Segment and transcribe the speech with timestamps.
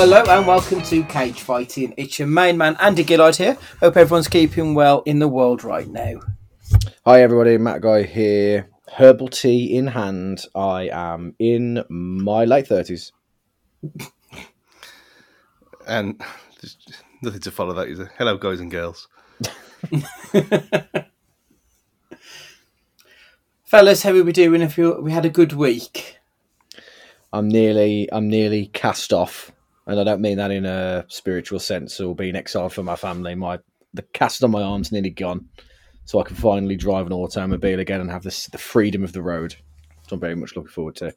[0.00, 1.92] Hello and welcome to Cage Fighting.
[1.96, 3.58] It's your main man Andy Gillard here.
[3.80, 6.20] Hope everyone's keeping well in the world right now.
[7.04, 8.70] Hi everybody, Matt Guy here.
[8.94, 10.44] Herbal tea in hand.
[10.54, 13.10] I am in my late thirties.
[15.88, 16.22] and
[16.60, 16.76] there's
[17.20, 17.88] nothing to follow that.
[17.88, 18.06] Is it?
[18.16, 19.08] Hello, guys and girls.
[23.64, 24.62] Fellas, how are we doing?
[24.62, 26.18] If you we had a good week,
[27.32, 29.50] I'm nearly, I'm nearly cast off,
[29.88, 33.34] and I don't mean that in a spiritual sense or being exiled from my family.
[33.34, 33.58] My
[33.94, 35.48] the cast on my arms nearly gone,
[36.04, 39.22] so I can finally drive an automobile again and have this the freedom of the
[39.22, 39.56] road.
[40.06, 41.06] So I'm very much looking forward to.
[41.06, 41.16] It's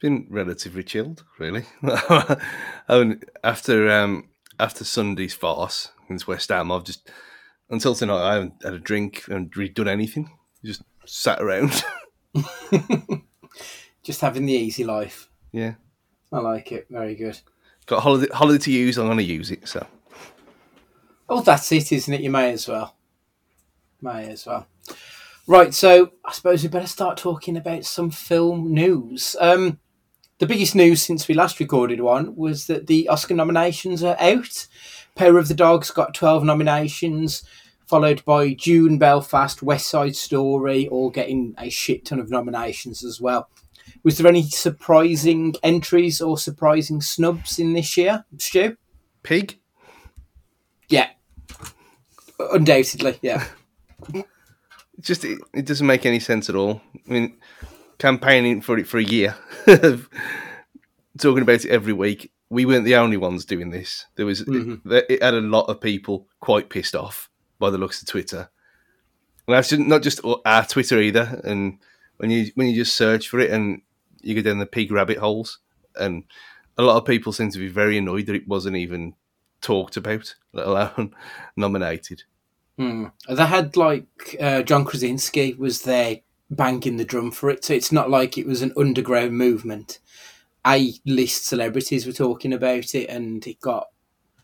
[0.00, 1.64] been relatively chilled, really.
[1.82, 2.38] I
[2.90, 7.08] mean, after um, after Sunday's farce against West Ham, I've just
[7.70, 10.36] until tonight I haven't had a drink and really done anything.
[10.64, 11.84] Just sat around.
[14.02, 15.28] just having the easy life.
[15.52, 15.74] yeah,
[16.32, 16.86] I like it.
[16.90, 17.38] Very good.
[17.86, 18.98] got holiday holiday to use.
[18.98, 19.68] I'm going to use it.
[19.68, 19.86] So
[21.28, 22.20] Oh, that's it, isn't it?
[22.20, 22.94] You may as well.
[24.00, 24.66] May as well.
[25.48, 29.34] Right, so I suppose we better start talking about some film news.
[29.40, 29.78] Um,
[30.38, 34.66] the biggest news since we last recorded one was that the Oscar nominations are out.
[35.14, 37.42] Power of the Dogs got 12 nominations,
[37.86, 43.20] followed by Dune, Belfast, West Side Story, all getting a shit ton of nominations as
[43.20, 43.48] well.
[44.06, 48.76] Was there any surprising entries or surprising snubs in this year, Stu?
[49.24, 49.58] pig.
[50.88, 51.08] Yeah.
[52.38, 53.44] Undoubtedly, yeah.
[54.14, 54.24] It
[55.00, 56.80] just it, it doesn't make any sense at all.
[57.08, 57.36] I mean,
[57.98, 59.34] campaigning for it for a year,
[61.18, 62.30] talking about it every week.
[62.48, 64.06] We weren't the only ones doing this.
[64.14, 64.86] There was Mhm.
[64.92, 67.28] it, it had a lot of people quite pissed off
[67.58, 68.50] by the looks of Twitter,
[69.48, 71.40] and that's not just our Twitter either.
[71.42, 71.80] And
[72.18, 73.82] when you when you just search for it and
[74.20, 75.58] you go down the pig rabbit holes,
[75.98, 76.24] and
[76.78, 79.14] a lot of people seem to be very annoyed that it wasn't even
[79.60, 81.14] talked about, let alone
[81.56, 82.24] nominated.
[82.78, 83.06] Hmm.
[83.28, 87.92] They had like uh, John Krasinski was there banging the drum for it, so it's
[87.92, 89.98] not like it was an underground movement.
[90.66, 93.88] A list celebrities were talking about it, and it got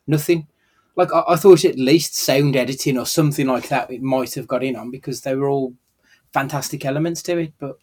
[0.07, 0.49] nothing.
[0.97, 4.47] Like I, I thought, at least sound editing or something like that, it might have
[4.47, 5.75] got in on because they were all
[6.33, 7.53] fantastic elements to it.
[7.59, 7.79] But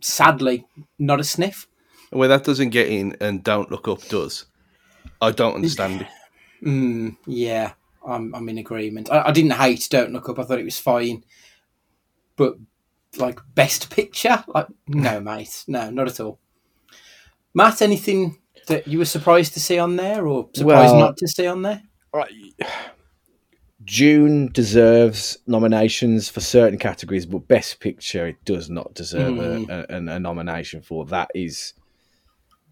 [0.00, 0.66] sadly,
[0.98, 1.66] not a sniff.
[2.10, 4.46] Where that doesn't get in and Don't Look Up does,
[5.20, 6.06] I don't understand it.
[6.62, 7.72] Mm, yeah,
[8.06, 9.10] I'm I'm in agreement.
[9.10, 10.38] I, I didn't hate Don't Look Up.
[10.38, 11.24] I thought it was fine,
[12.36, 12.56] but
[13.16, 16.38] like best picture, like no, mate, no, not at all.
[17.54, 21.28] Matt, anything that you were surprised to see on there, or surprised Well- not to
[21.28, 21.82] see on there?
[22.12, 22.30] Right.
[23.84, 29.68] Dune deserves nominations for certain categories, but Best Picture it does not deserve Mm.
[29.70, 31.06] a, a, a nomination for.
[31.06, 31.72] That is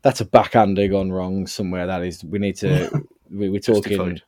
[0.03, 1.87] that's a backhander gone wrong somewhere.
[1.87, 3.05] That is, we need to.
[3.31, 4.21] we, we're talking.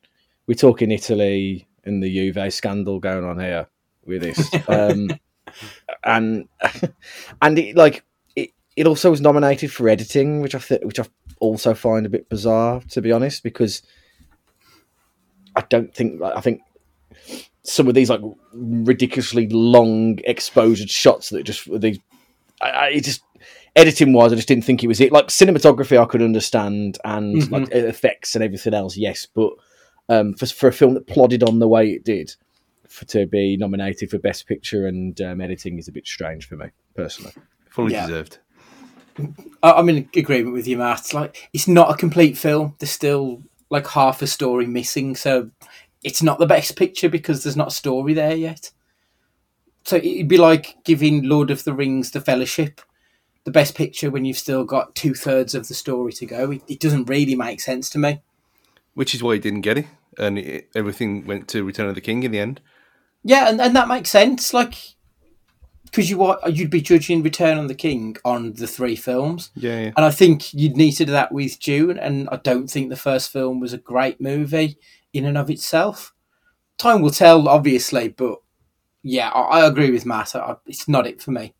[0.46, 3.66] We're talking Italy and the Juve scandal going on here
[4.04, 5.10] with this, um,
[6.02, 6.48] and
[7.42, 8.04] and it like
[8.34, 8.50] it.
[8.74, 11.04] It also was nominated for editing, which I th- which I
[11.40, 13.82] also find a bit bizarre, to be honest, because
[15.54, 16.62] I don't think I think
[17.62, 18.20] some of these like
[18.52, 21.98] ridiculously long exposed shots that just these
[22.60, 23.22] I, I it just
[23.76, 27.36] editing wise I just didn't think it was it like cinematography I could understand and
[27.42, 27.50] Mhm.
[27.50, 29.50] like effects and everything else yes but
[30.08, 32.34] um, for for a film that plodded on the way it did
[32.88, 36.56] for to be nominated for best picture and um, editing is a bit strange for
[36.56, 36.66] me
[36.96, 37.32] personally
[37.70, 38.06] Fully Yeah.
[38.08, 38.38] deserved.
[39.62, 41.12] I- I'm in agreement with you, Matt.
[41.14, 42.74] Like, it's not a complete film.
[42.78, 45.50] There's still like half a story missing, so
[46.02, 48.70] it's not the best picture because there's not a story there yet.
[49.84, 52.80] So it'd be like giving Lord of the Rings: The Fellowship
[53.44, 56.50] the best picture when you've still got two thirds of the story to go.
[56.50, 58.20] It, it doesn't really make sense to me.
[58.94, 59.86] Which is why he didn't get it,
[60.18, 62.60] and it, everything went to Return of the King in the end.
[63.22, 64.52] Yeah, and, and that makes sense.
[64.52, 64.74] Like,
[65.84, 69.50] because you are you'd be judging Return of the King on the three films.
[69.54, 69.92] Yeah, yeah.
[69.96, 72.96] And I think you'd need to do that with Dune, and I don't think the
[72.96, 74.78] first film was a great movie
[75.12, 76.14] in and of itself.
[76.78, 78.38] Time will tell, obviously, but
[79.02, 80.34] yeah, I, I agree with Matt.
[80.34, 81.54] I, it's not it for me.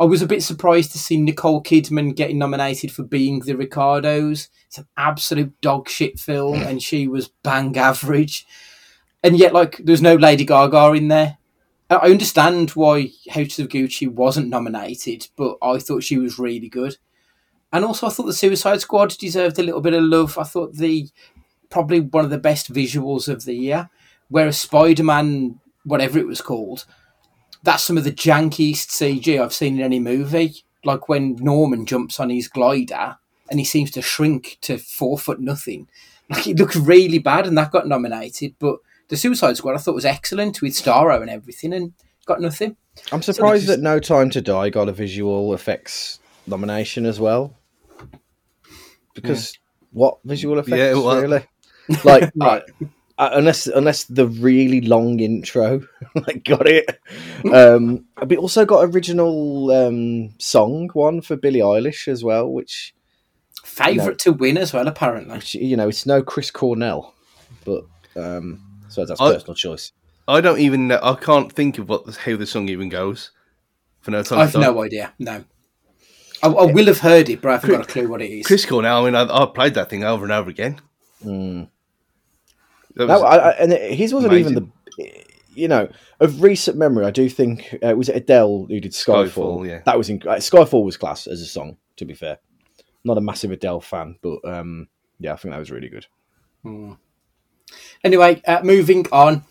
[0.00, 4.48] I was a bit surprised to see Nicole Kidman getting nominated for Being the Ricardos.
[4.66, 8.46] It's an absolute dog shit film, and she was bang average.
[9.24, 11.38] And yet, like, there's no Lady Gaga in there.
[11.90, 16.68] I I understand why House of Gucci wasn't nominated, but I thought she was really
[16.68, 16.96] good.
[17.72, 20.38] And also, I thought the Suicide Squad deserved a little bit of love.
[20.38, 21.08] I thought the
[21.70, 23.90] probably one of the best visuals of the year.
[24.28, 26.84] Whereas Spider Man, whatever it was called,
[27.62, 30.64] that's some of the jankiest CG I've seen in any movie.
[30.84, 33.16] Like when Norman jumps on his glider,
[33.50, 35.88] and he seems to shrink to four foot nothing.
[36.30, 38.54] Like it looks really bad, and that got nominated.
[38.58, 41.94] But the Suicide Squad I thought was excellent with Starro and everything, and
[42.26, 42.76] got nothing.
[43.10, 47.54] I'm surprised just- that No Time to Die got a visual effects nomination as well.
[49.14, 49.58] Because
[49.92, 51.44] what visual effects Yeah, well- really?
[52.04, 52.62] Like Right.
[53.18, 55.80] uh, unless unless the really long intro
[56.26, 56.98] like got it.
[57.52, 62.94] Um, but also got original um, song one for Billie Eilish as well, which
[63.64, 65.34] Favorite to win as well, apparently.
[65.36, 67.14] which you know it's no Chris Cornell,
[67.64, 67.84] but
[68.16, 69.92] um, so that's I- personal choice.
[70.26, 71.00] I don't even know.
[71.02, 73.30] I can't think of what the, how the song even goes.
[74.00, 74.40] For no time.
[74.40, 75.12] I've to no idea.
[75.18, 75.42] No,
[76.42, 78.46] I, I will have heard it, but I haven't got a clue what it is.
[78.46, 79.02] Chris Cornell.
[79.02, 80.80] I mean, I, I played that thing over and over again.
[81.24, 81.68] Mm.
[82.98, 84.68] That No, was- I, I, and his wasn't even the.
[85.54, 85.88] You know,
[86.20, 89.30] of recent memory, I do think uh, was it Adele who did Skyfall.
[89.32, 89.80] Skyfall, yeah.
[89.86, 91.78] that was in, uh, Skyfall was class as a song.
[91.96, 92.38] To be fair,
[93.02, 94.86] not a massive Adele fan, but um,
[95.18, 96.06] yeah, I think that was really good.
[98.04, 99.44] Anyway, uh, moving on.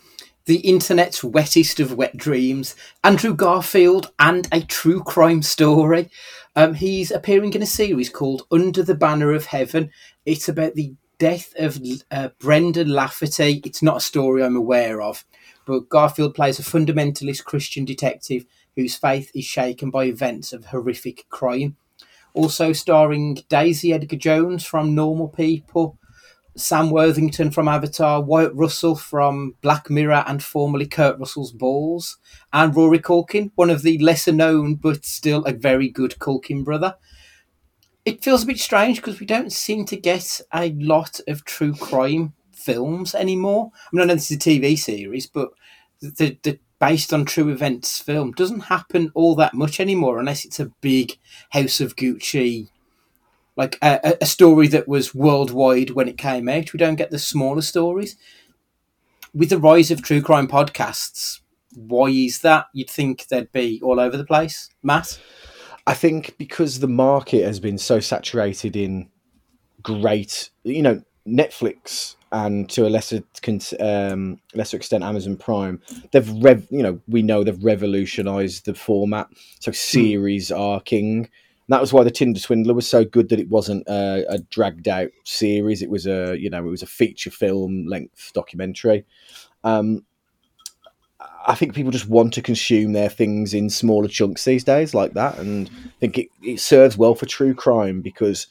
[0.46, 2.74] The internet's wettest of wet dreams,
[3.04, 6.10] Andrew Garfield and a true crime story.
[6.56, 9.90] Um, he's appearing in a series called Under the Banner of Heaven.
[10.24, 11.78] It's about the death of
[12.10, 13.60] uh, Brenda Lafferty.
[13.64, 15.24] It's not a story I'm aware of,
[15.66, 18.44] but Garfield plays a fundamentalist Christian detective
[18.76, 21.76] whose faith is shaken by events of horrific crime.
[22.34, 25.98] Also starring Daisy Edgar Jones from Normal People,
[26.54, 32.18] Sam Worthington from Avatar, Wyatt Russell from Black Mirror and formerly Kurt Russell's Balls,
[32.52, 36.96] and Rory Culkin, one of the lesser known but still a very good Culkin brother.
[38.08, 41.74] It feels a bit strange because we don't seem to get a lot of true
[41.74, 43.70] crime films anymore.
[43.74, 45.50] I mean, I know this is a TV series, but
[46.00, 50.58] the, the based on true events film doesn't happen all that much anymore unless it's
[50.58, 51.18] a big
[51.50, 52.70] House of Gucci
[53.56, 56.72] like a, a story that was worldwide when it came out.
[56.72, 58.16] We don't get the smaller stories.
[59.34, 61.40] With the rise of true crime podcasts,
[61.74, 62.68] why is that?
[62.72, 64.70] You'd think they'd be all over the place.
[64.82, 65.20] Matt?
[65.88, 69.08] I think because the market has been so saturated in
[69.82, 73.22] great, you know, Netflix and to a lesser
[73.80, 75.80] um, lesser extent Amazon Prime,
[76.12, 79.28] they've rev, you know, we know they've revolutionised the format.
[79.60, 81.20] So series are king.
[81.20, 84.38] And that was why the Tinder Swindler was so good that it wasn't a, a
[84.40, 85.80] dragged out series.
[85.80, 89.06] It was a you know it was a feature film length documentary.
[89.64, 90.04] Um,
[91.48, 95.14] I think people just want to consume their things in smaller chunks these days, like
[95.14, 98.46] that, and I think it, it serves well for true crime because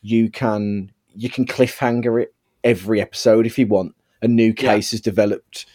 [0.00, 3.94] you can you can cliffhanger it every episode if you want.
[4.22, 4.74] A new Yeah.
[4.74, 5.66] case is developed.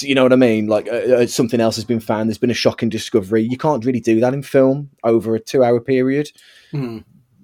[0.00, 0.66] You know what I mean?
[0.66, 0.90] Like uh,
[1.22, 2.28] uh, something else has been found.
[2.28, 3.42] There's been a shocking discovery.
[3.42, 6.30] You can't really do that in film over a two-hour period.
[6.70, 6.98] Hmm.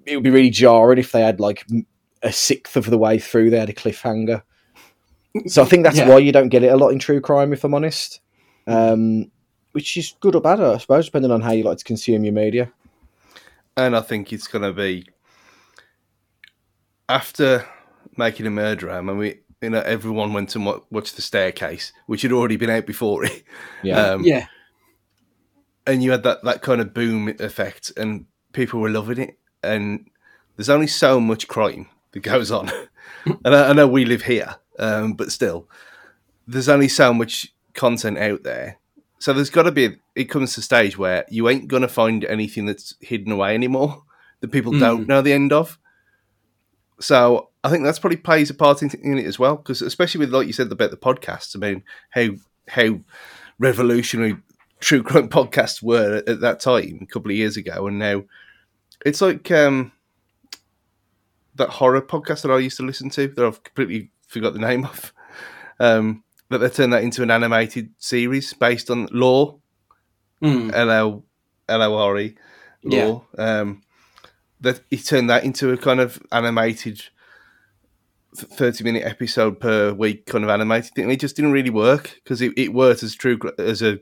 [0.05, 1.65] It would be really jarring if they had like
[2.21, 4.43] a sixth of the way through they had a cliffhanger.
[5.47, 6.09] So I think that's Yeah.
[6.09, 8.21] why you don't get it a lot in true crime, if I'm honest.
[8.67, 9.31] Um,
[9.71, 12.33] which is good or bad, I suppose, depending on how you like to consume your
[12.33, 12.71] media.
[13.77, 15.07] and I think it's going to be
[17.09, 17.65] after
[18.17, 18.91] making a murderer.
[18.91, 22.69] I mean, we, you know, everyone went and watched the staircase, which had already been
[22.69, 23.43] out before it.
[23.83, 24.01] Yeah.
[24.11, 24.47] Um, Yeah.
[25.85, 29.37] and you had that, that kind of boom effect, and people were loving it.
[29.63, 30.09] And
[30.55, 32.69] there's only so much crime that goes on.
[33.25, 35.69] and I, I know we live here, um, but still,
[36.47, 38.79] there's only so much content out there.
[39.19, 41.87] So there's got to be, it comes to a stage where you ain't going to
[41.87, 44.03] find anything that's hidden away anymore
[44.41, 45.79] that people don't know the end of.
[46.99, 50.19] So I think that's probably plays a part in, in it as well, because especially
[50.19, 52.29] with, like you said, about the podcasts, I mean, how,
[52.67, 52.99] how
[53.59, 54.37] revolutionary
[54.79, 58.23] true crime podcasts were at, at that time, a couple of years ago, and now
[59.05, 59.91] it's like um,
[61.55, 64.85] that horror podcast that I used to listen to that I've completely forgot the name
[64.85, 65.13] of.
[65.79, 69.59] Um, that they turned that into an animated series based on Lore,
[70.41, 70.69] Hmm.
[70.73, 71.23] L O
[71.69, 72.35] R E,
[72.83, 73.25] Lore.
[73.37, 73.81] Um,
[74.61, 77.01] that he turned that into a kind of animated
[78.35, 81.03] thirty minute episode per week kind of animated thing.
[81.05, 83.99] And it just didn't really work because it, it worked as true as a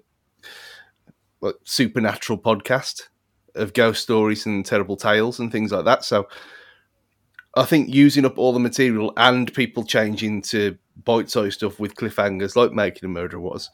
[1.42, 3.04] like supernatural podcast
[3.56, 6.04] of ghost stories and terrible tales and things like that.
[6.04, 6.28] So
[7.56, 12.56] I think using up all the material and people changing to bite-sized stuff with cliffhangers,
[12.56, 13.70] like Making a Murderer was,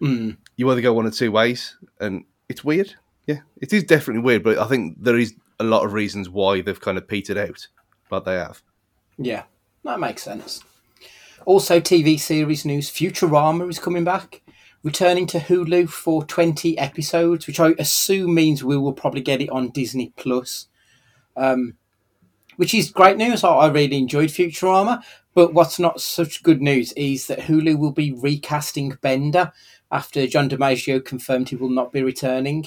[0.00, 0.30] Hmm.
[0.56, 2.94] you either go one or two ways, and it's weird.
[3.26, 6.62] Yeah, it is definitely weird, but I think there is a lot of reasons why
[6.62, 7.68] they've kind of petered out,
[8.08, 8.62] but they have.
[9.18, 9.44] Yeah.
[9.84, 10.62] That makes sense.
[11.46, 14.42] Also, TV series news Futurama is coming back,
[14.82, 19.48] returning to Hulu for 20 episodes, which I assume means we will probably get it
[19.50, 20.68] on Disney Plus.
[21.36, 21.74] Um,
[22.56, 23.42] which is great news.
[23.42, 25.02] I really enjoyed Futurama.
[25.34, 29.52] But what's not such good news is that Hulu will be recasting Bender
[29.90, 32.66] after John DiMaggio confirmed he will not be returning.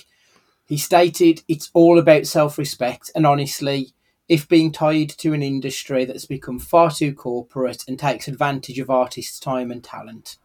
[0.65, 3.93] He stated it's all about self respect, and honestly,
[4.29, 8.89] if being tied to an industry that's become far too corporate and takes advantage of
[8.89, 10.37] artists' time and talent.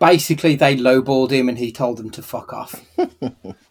[0.00, 2.84] Basically, they lowballed him and he told them to fuck off.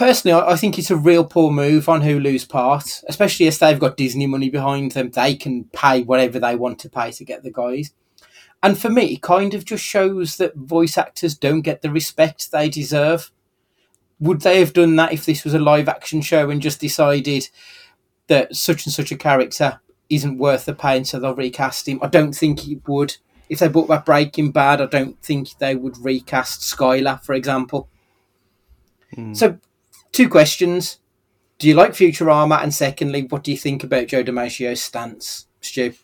[0.00, 3.98] Personally, I think it's a real poor move on Hulu's part, especially as they've got
[3.98, 5.10] Disney money behind them.
[5.10, 7.92] They can pay whatever they want to pay to get the guys.
[8.62, 12.50] And for me, it kind of just shows that voice actors don't get the respect
[12.50, 13.30] they deserve.
[14.20, 17.50] Would they have done that if this was a live action show and just decided
[18.28, 21.98] that such and such a character isn't worth the pain, so they'll recast him?
[22.00, 23.18] I don't think it would.
[23.50, 27.90] If they brought back Breaking Bad, I don't think they would recast Skylar, for example.
[29.14, 29.36] Mm.
[29.36, 29.58] So,
[30.20, 30.98] two questions.
[31.58, 32.62] Do you like Futurama?
[32.62, 35.94] And secondly, what do you think about Joe DiMaggio's stance, Stu?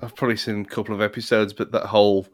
[0.00, 2.28] I've probably seen a couple of episodes, but that whole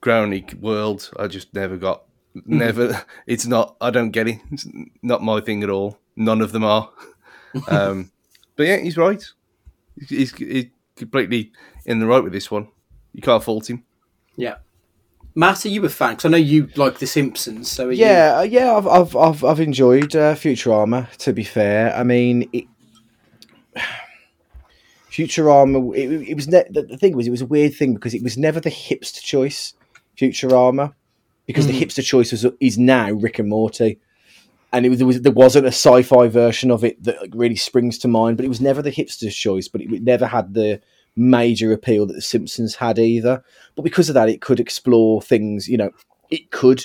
[0.00, 2.02] Groening world, I just never got.
[2.34, 2.58] Mm-hmm.
[2.58, 3.04] Never.
[3.26, 3.76] it's not.
[3.80, 4.40] I don't get it.
[4.50, 4.66] It's
[5.02, 5.98] not my thing at all.
[6.16, 6.90] None of them are.
[7.68, 8.10] um,
[8.56, 9.24] but yeah, he's right.
[10.08, 10.66] He's, he's
[10.96, 11.52] completely
[11.86, 12.68] in the right with this one.
[13.12, 13.84] You can't fault him.
[14.36, 14.56] Yeah.
[15.38, 16.14] Matt, are you a fan?
[16.14, 17.70] Because I know you like The Simpsons.
[17.70, 18.38] So yeah, you...
[18.38, 21.08] Uh, yeah, I've I've I've, I've enjoyed uh, Futurama.
[21.18, 22.64] To be fair, I mean, it,
[25.12, 25.96] Futurama.
[25.96, 28.22] It, it was ne- the, the thing was it was a weird thing because it
[28.24, 29.74] was never the hipster choice.
[30.18, 30.94] Futurama,
[31.46, 31.68] because mm.
[31.68, 34.00] the hipster choice was is now Rick and Morty
[34.72, 37.96] and it was, there, was, there wasn't a sci-fi version of it that really springs
[37.98, 39.68] to mind, but it was never the hipster's choice.
[39.68, 40.80] But it never had the
[41.18, 43.42] major appeal that The Simpsons had either.
[43.74, 45.68] But because of that, it could explore things.
[45.68, 45.90] You know,
[46.30, 46.84] it could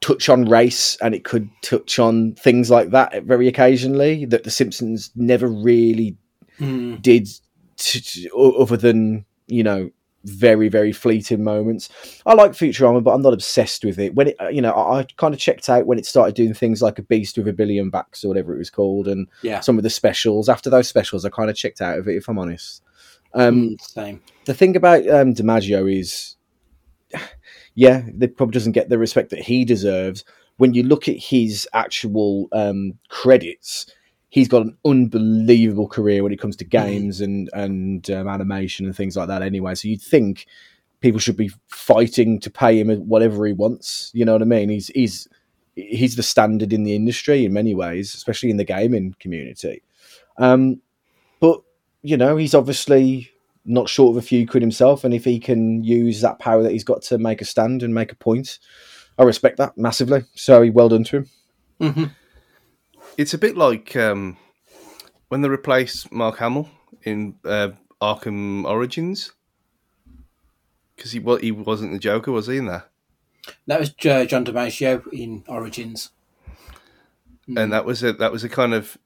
[0.00, 4.50] touch on race and it could touch on things like that very occasionally that The
[4.50, 6.16] Simpsons never really
[6.58, 7.00] mm.
[7.00, 7.28] did,
[7.76, 9.90] to, to, other than you know
[10.24, 11.88] very very fleeting moments.
[12.24, 14.14] I like Futurama, but I'm not obsessed with it.
[14.14, 16.82] When it, you know, I, I kind of checked out when it started doing things
[16.82, 19.60] like a Beast with a Billion Backs or whatever it was called, and yeah.
[19.60, 20.48] some of the specials.
[20.48, 22.16] After those specials, I kind of checked out of it.
[22.16, 22.82] If I'm honest,
[23.34, 24.20] um, mm, same.
[24.44, 26.36] The thing about um, DiMaggio is,
[27.74, 30.24] yeah, it probably doesn't get the respect that he deserves.
[30.58, 33.86] When you look at his actual um, credits,
[34.32, 36.86] he's got an unbelievable career when it comes to mm-hmm.
[36.86, 39.42] games and and um, animation and things like that.
[39.42, 40.46] Anyway, so you'd think
[41.00, 44.10] people should be fighting to pay him whatever he wants.
[44.14, 44.70] You know what I mean?
[44.70, 45.28] He's he's
[45.76, 49.82] he's the standard in the industry in many ways, especially in the gaming community.
[50.38, 50.80] Um,
[51.38, 51.60] but
[52.00, 53.30] you know, he's obviously
[53.64, 56.72] not short of a few quid himself, and if he can use that power that
[56.72, 58.58] he's got to make a stand and make a point,
[59.18, 60.24] I respect that massively.
[60.34, 61.26] So well done to him.
[61.80, 62.04] Mm-hmm.
[63.16, 64.36] It's a bit like um,
[65.28, 66.68] when they replaced Mark Hamill
[67.02, 69.32] in uh, Arkham Origins,
[70.96, 72.84] because he well, he wasn't the Joker, was he in there?
[73.66, 76.10] That was uh, John DiMaggio in Origins,
[77.48, 77.60] mm.
[77.60, 78.96] and that was a that was a kind of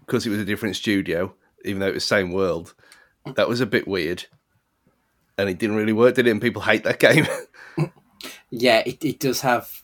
[0.00, 2.74] because it was a different studio, even though it was the same world.
[3.36, 4.26] That was a bit weird,
[5.38, 6.30] and it didn't really work, did it?
[6.30, 7.26] And people hate that game.
[8.50, 9.82] yeah, it, it does have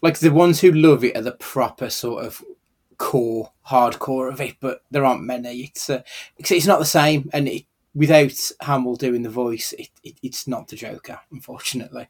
[0.00, 2.42] like the ones who love it are the proper sort of
[3.02, 5.64] core hardcore of it, but there aren't many.
[5.64, 6.02] It's uh,
[6.38, 7.64] it's not the same, and it,
[7.96, 12.06] without Hamill doing the voice, it, it, it's not the Joker, unfortunately.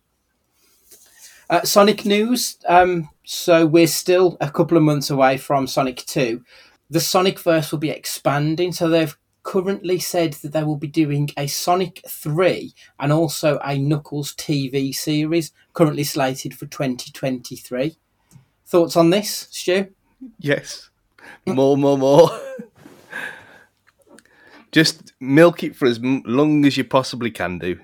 [1.49, 2.59] Uh, Sonic news.
[2.69, 6.45] Um, so we're still a couple of months away from Sonic Two.
[6.91, 11.31] The Sonic verse will be expanding, so they've currently said that they will be doing
[11.39, 17.97] a Sonic 3 and also a Knuckles TV series, currently slated for 2023.
[18.67, 19.89] Thoughts on this, Stu?
[20.39, 20.91] Yes.
[21.47, 22.31] More, more, more.
[24.73, 27.79] Just milk it for as long as you possibly can do.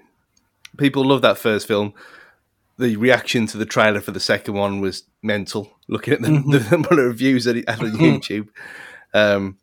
[0.76, 1.92] People love that first film.
[2.78, 5.76] The reaction to the trailer for the second one was mental.
[5.88, 6.50] Looking at the, mm-hmm.
[6.50, 8.48] the number of reviews that it had on YouTube.
[9.12, 9.58] Um,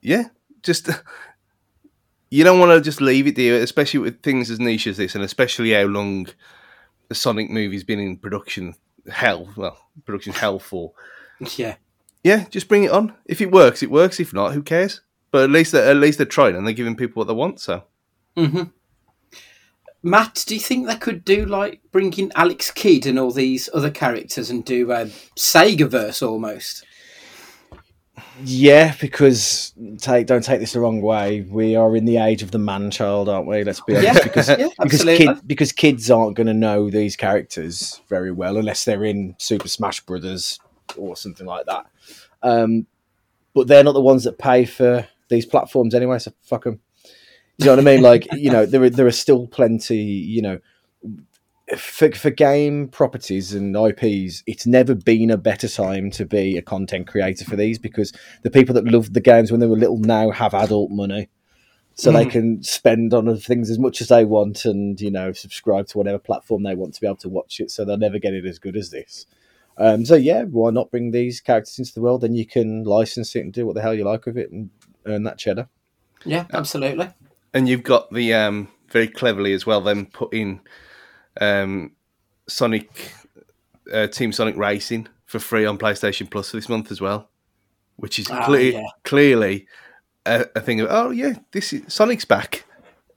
[0.00, 0.24] yeah,
[0.62, 0.88] just
[2.30, 5.14] you don't want to just leave it there, especially with things as niche as this,
[5.14, 6.28] and especially how long
[7.08, 8.74] the Sonic movie's been in production
[9.10, 10.92] hell, well, production hell for.
[11.56, 11.76] Yeah,
[12.22, 13.14] yeah, just bring it on.
[13.26, 14.18] If it works, it works.
[14.18, 15.02] If not, who cares?
[15.30, 17.60] But at least they're, at least they're trying and they're giving people what they want.
[17.60, 17.84] So.
[18.36, 18.62] hmm
[20.02, 23.90] Matt, do you think they could do like bringing Alex Kidd and all these other
[23.90, 26.84] characters and do a Sega verse almost?
[28.42, 31.40] Yeah, because take don't take this the wrong way.
[31.42, 33.64] We are in the age of the man child, aren't we?
[33.64, 34.14] Let's be honest.
[34.14, 38.58] Yeah, because yeah, because, kid, because kids aren't going to know these characters very well
[38.58, 40.58] unless they're in Super Smash Brothers
[40.96, 41.86] or something like that.
[42.42, 42.86] Um,
[43.54, 46.18] but they're not the ones that pay for these platforms anyway.
[46.18, 46.80] So fuck them.
[47.58, 48.02] Do you know what I mean?
[48.10, 49.96] Like, you know, there are, there are still plenty.
[49.96, 50.58] You know,
[51.78, 56.62] for for game properties and IPs, it's never been a better time to be a
[56.62, 58.12] content creator for these because
[58.42, 61.28] the people that loved the games when they were little now have adult money.
[61.96, 62.30] So they Mm.
[62.30, 66.18] can spend on things as much as they want, and you know, subscribe to whatever
[66.18, 67.70] platform they want to be able to watch it.
[67.70, 69.26] So they'll never get it as good as this.
[69.76, 72.20] Um, so yeah, why not bring these characters into the world?
[72.20, 74.70] Then you can license it and do what the hell you like with it and
[75.06, 75.68] earn that cheddar.
[76.24, 77.08] Yeah, absolutely.
[77.52, 79.80] and you've got the um, very cleverly as well.
[79.80, 80.60] Then put in
[81.40, 81.92] um,
[82.48, 83.12] Sonic
[83.92, 87.28] uh, Team Sonic Racing for free on PlayStation Plus this month as well,
[87.96, 88.82] which is Ah, cle- yeah.
[89.02, 89.66] clearly
[90.24, 92.64] a, a thing of oh yeah, this is Sonic's back,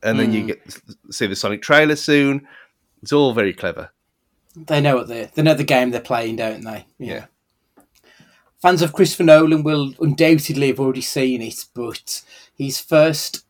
[0.04, 0.48] and then you Mm.
[0.48, 0.78] get
[1.12, 2.48] see the Sonic trailer soon.
[3.04, 3.92] It's all very clever.
[4.66, 6.86] They know what they they know the game they're playing, don't they?
[6.98, 7.26] Yeah.
[8.62, 12.24] Fans of Christopher Nolan will undoubtedly have already seen it, but
[12.56, 13.46] his first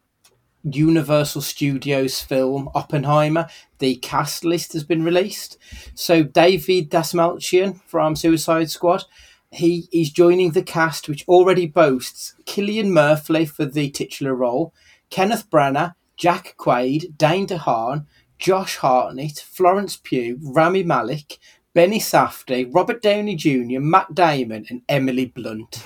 [0.64, 3.48] Universal Studios film, Oppenheimer,
[3.80, 5.58] the cast list has been released.
[5.96, 9.06] So David Dastmalchian from Suicide Squad,
[9.52, 14.74] he is joining the cast, which already boasts Cillian Murphy for the titular role,
[15.10, 18.06] Kenneth Branagh, Jack Quaid, Dane DeHaan,
[18.38, 21.40] Josh Hartnett, Florence Pugh, Rami Malek,
[21.74, 25.84] Benny Safdie, Robert Downey Jr., Matt Damon, and Emily Blunt.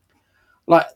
[0.66, 0.86] like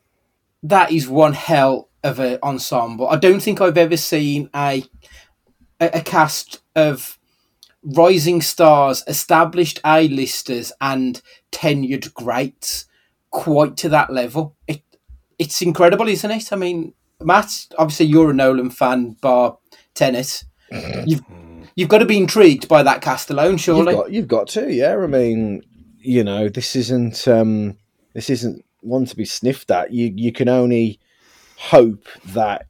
[0.63, 3.09] that is one hell of an ensemble.
[3.09, 4.85] I don't think I've ever seen a
[5.81, 7.19] a, a cast of
[7.83, 11.21] rising stars, established A-listers, and
[11.51, 12.87] tenured greats
[13.31, 14.57] quite to that level.
[14.67, 14.83] It
[15.39, 16.53] it's incredible, isn't it?
[16.53, 19.59] I mean, Matt, obviously you're a Nolan fan, bar
[19.95, 20.45] Tenet.
[21.07, 21.23] You've
[21.75, 23.93] you've got to be intrigued by that cast alone, surely.
[23.93, 24.97] You've got, you've got to, yeah.
[24.97, 25.63] I mean,
[25.99, 27.77] you know, this isn't um,
[28.15, 29.93] this isn't one to be sniffed at.
[29.93, 30.99] You you can only
[31.57, 32.67] hope that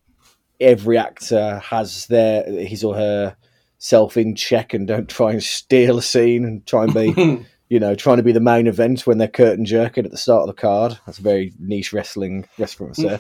[0.61, 3.37] every actor has their his or her
[3.79, 7.81] self in check and don't try and steal a scene and try and be you
[7.81, 10.55] know trying to be the main event when they're curtain jerking at the start of
[10.55, 10.99] the card.
[11.07, 13.19] That's a very niche wrestling restaurant say.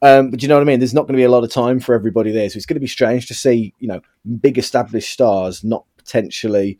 [0.00, 0.78] Um, but you know what I mean?
[0.78, 2.76] There's not going to be a lot of time for everybody there, so it's going
[2.76, 4.00] to be strange to see, you know,
[4.40, 6.78] big established stars not potentially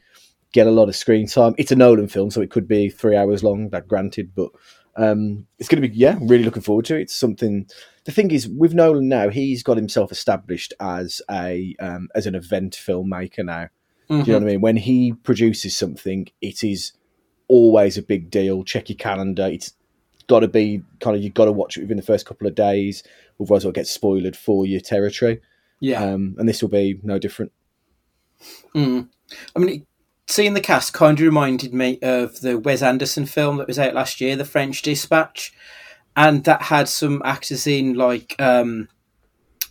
[0.52, 1.54] get a lot of screen time.
[1.58, 3.70] It's a Nolan film, so it could be three hours long.
[3.70, 4.50] That granted, but
[4.96, 7.02] um, it's going to be yeah, really looking forward to it.
[7.02, 7.66] It's something.
[8.04, 12.34] The thing is, with Nolan now, he's got himself established as a um, as an
[12.34, 13.68] event filmmaker now.
[14.08, 14.60] Do you know what I mean?
[14.62, 16.92] When he produces something, it is
[17.48, 18.64] always a big deal.
[18.64, 19.46] Check your calendar.
[19.46, 19.74] It's
[20.28, 22.54] got to be kind of you've got to watch it within the first couple of
[22.54, 23.02] days,
[23.40, 25.40] otherwise it'll get spoiled for your territory.
[25.80, 26.02] yeah.
[26.02, 27.52] Um, and this will be no different.
[28.74, 29.08] Mm.
[29.56, 29.86] I mean,
[30.28, 33.94] seeing the cast kind of reminded me of the Wes Anderson film that was out
[33.94, 35.52] last year, The French Dispatch,
[36.16, 38.88] and that had some actors in like um,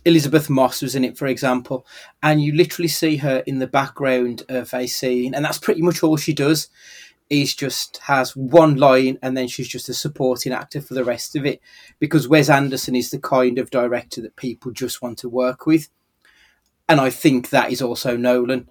[0.04, 1.86] Elisabeth Moss was in it, for example,
[2.22, 6.02] and you literally see her in the background of a scene, and that's pretty much
[6.02, 6.68] all she does.
[7.30, 11.36] Is just has one line, and then she's just a supporting actor for the rest
[11.36, 11.60] of it.
[11.98, 15.88] Because Wes Anderson is the kind of director that people just want to work with,
[16.88, 18.70] and I think that is also Nolan.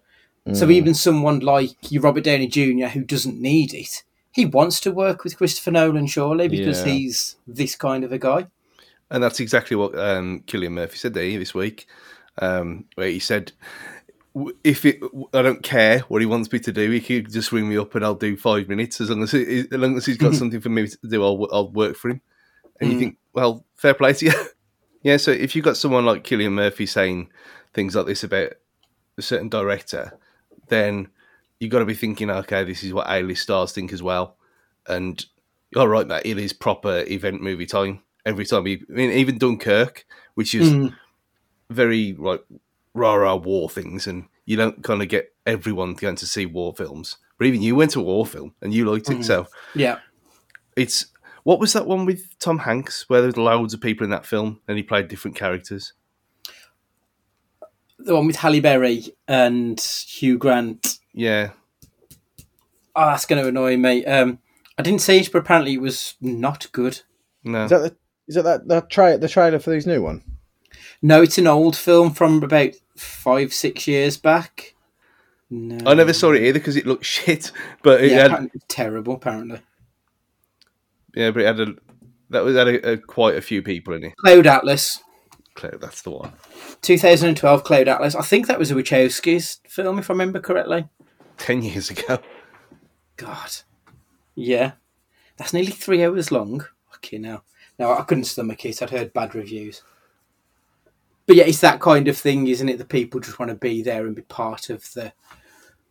[0.54, 4.92] So even someone like your Robert Downey Jr., who doesn't need it, he wants to
[4.94, 6.94] work with Christopher Nolan, surely, because Yeah.
[6.94, 8.48] he's this kind of a guy.
[9.12, 11.86] And that's exactly what um, Cillian Murphy said there this week,
[12.42, 13.87] um, where he said, "W-
[14.64, 15.00] "If it,
[15.34, 17.96] I don't care what he wants me to do, he could just ring me up
[17.96, 20.62] and I'll do five minutes as long as he, as long as he's got something
[20.62, 21.24] for me to do.
[21.24, 22.22] I'll I'll work for him."
[22.80, 23.00] And you Mm.
[23.00, 24.34] think, well, fair play to you.
[25.04, 25.18] yeah.
[25.18, 27.30] So if you've got someone like Cillian Murphy saying
[27.74, 28.54] things like this about
[29.18, 30.14] a certain director,
[30.68, 31.08] then
[31.60, 34.36] you've got to be thinking, okay, this is what A-list stars think as well.
[34.88, 35.26] And
[35.72, 36.22] you're right, mate.
[36.26, 38.66] It is proper event movie time every time.
[38.68, 40.94] He, I mean, even Dunkirk, which is Mm.
[41.72, 42.44] very like
[42.98, 46.74] rah rah war things, and you don't kind of get everyone going to see war
[46.74, 47.18] films.
[47.38, 49.24] But even you went to a war film and you liked it, Mhm.
[49.26, 50.00] so Yeah.
[50.76, 51.08] it's
[51.44, 54.26] what was that one with Tom Hanks where there was loads of people in that
[54.26, 55.94] film and he played different characters?
[58.00, 61.00] The one with Halle Berry and Hugh Grant.
[61.14, 61.52] Yeah,
[62.96, 64.04] Oh, that's going to annoy me.
[64.06, 64.40] Um,
[64.78, 67.02] I didn't see it, but apparently it was not good.
[67.44, 67.96] no, Is that the,
[68.28, 70.24] is that that, that tra- the trailer for this new one?
[71.02, 74.74] No, it's an old film from about five, six years back.
[75.50, 75.78] No.
[75.90, 77.52] I never saw it either because it looked shit.
[77.84, 79.60] But it Yeah, had, apparently terrible, apparently.
[81.16, 81.76] yeah, but it had a
[82.30, 84.14] that was had a, a, quite a few people in it.
[84.18, 85.02] Cloud Atlas.
[85.56, 86.34] Claire, that's the one.
[86.82, 88.16] 2012 Cloud Atlas.
[88.16, 90.88] I think that was a Wachowski's film, if I remember correctly.
[91.38, 92.20] Ten years ago.
[93.16, 93.52] God.
[94.36, 94.74] Yeah.
[95.38, 96.66] That's nearly three hours long.
[96.96, 97.44] Okay, now.
[97.80, 98.82] No, I couldn't stomach it.
[98.82, 99.82] I'd heard bad reviews.
[101.28, 102.78] But yeah, it's that kind of thing, isn't it?
[102.78, 105.12] The people just want to be there and be part of the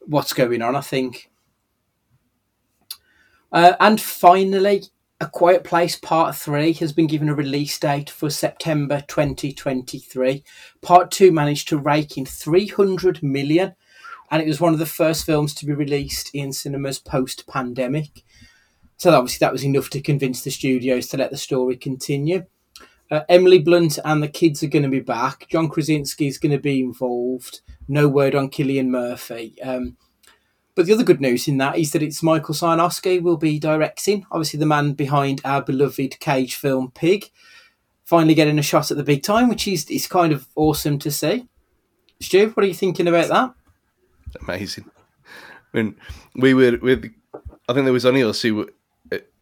[0.01, 0.75] what's going on.
[0.75, 1.31] I think.
[3.53, 4.85] Uh, and finally,
[5.21, 10.43] A Quiet Place Part 3 has been given a release date for September 2023.
[10.83, 13.75] Part 2 managed to rake in 300 million,
[14.31, 18.25] and it was one of the first films to be released in cinemas post pandemic.
[18.97, 22.47] So, obviously, that was enough to convince the studios to let the story continue.
[23.11, 25.49] Uh, Emily Blunt and the kids are going to be back.
[25.49, 27.61] John Krasinski is going to be involved.
[27.89, 29.61] No word on Cillian Murphy.
[29.63, 29.97] Um,
[30.75, 34.27] but the other good news in that is that it's Michael Sarnoski will be directing.
[34.31, 37.31] Obviously, the man behind our beloved Cage film Pig,
[38.05, 41.11] finally getting a shot at the big time, which is is kind of awesome to
[41.11, 41.49] see.
[42.21, 43.55] Stu, what are you thinking about that?
[44.43, 44.91] Amazing.
[45.73, 45.97] I mean,
[46.35, 47.11] we were with.
[47.69, 48.69] I think there was only us who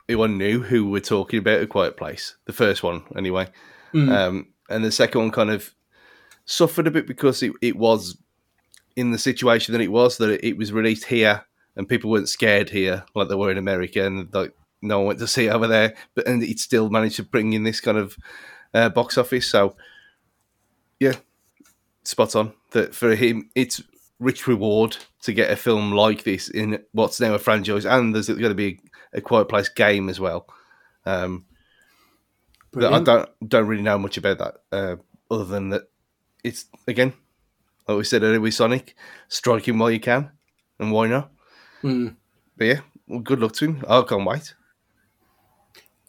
[0.08, 2.36] I knew who we're talking about a quiet place.
[2.44, 3.48] The first one, anyway,
[3.92, 4.10] Mm.
[4.12, 5.72] um, and the second one kind of
[6.46, 8.18] suffered a bit because it, it was
[8.96, 11.44] in the situation that it was that it, it was released here
[11.76, 15.18] and people weren't scared here like they were in America and like no one went
[15.20, 17.96] to see it over there, but and it still managed to bring in this kind
[17.96, 18.16] of
[18.74, 19.48] uh, box office.
[19.48, 19.76] So
[21.00, 21.14] yeah,
[22.02, 22.52] spot on.
[22.72, 23.80] That for him, it's
[24.18, 28.28] rich reward to get a film like this in what's now a franchise, and there's
[28.28, 28.80] going to be
[29.14, 30.46] a Quiet Place game as well.
[31.06, 31.46] Um,
[32.72, 34.96] that I don't don't really know much about that, uh,
[35.30, 35.82] other than that
[36.42, 37.12] it's again,
[37.86, 38.94] like we said earlier with Sonic,
[39.28, 40.30] strike him while you can,
[40.78, 41.30] and why not?
[41.82, 42.16] Mm.
[42.56, 43.84] But yeah, well, good luck to him.
[43.88, 44.54] I can't wait.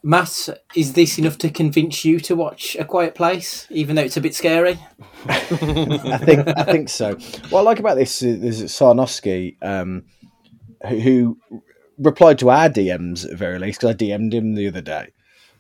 [0.04, 4.18] Matt, is this enough to convince you to watch A Quiet Place, even though it's
[4.18, 4.80] a bit scary?
[5.28, 5.40] I
[6.20, 7.16] think I think so.
[7.50, 10.06] What I like about this is, is that Sarnoski, um,
[10.88, 11.40] who, who
[11.98, 15.10] replied to our DMs at the very least, because I DM'd him the other day,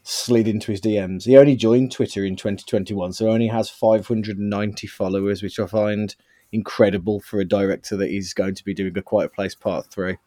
[0.04, 1.24] slid into his DMs.
[1.26, 6.15] He only joined Twitter in 2021, so only has 590 followers, which I find
[6.52, 10.17] incredible for a director that is going to be doing a Quiet Place Part Three.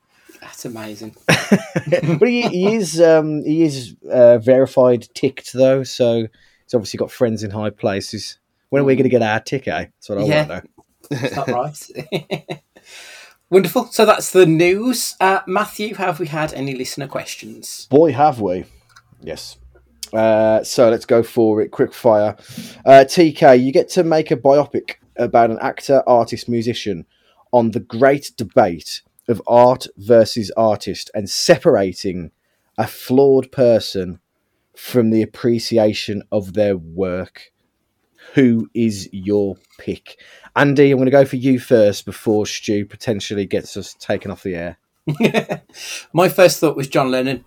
[0.40, 1.16] That's amazing.
[1.27, 7.11] but he, he is um, he is uh, verified ticked though, so he's obviously got
[7.11, 8.38] friends in high places.
[8.68, 9.66] When are we going to get our tick?
[9.66, 9.87] Eh?
[9.87, 10.47] That's what I Yeah.
[10.47, 11.27] want to know.
[11.27, 12.62] Is that right?
[13.51, 13.87] Wonderful.
[13.87, 15.17] So that's the news.
[15.21, 17.87] Uh, Matthew, have we had any listener questions?
[17.91, 18.67] Boy, have we!
[19.23, 19.57] Yes.
[20.13, 21.71] Uh, so let's go for it.
[21.71, 22.37] Quick fire.
[22.85, 27.07] Uh, TK, you get to make a biopic about an actor, artist, musician
[27.53, 32.31] on the great debate of art versus artist and separating
[32.77, 34.21] a flawed person
[34.77, 37.51] from the appreciation of their work.
[38.35, 40.19] Who is your pick?
[40.57, 44.43] Andy, I'm going to go for you first before Stu potentially gets us taken off
[44.43, 44.79] the air.
[46.12, 47.45] My first thought was John Lennon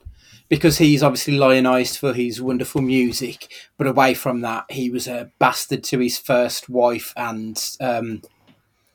[0.50, 5.32] because he's obviously lionised for his wonderful music, but away from that, he was a
[5.40, 8.22] bastard to his first wife and um,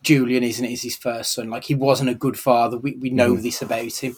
[0.03, 0.73] Julian, isn't it?
[0.73, 1.49] Is his first son.
[1.51, 2.77] Like he wasn't a good father.
[2.77, 4.17] We we know this about him,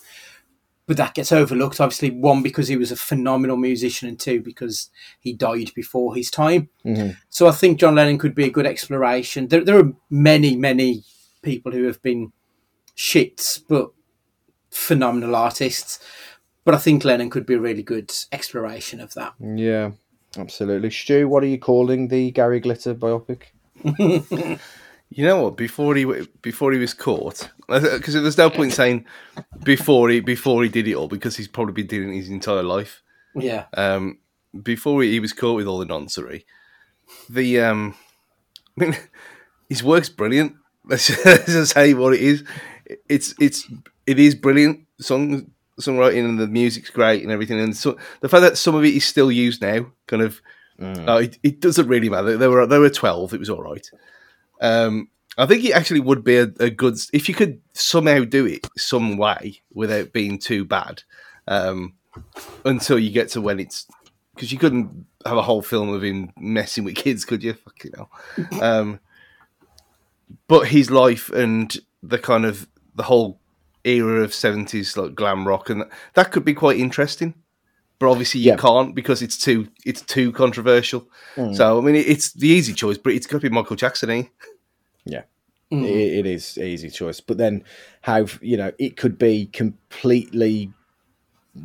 [0.88, 1.80] but that gets overlooked.
[1.80, 6.30] Obviously, one because he was a phenomenal musician, and two because he died before his
[6.30, 6.70] time.
[6.84, 7.16] Mhm.
[7.28, 9.48] So I think John Lennon could be a good exploration.
[9.48, 11.04] There there are many many
[11.42, 12.32] people who have been
[12.96, 13.90] shits, but
[14.70, 16.00] phenomenal artists.
[16.64, 19.34] But I think Lennon could be a really good exploration of that.
[19.40, 19.92] Yeah,
[20.36, 20.90] absolutely.
[20.90, 23.42] Stu, what are you calling the Gary Glitter biopic?
[25.10, 25.56] You know what?
[25.56, 26.04] Before he
[26.42, 29.06] before he was caught, because there's no point saying
[29.64, 32.62] before he before he did it all because he's probably been doing it his entire
[32.62, 33.02] life.
[33.34, 33.66] Yeah.
[33.74, 34.18] Um,
[34.62, 36.42] before he, he was caught with all the nonsense,
[37.30, 37.94] the um,
[38.78, 38.96] I mean,
[39.68, 40.56] his work's brilliant.
[40.84, 42.44] Let's just, say what it is.
[43.08, 43.70] It's it's
[44.06, 47.60] it is brilliant song songwriting and the music's great and everything.
[47.60, 50.40] And so the fact that some of it is still used now, kind of,
[50.80, 52.36] uh, it, it doesn't really matter.
[52.36, 53.34] There were there were twelve.
[53.34, 53.88] It was all right.
[54.60, 58.44] Um, I think it actually would be a, a good if you could somehow do
[58.44, 61.02] it some way without being too bad.
[61.46, 61.94] Um,
[62.64, 63.86] until you get to when it's
[64.34, 67.54] because you couldn't have a whole film of him messing with kids, could you?
[67.64, 68.10] Fucking hell.
[68.60, 69.00] Um,
[70.46, 73.40] but his life and the kind of the whole
[73.84, 77.34] era of seventies like glam rock and that, that could be quite interesting.
[78.00, 78.56] But obviously you Yeah.
[78.56, 81.08] can't because it's too it's too controversial.
[81.36, 81.56] Mm.
[81.56, 84.10] So I mean, it's the easy choice, but it's got to be Michael Jackson.
[84.10, 84.24] Eh?
[85.70, 85.84] Mm.
[85.84, 87.62] It, it is easy choice, but then
[88.00, 90.72] how you know it could be completely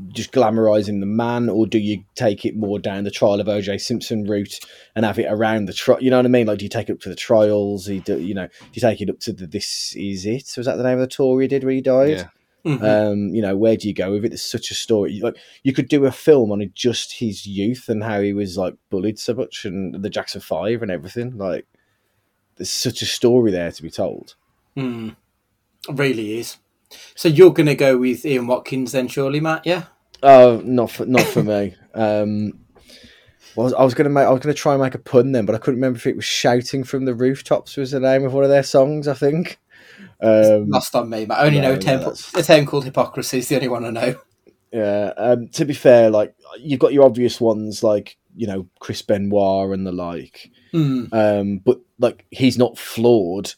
[0.10, 3.80] just glamorizing the man, or do you take it more down the trial of OJ
[3.80, 4.60] Simpson route
[4.96, 6.00] and have it around the trial?
[6.02, 6.48] You know what I mean?
[6.48, 7.88] Like, do you take it up to the trials?
[7.88, 10.52] You, do, you know, do you take it up to the "This Is It"?
[10.58, 12.10] Was that the name of the tour he did where he died?
[12.10, 12.28] Yeah.
[12.66, 12.82] Mhm.
[12.82, 14.34] Um, you know, where do you go with it?
[14.34, 15.20] It's such a story.
[15.22, 18.76] Like you could do a film on just his youth and how he was like
[18.90, 21.38] bullied so much, and the Jackson Five and everything.
[21.38, 21.66] Like,
[22.56, 24.36] there's such a story there to be told.
[24.76, 25.10] Hmm.
[25.90, 26.58] Really is.
[27.16, 29.66] So you're going to go with Ian Watkins then, surely, Matt?
[29.66, 29.86] Yeah.
[30.22, 31.76] Oh, not for not for me.
[31.96, 32.54] Um,
[33.56, 35.54] well, I was gonna make I was gonna try and make a pun then, but
[35.54, 38.44] I couldn't remember if it was "Shouting from the Rooftops" was the name of one
[38.44, 39.08] of their songs.
[39.08, 39.60] I think.
[40.22, 42.66] Um, Lost on me, but I only no, know no, a town, that's- a town
[42.66, 44.16] called Hypocrisy is the only one I know.
[44.72, 45.14] Yeah.
[45.18, 49.72] Um, to be fair, like you've got your obvious ones, like you know Chris Benoit
[49.74, 50.50] and the like.
[50.72, 51.06] Hmm.
[51.12, 53.54] Um, but like he's not flawed.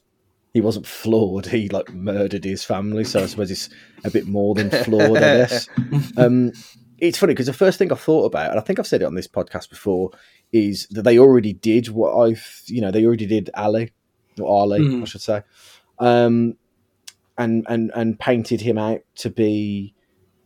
[0.53, 1.45] He wasn't flawed.
[1.47, 3.69] He like murdered his family, so I suppose it's
[4.03, 5.17] a bit more than flawed.
[5.17, 5.67] I guess.
[6.17, 6.51] Um,
[6.97, 9.05] it's funny because the first thing I thought about, and I think I've said it
[9.05, 10.12] on this podcast before,
[10.53, 13.91] is that they already did what I've, you know, they already did Ali
[14.39, 15.01] or Ali, Mhm.
[15.01, 15.41] I should say,
[15.99, 16.58] um,
[17.38, 19.93] and and and painted him out to be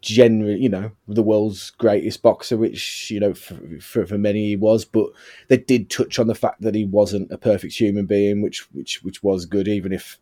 [0.01, 4.55] generally, you know, the world's greatest boxer, which you know for, for for many he
[4.55, 5.07] was, but
[5.47, 9.03] they did touch on the fact that he wasn't a perfect human being, which which
[9.03, 10.17] which was good, even if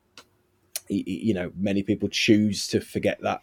[0.87, 3.41] he- you know many people choose to forget that.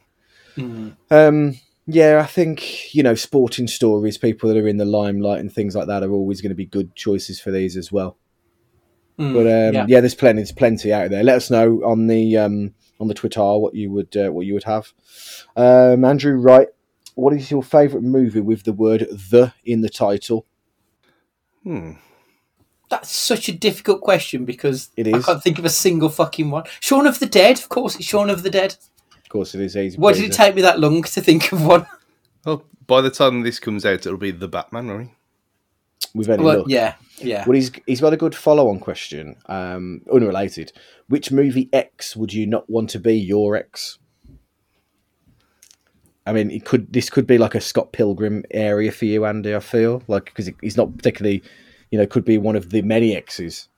[0.57, 0.91] Hmm.
[1.11, 1.55] Um,
[1.87, 5.75] yeah, I think you know sporting stories, people that are in the limelight and things
[5.75, 8.17] like that are always going to be good choices for these as well.
[9.17, 9.33] Hmm.
[9.33, 9.87] But um, yeah.
[9.89, 10.01] yeah.
[10.01, 11.23] there's plenty, there's plenty out there.
[11.23, 14.55] Let us know on the um, on the Twitter what you would uh, what you
[14.55, 14.93] would have.
[15.57, 16.69] Um, Andrew Wright,
[17.15, 20.47] what is your favourite movie with the word "the" in the title?
[21.63, 21.93] Hmm.
[22.91, 26.65] That's such a difficult question because It I can't think of a single fucking one.
[26.81, 28.77] Shaun of the Dead, of course, it's Shaun of the Dead.
[29.17, 29.97] Of course, it is easy.
[29.97, 31.87] Why did it take me that long to think of one?
[32.45, 35.11] Well, by the time this comes out, it'll be the Batman, right?
[36.15, 36.67] With any Well, luck.
[36.69, 37.45] yeah, yeah.
[37.47, 40.73] Well, he's he's got a good follow-on question, um, unrelated.
[41.09, 43.99] Which movie X would you not want to be your ex?
[46.27, 49.55] I mean, it could this could be like a Scott Pilgrim area for you, Andy.
[49.55, 51.43] I feel like because he's not particularly,
[51.91, 53.69] you know, could be one of the many exes.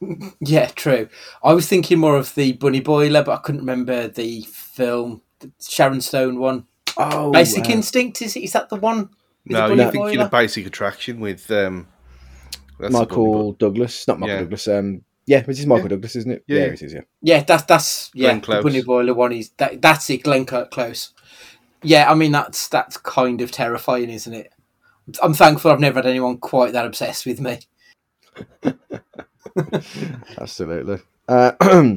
[0.40, 1.08] Yeah, true.
[1.42, 5.50] I was thinking more of the Bunny Boiler, but I couldn't remember the film, the
[5.66, 6.66] Sharon Stone one.
[6.98, 9.08] Oh, Basic Instinct is is that the one?
[9.46, 11.86] With No, the you're Bunny thinking of Basic Attraction with um,
[12.78, 14.40] Michael Douglas, not Michael Yeah.
[14.42, 14.68] Douglas.
[14.68, 15.88] Um, yeah, this is Michael Yeah.
[15.90, 16.44] Douglas, isn't it?
[16.46, 16.72] Yeah, Yeah, yeah.
[16.72, 16.92] it is.
[16.94, 17.00] Yeah.
[17.22, 18.28] Yeah, that's that's yeah.
[18.28, 18.62] Glenn The Close.
[18.64, 20.22] Bunny Boiler one is that that's it.
[20.22, 21.12] Glenn Cl- Close.
[21.82, 24.52] Yeah, I mean that's that's kind of terrifying, isn't it?
[25.22, 27.58] I'm thankful I've never had anyone quite that obsessed with me.
[30.38, 30.98] Absolutely.
[31.28, 31.52] Uh,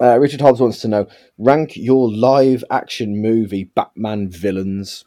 [0.00, 1.06] uh, Richard Hobbs wants to know
[1.38, 5.04] rank your live action movie Batman villains.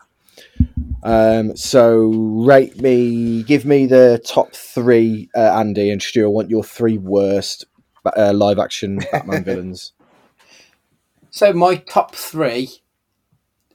[1.03, 6.25] Um, so rate me, give me the top three, uh, Andy and Stu.
[6.25, 7.65] I want your three worst
[8.17, 9.93] uh, live action Batman villains.
[11.31, 12.69] So my top three.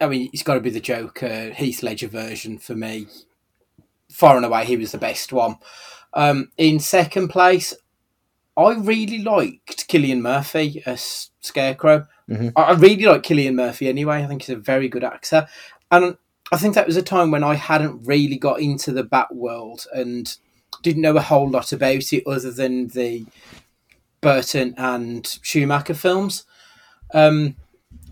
[0.00, 3.06] I mean, it's got to be the Joker Heath Ledger version for me.
[4.10, 5.56] Far and away, he was the best one.
[6.12, 7.72] Um, in second place,
[8.56, 12.06] I really liked Cillian Murphy as Scarecrow.
[12.28, 12.52] Mhm.
[12.56, 14.22] I, I really like Cillian Murphy anyway.
[14.22, 15.46] I think he's a very good actor,
[15.90, 16.16] and
[16.52, 19.87] I think that was a time when I hadn't really got into the Bat world
[19.94, 20.37] and
[20.83, 23.24] didn't know a whole lot about it other than the
[24.20, 26.44] Burton and Schumacher films.
[27.12, 27.57] Um,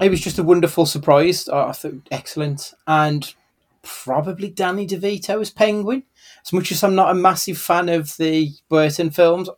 [0.01, 1.49] it was just a wonderful surprise.
[1.49, 3.35] I thought excellent, and
[3.83, 6.05] probably Danny DeVito as Penguin.
[6.45, 9.49] As much as I'm not a massive fan of the Burton films,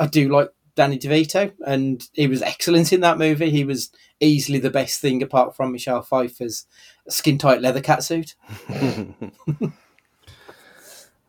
[0.00, 3.50] I do like Danny DeVito, and he was excellent in that movie.
[3.50, 3.90] He was
[4.24, 6.66] easily the best thing apart from Michelle Pfeiffer's
[7.08, 8.34] skin tight leather catsuit.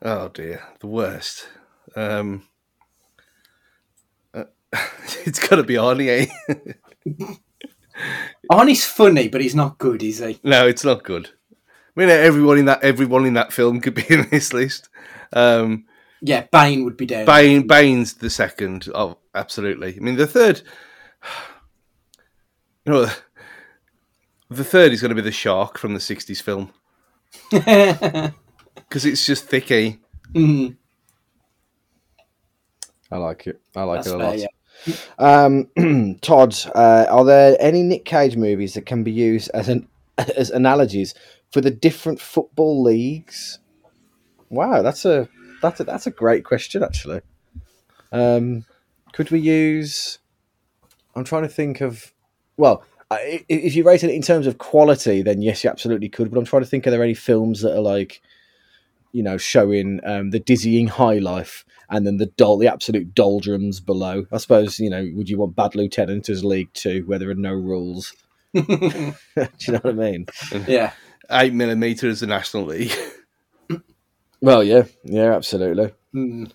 [0.01, 1.47] Oh dear, the worst.
[1.95, 2.43] Um,
[4.35, 4.43] uh,
[5.25, 6.29] it's got to be Arnie.
[7.07, 7.13] Eh?
[8.51, 10.39] Arnie's funny, but he's not good, is he?
[10.43, 11.29] no, it's not good.
[11.51, 14.89] I mean, everyone in that everyone in that film could be in this list.
[15.33, 15.85] Um,
[16.21, 17.25] Yeah, Bane would be down.
[17.25, 18.89] Bane, Bane's the second.
[18.93, 19.95] Oh, absolutely.
[19.95, 20.61] I mean, the third.
[22.85, 23.07] You know,
[24.49, 26.71] the third is going to be the shark from the '60s film
[27.51, 29.99] because it's just thicky.
[30.33, 30.77] Mhm,
[33.11, 33.59] I like it.
[33.75, 34.39] I like that's it a fair, lot.
[34.39, 34.47] yeah.
[35.17, 39.87] Um, Todd, uh, are there any Nick Cage movies that can be used as an
[40.37, 41.13] as analogies
[41.51, 43.59] for the different football leagues?
[44.49, 45.27] Wow, that's a
[45.61, 47.21] that's a that's a great question actually.
[48.11, 48.65] Um,
[49.13, 50.19] could we use?
[51.15, 52.11] I'm trying to think of.
[52.57, 56.09] Well, I- i- if you rated it in terms of quality, then yes, you absolutely
[56.09, 56.31] could.
[56.31, 58.21] But I'm trying to think: are there any films that are like,
[59.11, 63.79] you know, showing um, the dizzying high life and then the doll, the absolute doldrums
[63.79, 64.25] below?
[64.31, 65.07] I suppose you know.
[65.13, 68.13] Would you want Bad Lieutenant as League Two, where there are no rules?
[68.55, 70.25] Do you know what I mean?
[70.67, 70.91] yeah.
[71.31, 72.93] Eight millimeter is the National League.
[74.41, 75.91] Well, yeah, yeah, absolutely.
[76.13, 76.51] Mm.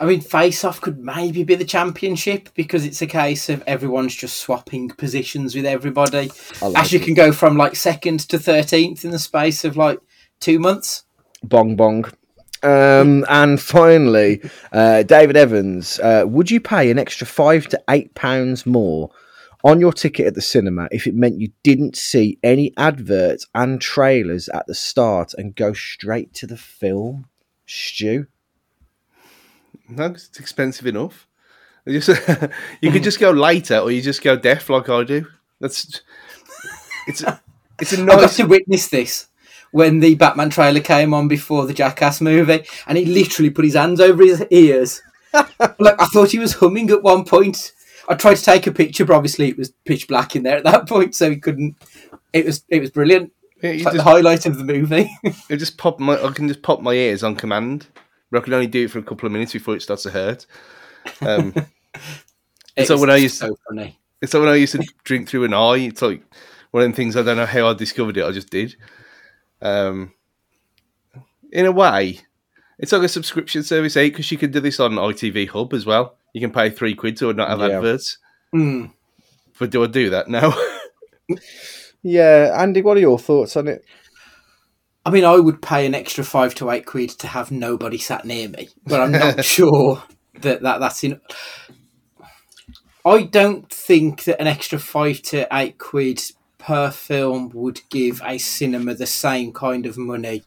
[0.00, 4.14] I mean, Face Off could maybe be the championship because it's a case of everyone's
[4.14, 6.30] just swapping positions with everybody.
[6.62, 7.04] Like As you it.
[7.04, 9.98] can go from like second to 13th in the space of like
[10.38, 11.04] two months.
[11.42, 12.04] Bong bong.
[12.62, 14.40] Um, and finally,
[14.72, 19.10] uh, David Evans, uh, would you pay an extra five to eight pounds more
[19.64, 23.80] on your ticket at the cinema if it meant you didn't see any adverts and
[23.80, 27.26] trailers at the start and go straight to the film?
[27.66, 28.26] Stu?
[29.88, 31.26] No, it's expensive enough.
[31.86, 32.28] You just
[32.82, 35.26] you could just go later, or you just go deaf like I do.
[35.60, 36.02] That's
[37.06, 37.24] it's
[37.80, 38.36] it's a I got nice.
[38.36, 39.28] to witness this
[39.70, 43.74] when the Batman trailer came on before the Jackass movie, and he literally put his
[43.74, 45.02] hands over his ears.
[45.32, 47.72] like I thought he was humming at one point.
[48.08, 50.64] I tried to take a picture, but obviously it was pitch black in there at
[50.64, 51.76] that point, so he couldn't.
[52.32, 53.32] It was it was brilliant.
[53.62, 55.10] Yeah, It's like just, the highlight of the movie.
[55.48, 56.22] it just pop my.
[56.22, 57.86] I can just pop my ears on command.
[58.30, 60.10] But I can only do it for a couple of minutes before it starts to
[60.10, 60.46] hurt.
[61.20, 61.54] Um,
[62.76, 63.98] It So when I used- so funny.
[64.22, 65.78] it's like when I used to drink through an eye.
[65.78, 66.22] It's like
[66.70, 68.24] one of the things I don't know how I discovered it.
[68.24, 68.76] I just did.
[69.60, 70.12] Um,
[71.50, 72.20] in a way,
[72.78, 74.04] it's like a subscription service, eh?
[74.10, 76.16] Because you can do this on ITV Hub as well.
[76.34, 77.78] You can pay three quid to not have Yeah.
[77.78, 78.18] adverts.
[78.54, 78.92] Mm.
[79.58, 80.54] But do I do that now?
[82.02, 83.84] Yeah, Andy, what are your thoughts on it?
[85.04, 88.24] I mean, I would pay an extra five to eight quid to have nobody sat
[88.24, 90.02] near me, but I'm not sure
[90.40, 91.20] that, that that's in.
[93.04, 96.20] I don't think that an extra five to eight quid
[96.58, 100.42] per film would give a cinema the same kind of money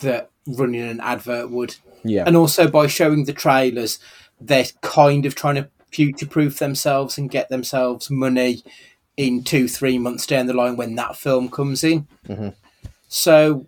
[0.00, 1.76] that running an advert would.
[2.02, 2.24] Yeah.
[2.26, 3.98] And also by showing the trailers,
[4.40, 8.62] they're kind of trying to future proof themselves and get themselves money
[9.16, 12.06] in two, three months down the line when that film comes in.
[12.26, 12.54] Mhm.
[13.08, 13.66] So,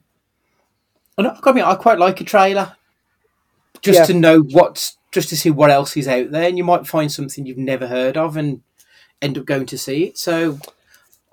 [1.18, 2.76] I, I mean, I quite like a trailer
[3.80, 4.04] just Yeah.
[4.06, 7.12] to know what's just to see what else is out there, and you might find
[7.12, 8.62] something you've never heard of and
[9.20, 10.16] end up going to see it.
[10.18, 10.58] So,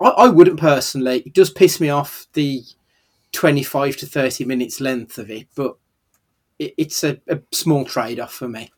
[0.00, 1.22] I, I wouldn't personally.
[1.24, 2.62] It does piss me off the
[3.32, 5.76] twenty-five to thirty minutes length of it, but
[6.58, 8.70] it, it's a, a small trade-off for me.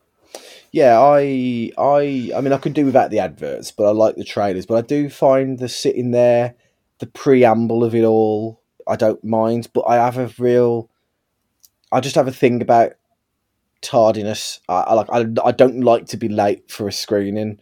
[0.70, 4.24] Yeah, I, I, I mean, I could do without the adverts, but I like the
[4.24, 4.64] trailers.
[4.64, 6.54] But I do find the sitting there,
[6.98, 9.68] the preamble of it all, I don't mind.
[9.74, 10.88] But I have a real,
[11.92, 12.92] I just have a thing about
[13.82, 14.60] tardiness.
[14.68, 17.58] I, I like, I, I don't like to be late for a screening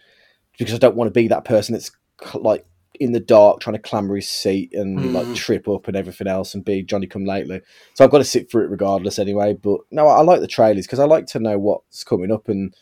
[0.58, 1.90] because I don't want to be that person that's
[2.34, 2.64] like
[3.00, 5.14] in the dark trying to clamber his seat and Mm.
[5.14, 7.60] like trip up and everything else and be Johnny come lately.
[7.94, 9.54] So I've got to sit through it regardless anyway.
[9.54, 12.48] But no, I, I like the trailers because I like to know what's coming up
[12.48, 12.74] and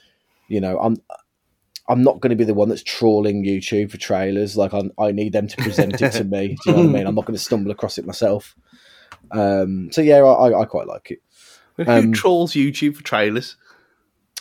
[0.48, 0.96] you know i'm
[1.90, 5.12] i'm not going to be the one that's trawling youtube for trailers like i i
[5.12, 7.26] need them to present it to me do you know what i mean i'm not
[7.26, 8.56] going to stumble across it myself
[9.32, 11.18] um so yeah i i quite like it
[11.78, 13.56] Who Um, trolls YouTube for trailers?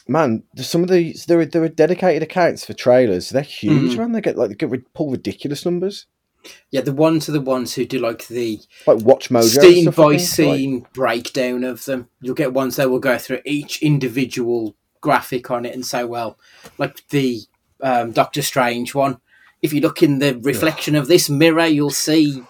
[0.09, 3.93] man there's some of these there are, there are dedicated accounts for trailers they're huge
[3.93, 3.97] Mm.
[3.97, 6.05] man they get like they get rid- pull ridiculous numbers
[6.71, 9.95] Yeah, the ones are the ones who do like the like WatchMojo and scene stuff,
[9.97, 12.07] by like- scene breakdown of them.
[12.21, 16.39] You'll get ones that will go through each individual graphic on it and say, well,
[16.77, 17.41] like the
[17.81, 19.19] um, Doctor Strange one.
[19.61, 22.41] If you look in the reflection of this mirror, you'll see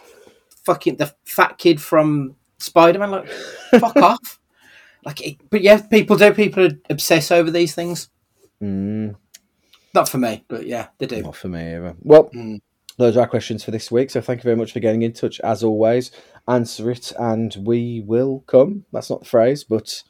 [0.64, 3.10] fucking the fat kid from Spider Man.
[3.12, 3.30] Like,
[3.80, 4.40] fuck off.
[5.08, 6.34] Like, it, but yeah, people do.
[6.34, 8.10] People obsess over these things.
[8.62, 9.16] Mm,
[9.94, 11.22] Not for me, but yeah, they do.
[11.24, 12.60] not for me either well Mm.
[12.98, 15.14] those are our questions for this week so thank you very much for getting in
[15.14, 16.12] touch as always
[16.48, 20.04] answer it and we will come that's not the phrase but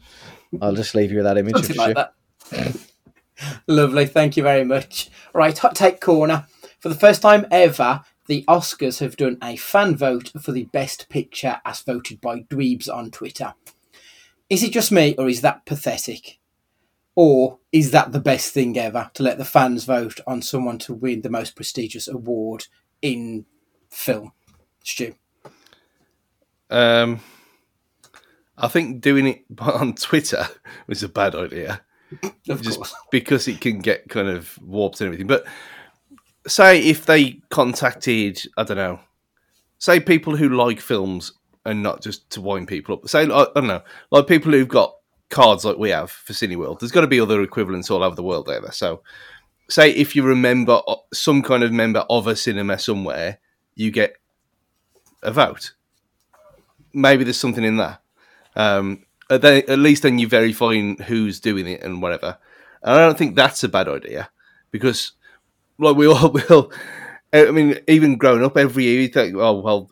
[0.61, 2.13] i'll just leave you with that image Something like that.
[3.67, 5.09] Lovely, thank you very much.
[5.33, 6.47] Right, hot take corner.
[6.79, 11.07] For the first time ever, the Oscars have done a fan vote for the best
[11.09, 13.53] picture as voted by dweebs on Twitter.
[14.49, 16.39] Is it just me, or is that pathetic?
[17.15, 20.93] Or is that the best thing ever to let the fans vote on someone to
[20.93, 22.67] win the most prestigious award
[23.01, 23.45] in
[23.89, 24.33] film?
[24.83, 25.15] Stu.
[26.69, 27.21] Um,
[28.57, 30.47] I think doing it on Twitter
[30.87, 31.81] was a bad idea.
[32.47, 32.95] Of just course.
[33.11, 35.27] because it can get kind of warped and everything.
[35.27, 35.45] But
[36.47, 38.99] say if they contacted, I don't know,
[39.77, 41.33] say people who like films
[41.67, 43.07] and not just to wind people up.
[43.07, 44.95] Say, I don't know, like people who've got
[45.29, 46.79] cards like we have for Cineworld.
[46.79, 48.71] There's got to be other equivalents all over the world out there.
[48.71, 49.01] So,
[49.69, 50.79] say if you remember
[51.13, 53.39] some kind of member of a cinema somewhere,
[53.75, 54.15] you get
[55.21, 55.73] a vote.
[56.93, 58.01] Maybe there's something in that.
[58.55, 62.37] Um, at, then, at least then you're verifying who's doing it and whatever.
[62.81, 64.29] And I don't think that's a bad idea
[64.71, 65.11] because,
[65.77, 66.71] like we all will,
[67.33, 69.91] I mean, even growing up, every year you think, oh well,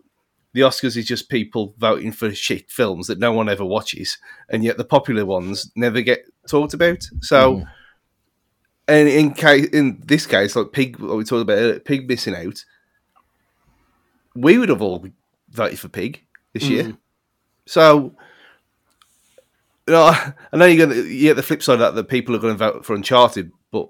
[0.55, 4.17] the Oscars is just people voting for shit films that no one ever watches,
[4.49, 7.03] and yet the popular ones never get talked about.
[7.19, 7.67] So, Mm.
[8.87, 12.35] and in case in this case, like Pig, what we talked about, earlier, Pig missing
[12.35, 12.63] out,
[14.33, 15.05] we would have all
[15.49, 16.95] voted for Pig this year.
[17.65, 18.15] So,
[19.87, 20.05] you know,
[20.53, 21.33] I know you're going to yeah.
[21.33, 23.89] The flip side of that, that people are going to vote for Uncharted, but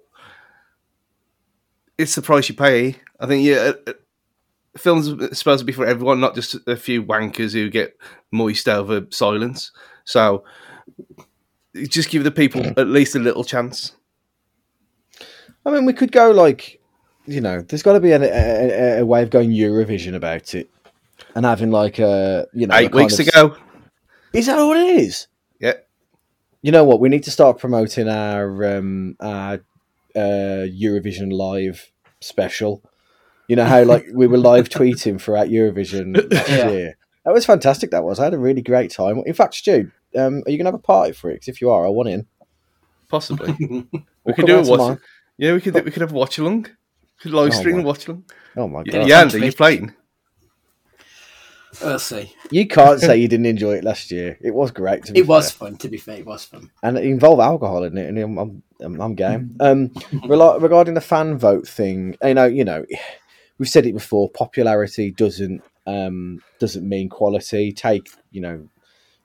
[1.97, 2.95] it's the price you pay.
[3.19, 3.73] I think yeah,
[4.77, 7.95] films are supposed to be for everyone, not just a few wankers who get
[8.31, 9.71] moist over silence.
[10.03, 10.43] So,
[11.89, 13.95] just give the people at least a little chance.
[15.65, 16.79] I mean, we could go like,
[17.25, 20.69] you know, there's got to be a, a, a way of going Eurovision about it,
[21.33, 23.57] and having like a, you know, Eight weeks of- ago,
[24.33, 25.27] Is that all it is?
[25.59, 25.73] yeah.
[26.61, 26.99] You know what?
[26.99, 29.53] We need to start promoting our um, our
[30.15, 32.81] uh, Eurovision live special.
[33.47, 36.69] You know how like we were live tweeting throughout Eurovision last Yeah.
[36.69, 36.97] year.
[37.25, 37.91] That was fantastic.
[37.91, 38.19] That was.
[38.19, 39.21] I had a really great time.
[39.25, 41.39] In fact, Stu, um, are you gonna have a party for it?
[41.41, 42.27] 'Cause if you are, I want in.
[43.07, 43.87] Possibly, we
[44.23, 44.67] We'll could do a watch.
[44.67, 44.97] tomorrow.
[45.37, 45.73] Yeah, we could.
[45.73, 46.67] do- We could have a watch along.
[47.21, 48.25] Could live Oh stream my- watch along.
[48.57, 49.07] Oh my god!
[49.07, 49.93] yeah Andy, you playing?
[51.81, 52.33] We'll see.
[52.51, 54.37] You can't say you didn't enjoy it last year.
[54.41, 55.03] It was great.
[55.05, 55.67] To be It was fair.
[55.69, 55.77] fun.
[55.79, 56.71] To be fair, it was fun.
[56.83, 59.55] and it involved alcohol in it, and I'm I'm, I'm, I'm game.
[59.59, 59.91] Um,
[60.27, 62.85] regarding the fan vote thing, you know, you know,
[63.57, 64.29] we've said it before.
[64.29, 67.71] Popularity doesn't um, doesn't mean quality.
[67.71, 68.67] Take you know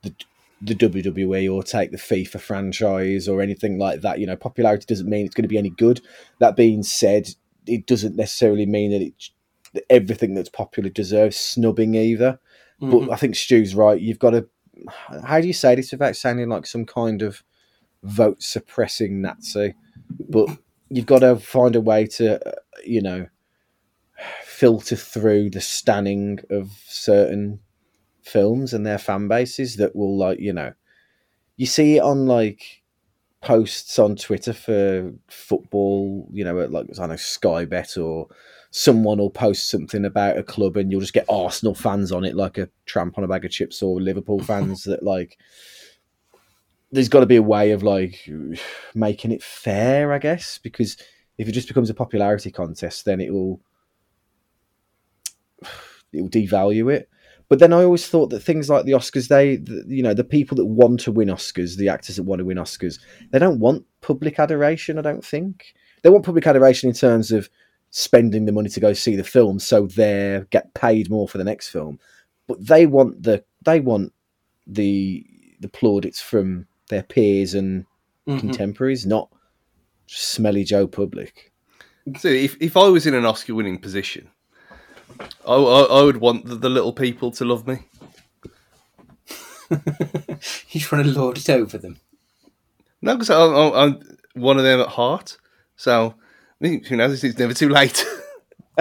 [0.02, 0.14] the
[0.62, 4.18] the WWE or take the FIFA franchise or anything like that.
[4.18, 6.00] You know, popularity doesn't mean it's going to be any good.
[6.38, 7.30] That being said,
[7.66, 9.14] it doesn't necessarily mean that it
[9.72, 12.38] that everything that's popular deserves snubbing either.
[12.82, 12.90] Mhm.
[13.06, 14.00] But I think Stu's right.
[14.00, 14.48] You've got to.
[15.24, 17.42] How do you say this without sounding like some kind of
[18.02, 19.74] vote suppressing Nazi?
[20.28, 20.48] But
[20.88, 22.52] you've got to find a way to, uh,
[22.84, 23.26] you know,
[24.60, 27.58] filter through the standing of certain
[28.20, 30.70] films and their fan bases that will, like, you know,
[31.56, 32.82] you see it on like
[33.40, 38.28] posts on Twitter for football, you know, like I know Sky Bet or
[38.70, 42.36] someone will post something about a club and you'll just get Arsenal fans on it
[42.36, 45.38] like a tramp on a bag of chips or Liverpool fans that like
[46.92, 48.28] there's got to be a way of like
[48.94, 50.98] making it fair, I guess, because
[51.38, 53.62] if it just becomes a popularity contest, then it will
[56.12, 57.08] it will devalue it.
[57.48, 60.22] But then I always thought that things like the Oscars, they, the, you know, the
[60.22, 63.00] people that want to win Oscars, the actors that want to win Oscars,
[63.32, 64.98] they don't want public adoration.
[64.98, 67.50] I don't think they want public adoration in terms of
[67.90, 71.44] spending the money to go see the film, so they get paid more for the
[71.44, 71.98] next film.
[72.46, 74.12] But they want the they want
[74.66, 75.26] the
[75.58, 77.84] the plaudits from their peers and
[78.26, 78.40] Mhm.
[78.40, 79.28] contemporaries, not
[80.06, 81.52] smelly Joe public.
[82.18, 84.28] So if, if I was in an Oscar winning position,
[85.46, 87.78] I, I, I would want the, the little people to love me.
[89.70, 91.98] You're trying to lord it over them.
[93.02, 95.38] No, because I'm, I'm, I'm one of them at heart.
[95.76, 97.22] So, I mean, who knows?
[97.24, 98.04] It's never too late.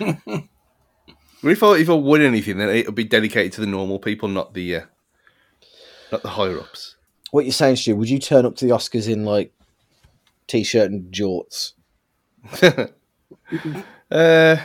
[0.00, 4.54] if I if I win anything, then it'll be dedicated to the normal people, not
[4.54, 4.82] the uh,
[6.10, 6.96] not the higher ups.
[7.30, 7.96] What you're saying, Stu?
[7.96, 9.52] Would you turn up to the Oscars in like
[10.46, 11.72] t-shirt and jorts?
[14.10, 14.56] uh,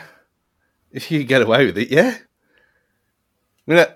[0.97, 2.17] if you could get away with it, yeah.
[3.67, 3.87] I mean, I,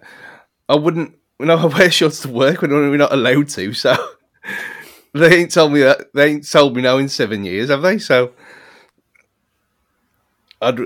[0.69, 1.17] I wouldn't.
[1.39, 3.73] You know, I wear shorts to work when we're not allowed to.
[3.73, 3.95] So
[5.13, 6.13] they ain't told me that.
[6.13, 7.97] They ain't told me now in seven years, have they?
[7.97, 8.33] So
[10.61, 10.79] I'd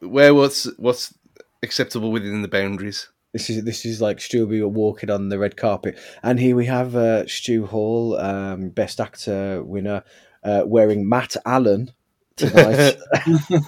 [0.00, 1.14] where what's what's
[1.62, 3.08] acceptable within the boundaries.
[3.32, 6.54] This is this is like Stu we were walking on the red carpet, and here
[6.54, 10.04] we have uh, Stu Hall, um, Best Actor winner,
[10.44, 11.92] uh, wearing Matt Allen
[12.36, 12.96] tonight.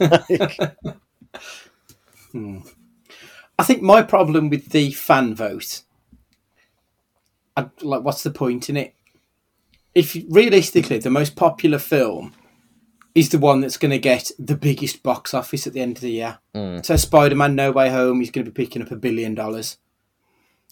[0.01, 0.77] Like,
[2.33, 2.59] Hmm.
[3.59, 5.83] I think my problem with the fan vote,
[7.57, 8.95] I, like, what's the point in it?
[9.95, 12.33] If realistically, the most popular film
[13.15, 16.03] is the one that's going to get the biggest box office at the end of
[16.03, 16.39] the year.
[16.55, 16.85] Mm.
[16.85, 19.77] So, Spider Man No Way Home is going to be picking up a billion dollars.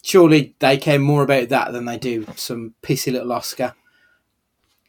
[0.02, 3.74] Surely they care more about that than they do some pissy little Oscar.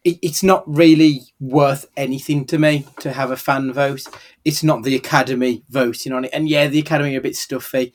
[0.03, 4.07] It, it's not really worth anything to me to have a fan vote
[4.43, 6.31] it's not the Academy voting on it.
[6.33, 7.93] And yeah, the Academy are a bit stuffy,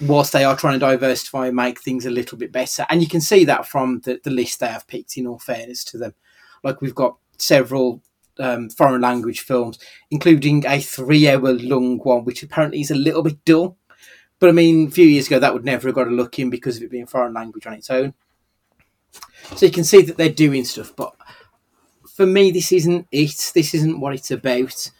[0.00, 2.86] whilst they are trying to diversify and make things a little bit better.
[2.88, 5.84] And you can see that from the, the list they have picked, in all fairness
[5.84, 6.14] to them.
[6.62, 8.02] Like we've got several
[8.38, 9.78] um, foreign language films,
[10.10, 13.76] including a three hour long one, which apparently is a little bit dull.
[14.38, 16.50] But I mean, a few years ago, that would never have got a look in
[16.50, 18.14] because of it being foreign language on its own.
[19.56, 21.14] So you can see that they're doing stuff, but
[22.14, 23.52] for me, this isn't it.
[23.54, 24.90] This isn't what it's about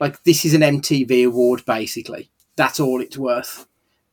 [0.00, 2.30] Like this is an MTV award, basically.
[2.56, 3.66] That's all it's worth.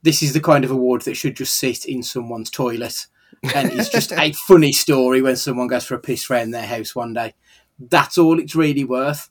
[0.04, 3.08] This is the kind of award that should just sit in someone's toilet,
[3.56, 6.96] and it's just a funny story when someone goes for a piss round their house
[6.96, 7.34] one day.
[7.80, 9.30] That's all it's really worth.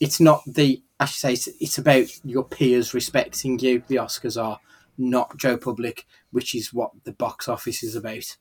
[0.00, 0.82] It's not the.
[0.98, 3.82] I should say it's, it's about your peers respecting you.
[3.88, 4.60] The Oscars are
[4.98, 8.36] not Joe Public, which is what the box office is about.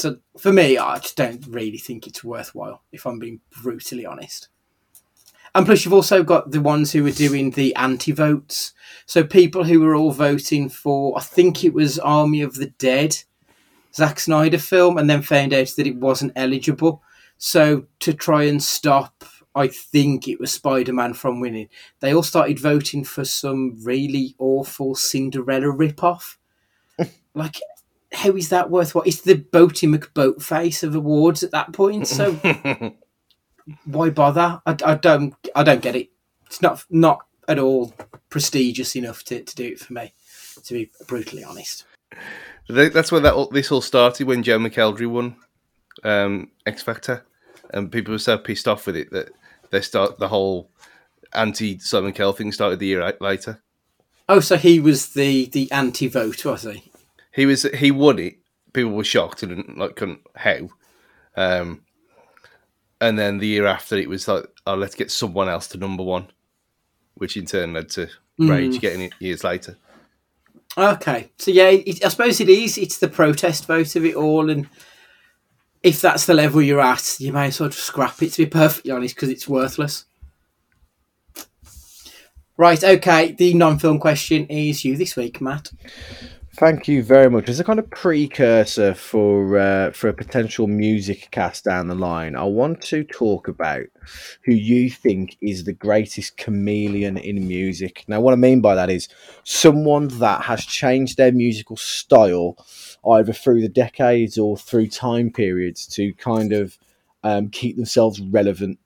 [0.00, 4.48] So for me, I just don't really think it's worthwhile, if I'm being brutally honest.
[5.54, 8.72] And plus, you've also got the ones who were doing the anti votes.
[9.04, 13.16] So people who were all voting for, I think it was Army of the Dead,
[13.94, 17.02] Zack Snyder film, and then found out that it wasn't eligible.
[17.36, 19.24] So to try and stop,
[19.54, 24.36] I think it was Spider Man from winning, they all started voting for some really
[24.38, 26.38] awful Cinderella rip-off.
[27.34, 27.56] like,
[28.12, 29.04] how is that worthwhile?
[29.06, 32.08] It's the Boaty McBoatface of awards at that point.
[32.08, 32.32] So
[33.84, 34.60] why bother?
[34.66, 36.10] I, I don't I don't get it.
[36.46, 37.94] It's not not at all
[38.28, 40.12] prestigious enough to, to do it for me.
[40.64, 41.84] To be brutally honest,
[42.68, 45.36] That's where that all, this all started when Joe McElderry won
[46.02, 47.24] um, X Factor,
[47.72, 49.30] and people were so pissed off with it that
[49.70, 50.70] they start the whole
[51.32, 53.62] anti Simon Cowell thing started the year later.
[54.28, 56.89] oh, so he was the the anti-vote, was he?
[57.32, 58.38] He was he won it.
[58.72, 60.68] People were shocked and like couldn't how.
[61.36, 61.82] Um,
[63.00, 66.02] and then the year after, it was like, oh, let's get someone else to number
[66.02, 66.28] one,
[67.14, 68.08] which in turn led to
[68.38, 69.76] Rage getting it years later.
[70.76, 72.78] Okay, so yeah, it, I suppose it is.
[72.78, 74.68] It's the protest vote of it all, and
[75.82, 78.32] if that's the level you're at, you may as well just scrap it.
[78.32, 80.04] To be perfectly honest, because it's worthless.
[82.56, 82.82] Right.
[82.84, 83.32] Okay.
[83.32, 85.70] The non-film question is you this week, Matt.
[86.60, 87.48] Thank you very much.
[87.48, 92.36] As a kind of precursor for uh, for a potential music cast down the line,
[92.36, 93.86] I want to talk about
[94.44, 98.04] who you think is the greatest chameleon in music.
[98.08, 99.08] Now, what I mean by that is
[99.42, 102.58] someone that has changed their musical style
[103.10, 106.76] either through the decades or through time periods to kind of
[107.24, 108.78] um, keep themselves relevant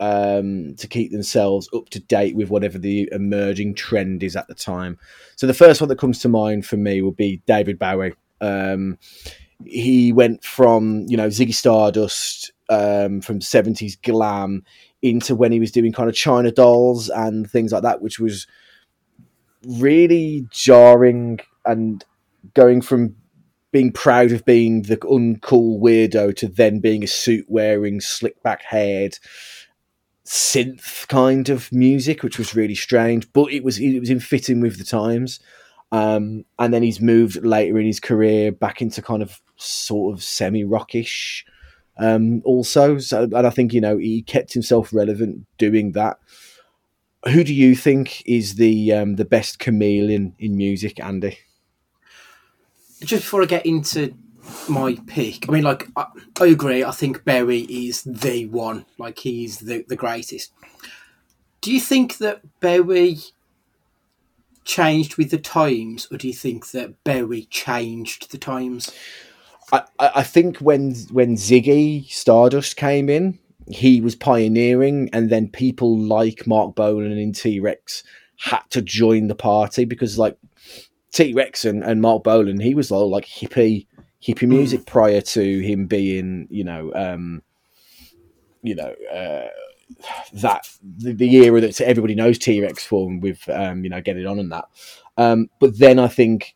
[0.00, 4.54] um, to keep themselves up to date with whatever the emerging trend is at the
[4.54, 4.98] time.
[5.36, 8.14] So the first one that comes to mind for me would be David Bowie.
[8.40, 8.98] Um,
[9.64, 14.62] he went from you know Ziggy Stardust um, from seventies glam
[15.02, 18.46] into when he was doing kind of China dolls and things like that, which was
[19.66, 22.04] really jarring and
[22.54, 23.16] going from
[23.70, 28.62] being proud of being the uncool weirdo to then being a suit wearing, slick back
[28.62, 29.18] haired
[30.28, 34.60] synth kind of music, which was really strange, but it was it was in fitting
[34.60, 35.40] with the times.
[35.90, 40.22] Um, and then he's moved later in his career back into kind of sort of
[40.22, 41.46] semi rockish.
[41.98, 46.18] Um, also, so and I think you know he kept himself relevant doing that.
[47.24, 51.38] Who do you think is the um, the best chameleon in music, Andy?
[53.00, 54.14] Just before I get into
[54.68, 56.06] my pick, I mean, like I,
[56.40, 56.84] I agree.
[56.84, 58.86] I think Bowie is the one.
[58.98, 60.52] Like he's the the greatest.
[61.60, 63.18] Do you think that Bowie
[64.64, 68.92] changed with the times, or do you think that Bowie changed the times?
[69.72, 73.38] I, I I think when when Ziggy Stardust came in,
[73.68, 78.02] he was pioneering, and then people like Marc Bolan and T Rex
[78.38, 80.38] had to join the party because like
[81.12, 83.86] T Rex and, and Marc Bolan, he was all like hippie
[84.22, 87.42] hippie music prior to him being, you know, um,
[88.62, 89.48] you know, uh,
[90.34, 94.16] that the, the era that everybody knows T Rex from with, um, you know, Get
[94.16, 94.66] It On and that.
[95.16, 96.54] Um, but then I think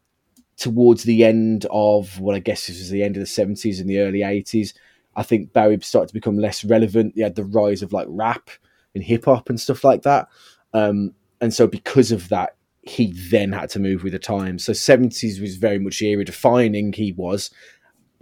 [0.56, 3.88] towards the end of what I guess this was the end of the seventies and
[3.88, 4.74] the early eighties,
[5.16, 7.16] I think Bowie started to become less relevant.
[7.16, 8.50] You had the rise of like rap
[8.94, 10.28] and hip hop and stuff like that.
[10.74, 14.64] Um, and so because of that, he then had to move with the times.
[14.64, 16.92] So seventies was very much the era defining.
[16.92, 17.50] He was,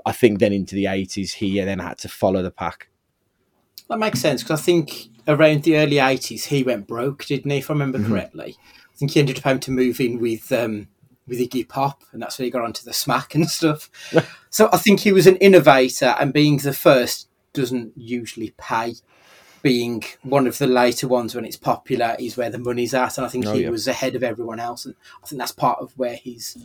[0.04, 2.88] I think, then into the eighties, he then had to follow the pack.
[3.88, 7.58] That makes sense because I think around the early eighties he went broke, didn't he?
[7.58, 10.88] If I remember correctly, I think he ended up having to move in with um,
[11.26, 13.88] with Iggy Pop, and that's where he got onto the smack and stuff.
[14.50, 18.94] so I think he was an innovator, and being the first doesn't usually pay.
[19.62, 23.26] Being one of the later ones when it's popular is where the money's at, and
[23.26, 23.70] I think Oh, he yeah.
[23.70, 26.56] was ahead of everyone else, and I think that's part of where his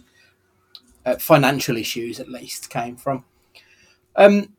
[1.06, 3.26] uh, financial issues, at least, came from.
[4.16, 4.54] Um,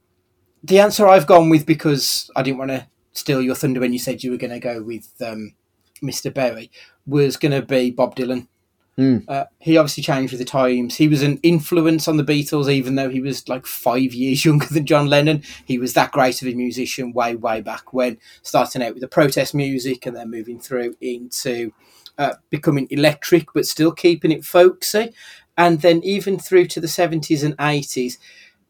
[0.63, 3.99] the answer I've gone with because I didn't want to steal your thunder when you
[3.99, 5.55] said you were going to go with um,
[6.03, 6.33] Mr.
[6.33, 6.71] Berry
[7.07, 8.49] was going to be Bob Dylan.
[8.97, 9.19] Hmm.
[9.29, 10.97] Uh, he obviously changed with the times.
[10.97, 14.67] He was an influence on the Beatles, even though he was like five years younger
[14.67, 15.43] than John Lennon.
[15.67, 19.09] He was that great of a musician way, way back when, starting out with the
[19.09, 21.73] protest music and then moving through into
[22.17, 25.13] uh, becoming electric, but still keeping it folksy.
[25.59, 28.17] And then even through to the 70s and 80s,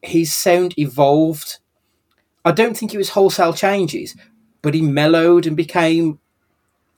[0.03, 1.59] his sound evolved.
[2.45, 4.17] I don't think it was wholesale changes,
[4.63, 6.19] but he mellowed and became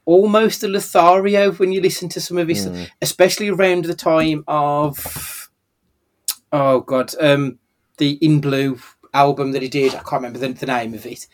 [0.09, 2.89] almost a Lothario when you listen to some of his, Mm.
[3.03, 5.51] especially around the time of,
[6.51, 7.59] oh god, um,
[7.99, 8.79] the In Blue
[9.13, 9.95] album that he did.
[9.95, 11.27] I can't remember the, the name of it.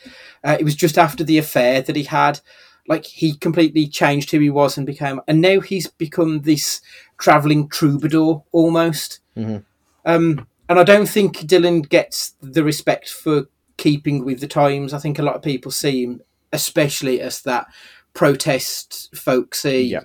[0.42, 2.40] Uh, it was just after the affair that he had.
[2.88, 6.80] Like he completely changed who he was and became, and now he's become this
[7.16, 9.20] traveling troubadour almost.
[9.36, 9.64] Mhm.
[10.04, 13.46] Um, and I don't think Dylan gets the respect for
[13.76, 14.92] keeping with the times.
[14.92, 16.20] I think a lot of people see him,
[16.52, 17.66] especially as that
[18.14, 20.00] protest folksy Yeah.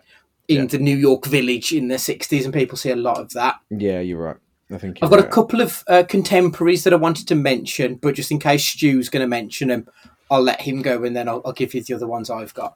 [0.48, 0.66] in Yeah.
[0.66, 3.56] the New York village in the 60s, and people see a lot of that.
[3.70, 4.38] Yeah, you're right.
[4.72, 7.96] I think I've you're got a couple of uh, contemporaries that I wanted to mention,
[7.96, 9.88] but just in case Stu's going to mention them,
[10.30, 12.76] I'll let him go and then I'll, I'll give you the other ones I've got.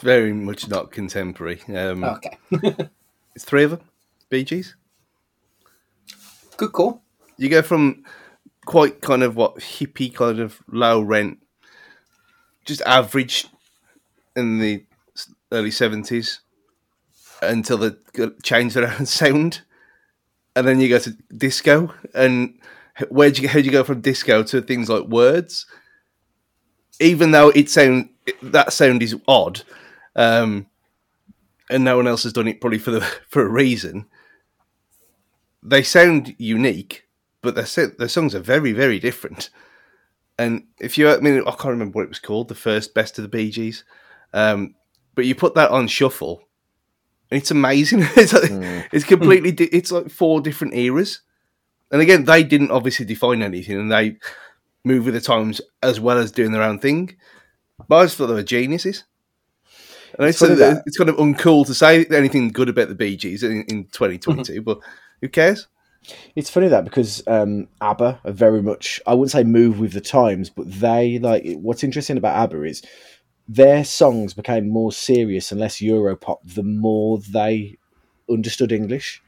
[0.00, 1.60] Very much not contemporary.
[1.68, 2.38] Um, Okay.
[3.36, 3.80] It's three of them.
[4.28, 4.74] Bee Gees.
[6.56, 7.02] Good call.
[7.36, 8.02] You go from
[8.66, 11.38] quite kind of what hippie kind of low rent,
[12.64, 13.46] just average
[14.36, 14.84] in the
[15.52, 16.40] early seventies
[17.42, 17.90] until they
[18.42, 19.62] changed their own sound,
[20.54, 21.92] and then you go to disco.
[22.14, 22.58] And
[23.08, 25.66] where do you how do you go from disco to things like words?
[26.98, 28.10] Even though it sound
[28.42, 29.62] that sound is odd,
[30.16, 30.66] um,
[31.70, 34.06] and no one else has done it probably for the for a reason.
[35.62, 37.06] They sound unique,
[37.42, 39.50] but their their songs are very very different.
[40.38, 43.18] And if you, I mean, I can't remember what it was called, the first best
[43.18, 43.84] of the Gees,
[44.32, 44.74] um,
[45.14, 46.42] but you put that on shuffle,
[47.30, 48.00] and it's amazing.
[48.16, 48.50] it's, like,
[48.92, 51.20] it's completely, di- it's like four different eras.
[51.92, 54.16] And again, they didn't obviously define anything, and they
[54.84, 57.16] move with the times as well as doing their own thing.
[57.88, 59.04] But I just thought they were geniuses.
[60.18, 63.42] And it's, that- it's kind of uncool to say anything good about the Bee Gees
[63.42, 64.78] in, in 2022, but
[65.20, 65.66] who cares?
[66.34, 70.00] It's funny that because um, ABBA are very much, I wouldn't say move with the
[70.00, 72.82] times, but they like what's interesting about ABBA is
[73.52, 77.76] their songs became more serious and less Europop the more they
[78.30, 79.20] understood English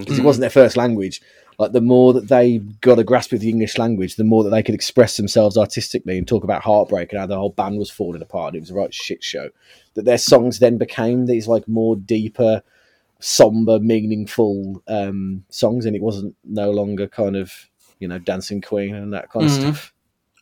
[0.00, 1.22] because it wasn't their first language.
[1.58, 4.50] Like the more that they got a grasp of the English language, the more that
[4.50, 7.90] they could express themselves artistically and talk about heartbreak and how the whole band was
[7.90, 8.54] falling apart.
[8.54, 9.48] It was a right shit show.
[9.94, 12.62] That their songs then became these like more deeper,
[13.20, 17.52] somber, meaningful um, songs, and it wasn't no longer kind of
[18.00, 19.60] you know Dancing Queen and that kind of Mhm.
[19.60, 19.94] stuff.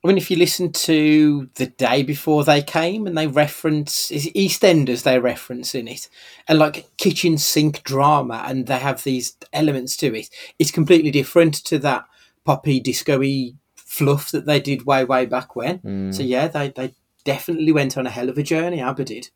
[0.02, 4.26] I mean, if you listen to the day before they came and they reference is
[4.28, 6.08] EastEnders, they reference in it,
[6.48, 10.30] and like kitchen sink drama, and they have these elements to it.
[10.58, 12.06] It's completely different to that
[12.44, 15.80] poppy disco-y fluff that they did way way back when.
[15.80, 16.14] Mm.
[16.14, 16.94] So yeah, they they
[17.24, 18.80] definitely went on a hell of a journey.
[18.80, 19.30] ABBA did.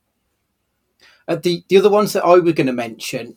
[1.29, 3.37] Uh, the the other ones that I was going to mention,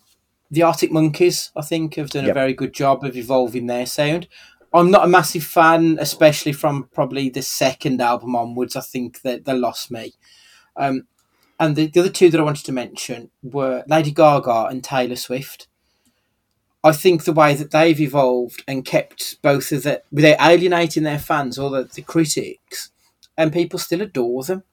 [0.50, 4.30] the Arctic Monkeys, I think, have done a very good job of evolving their sound.
[4.74, 8.76] I'm not a massive fan, especially from probably the second album onwards.
[8.76, 10.14] I think that they lost me.
[10.76, 11.08] Um,
[11.60, 15.16] and the, the other two that I wanted to mention were Lady Gaga and Taylor
[15.16, 15.68] Swift.
[16.84, 21.20] I think the way that they've evolved and kept both of the without alienating their
[21.20, 22.92] fans or the, the critics,
[23.38, 24.64] and people still adore them.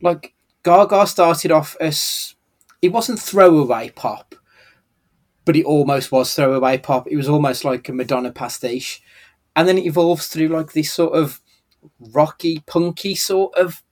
[0.00, 0.34] Like
[0.64, 2.34] Gaga started off as
[2.82, 4.34] it wasn't throwaway pop,
[5.44, 7.06] but it almost was throwaway pop.
[7.06, 9.00] It was almost like a Madonna pastiche,
[9.56, 11.40] and then it evolves through like this sort of
[12.12, 13.82] rocky, punky sort of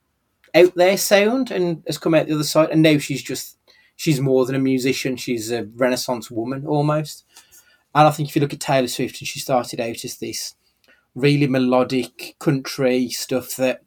[0.54, 2.70] out there sound, and has come out the other side.
[2.70, 3.58] And now she's just
[3.96, 7.24] she's more than a musician; she's a Renaissance woman almost.
[7.94, 10.54] And I think if you look at Taylor Swift, and she started out as this
[11.14, 13.82] really melodic country stuff that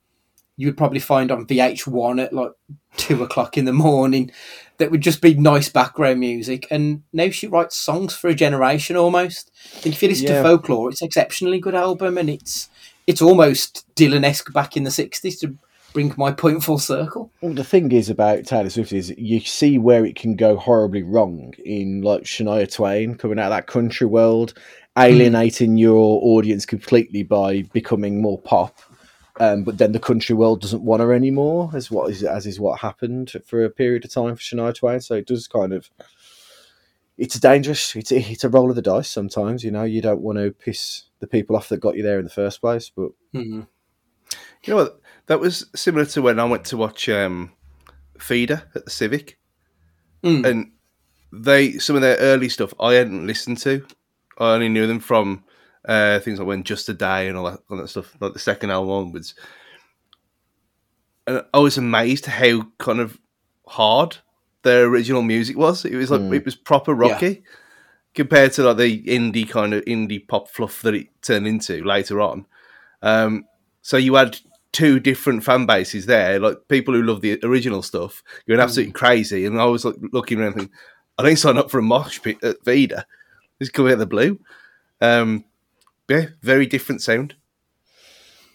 [0.58, 2.51] you would probably find on VH1 at like
[2.97, 4.32] two o'clock in the morning
[4.78, 6.68] that would just be nice background music.
[6.70, 9.51] And now she writes songs for a generation almost.
[9.84, 10.41] And if you listen Yeah.
[10.41, 12.70] to Folklore, it's an exceptionally good album and it's
[13.08, 15.56] it's almost Dylan esque back in the 60s to
[15.93, 17.32] bring my point full circle.
[17.41, 21.03] Well, the thing is about Taylor Swift is you see where it can go horribly
[21.03, 24.53] wrong in like Shania Twain coming out of that country world,
[24.97, 25.03] hmm.
[25.03, 28.80] alienating your audience completely by becoming more pop.
[29.39, 32.59] Um, but then the country world doesn't want her anymore, as what is as is
[32.59, 35.01] what happened for a period of time for Shania Twain.
[35.01, 35.89] So it does kind of
[37.17, 37.95] it's dangerous.
[37.95, 39.63] It's it's a roll of the dice sometimes.
[39.63, 42.25] You know, you don't want to piss the people off that got you there in
[42.25, 42.89] the first place.
[42.95, 43.61] But Hmm.
[44.63, 44.99] You know what?
[45.27, 47.51] That was similar to when I went to watch um,
[48.19, 49.38] Feeder at the Civic,
[50.23, 50.45] Mm.
[50.45, 50.71] and
[51.31, 53.86] they some of their early stuff I hadn't listened to.
[54.39, 55.43] I only knew them from
[55.88, 58.39] uh, things like when Just a Day and all that, all that stuff, like the
[58.39, 59.36] second album onwards.
[61.27, 63.17] And I was amazed how kind of
[63.67, 64.17] hard
[64.63, 65.86] their original music was.
[65.86, 66.36] It was like Mm.
[66.36, 67.43] it was proper rocky
[68.13, 72.21] compared to like the indie kind of indie pop fluff that it turned into later
[72.21, 72.45] on.
[73.01, 73.45] Um,
[73.81, 74.39] so you had
[74.71, 79.45] two different fan bases there, like people who love the original stuff going absolutely crazy,
[79.45, 80.73] and I was like looking around thinking,
[81.17, 83.05] I didn't sign up for a mosh pit at Feeder.
[83.59, 84.39] This coming out of the blue.
[85.01, 85.45] Um,
[86.10, 87.36] yeah, very different sound.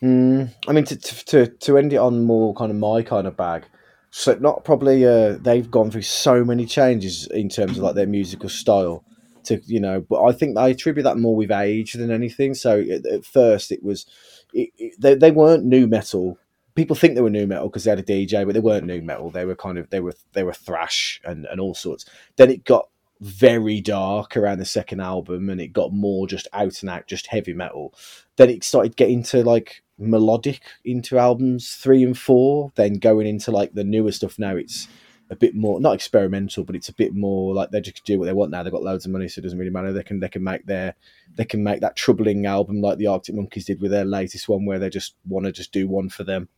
[0.03, 3.37] Mm, I mean, to, to to end it on more kind of my kind of
[3.37, 3.65] bag.
[4.11, 5.05] So not probably.
[5.05, 9.05] Uh, they've gone through so many changes in terms of like their musical style.
[9.45, 12.55] To you know, but I think I attribute that more with age than anything.
[12.55, 14.07] So at, at first, it was
[14.53, 16.39] it, it, they they weren't nu metal.
[16.75, 19.03] People think they were nu metal because they had a DJ, but they weren't nu
[19.03, 19.31] metal.
[19.31, 22.07] They were kind of they were they were thrash and and all sorts.
[22.37, 22.89] Then it got
[23.21, 27.27] very dark around the second album, and it got more just out and out, just
[27.27, 27.95] heavy metal.
[28.37, 33.51] Then it started getting to like melodic into albums three and four then going into
[33.51, 34.39] like the newer stuff.
[34.39, 34.89] Now it's
[35.29, 38.25] a bit more not experimental but it's a bit more like they just do what
[38.25, 38.63] they want now.
[38.63, 39.93] They've got loads of money so it doesn't really matter.
[39.93, 40.95] They can they can make their
[41.35, 44.65] they can make that troubling album like the arctic monkeys did with their latest one
[44.65, 46.49] where they just want to just do one for them.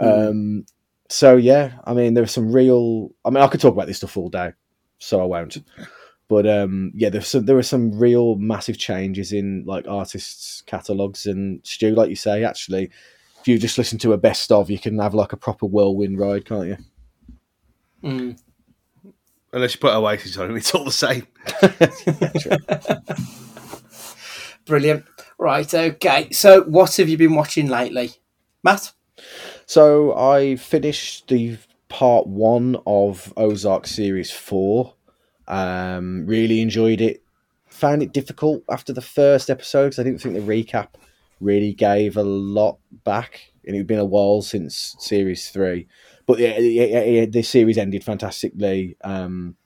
[0.00, 0.66] Um
[1.08, 4.16] so yeah i mean there's some real i mean i could talk about this stuff
[4.16, 4.52] all day
[4.98, 5.58] so i won't
[6.28, 11.26] but um, yeah, there's some, there were some real massive changes in like artists' catalogs
[11.26, 12.90] and Stu, like you say, actually,
[13.40, 16.18] if you just listen to a best of, you can have like a proper whirlwind
[16.18, 16.76] ride, can't you?
[18.02, 18.40] Mm.
[19.52, 21.26] Unless you put Oasis on, and it's all the same.
[24.66, 25.04] Brilliant.
[25.38, 26.28] Right, okay.
[26.32, 28.10] So, what have you been watching lately,
[28.64, 28.92] Matt?
[29.64, 31.56] So I finished the
[31.88, 34.94] part one of Ozark series four.
[35.48, 37.22] Um, really enjoyed it.
[37.68, 40.88] Found it difficult after the first episode because I didn't think the recap
[41.40, 45.86] really gave a lot back, and it had been a while since series three.
[46.26, 48.96] But yeah, yeah, yeah, series ended fantastically.
[49.04, 49.56] Um,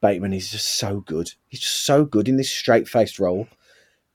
[0.00, 1.32] Bateman is just so good.
[1.48, 3.48] He's just so good in this straight faced role.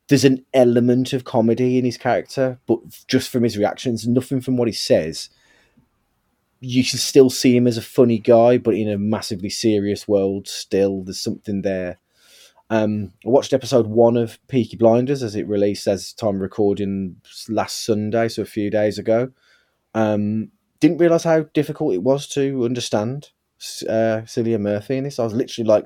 [0.08, 4.58] There's an element of comedy in his character, but just from his reactions, nothing from
[4.58, 5.30] what he says.
[6.60, 10.48] You can still see him as a funny guy, but in a massively serious world,
[10.48, 12.00] still there's something there.
[12.70, 17.16] Um, I watched episode one of Peaky Blinders as it released as time recording
[17.48, 19.32] last Sunday, so a few days ago.
[19.96, 23.32] Um, didn't realize how difficult it was to understand
[23.88, 25.20] uh, Cillian Murphy in this.
[25.20, 25.86] I was literally like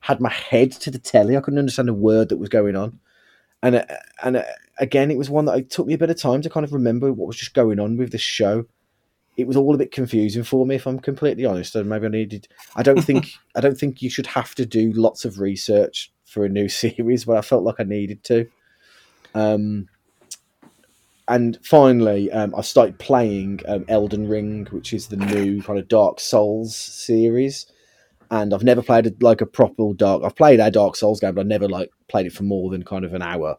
[0.00, 1.36] had my head to the telly.
[1.36, 2.98] I couldn't understand a word that was going on,
[3.62, 3.84] and uh,
[4.22, 4.44] and uh,
[4.78, 6.72] again, it was one that it took me a bit of time to kind of
[6.72, 8.66] remember what was just going on with this show.
[9.36, 11.74] It was all a bit confusing for me, if I'm completely honest.
[11.74, 12.48] And maybe I needed.
[12.76, 16.44] I don't think I don't think you should have to do lots of research for
[16.44, 18.48] a new series, but I felt like I needed to.
[19.34, 19.88] Um,
[21.26, 25.88] and finally, um, I started playing um, Elden Ring, which is the new kind of
[25.88, 27.66] Dark Souls series.
[28.30, 30.22] And I've never played a, like a proper Dark.
[30.22, 32.82] I've played a Dark Souls game, but I've never like played it for more than
[32.82, 33.56] kind of an hour.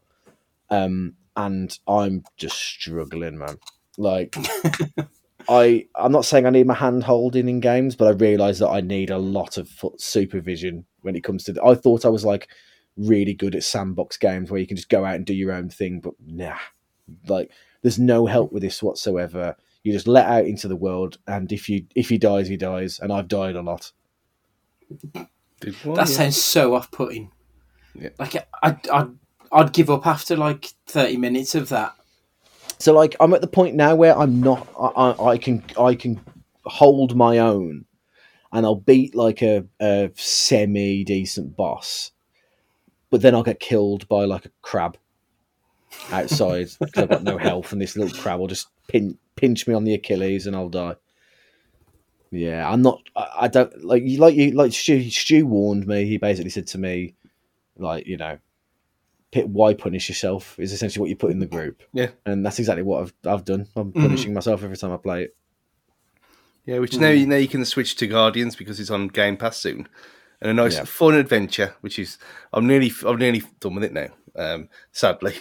[0.69, 3.57] Um, and I'm just struggling, man.
[3.97, 4.35] Like,
[5.49, 8.69] I I'm not saying I need my hand holding in games, but I realise that
[8.69, 11.63] I need a lot of fo- supervision when it comes to.
[11.63, 12.47] I thought I was like
[12.97, 15.69] really good at sandbox games where you can just go out and do your own
[15.69, 16.57] thing, but nah,
[17.27, 19.55] like there's no help with this whatsoever.
[19.83, 22.99] You just let out into the world, and if you if he dies, he dies,
[22.99, 23.91] and I've died a lot.
[25.59, 26.15] Did one, That yeah.
[26.15, 27.31] sounds so off-putting.
[27.93, 28.09] Yeah.
[28.19, 29.09] Like I, I'd,
[29.51, 31.95] I'd give up after like thirty minutes of that.
[32.77, 34.67] So like I'm at the point now where I'm not.
[34.79, 36.19] I, I, can I can
[36.65, 37.85] hold my own,
[38.51, 42.11] and I'll beat like a, a semi decent boss,
[43.09, 44.97] but then I'll get killed by like a crab
[46.11, 49.73] outside because I've got no health, and this little crab will just pin, pinch me
[49.73, 50.95] on the Achilles, and I'll die.
[52.31, 53.01] Yeah, I'm not.
[53.15, 54.19] I, I don't like you.
[54.19, 55.09] Like you, like Stu.
[55.09, 56.05] Stu warned me.
[56.05, 57.15] He basically said to me,
[57.77, 58.37] like you know,
[59.35, 61.83] pit, why punish yourself is essentially what you put in the group.
[61.93, 62.09] Yeah.
[62.25, 63.67] and that's exactly what I've I've done.
[63.75, 64.01] I'm Mhm.
[64.01, 65.35] punishing myself every time I play it.
[66.65, 69.87] Yeah, which now now you can switch to Guardians because it's on Game Pass soon,
[70.41, 70.85] and a nice Yeah.
[70.85, 71.75] fun adventure.
[71.81, 72.17] Which is
[72.53, 75.35] I'm nearly I'm nearly done with it now, um, sadly.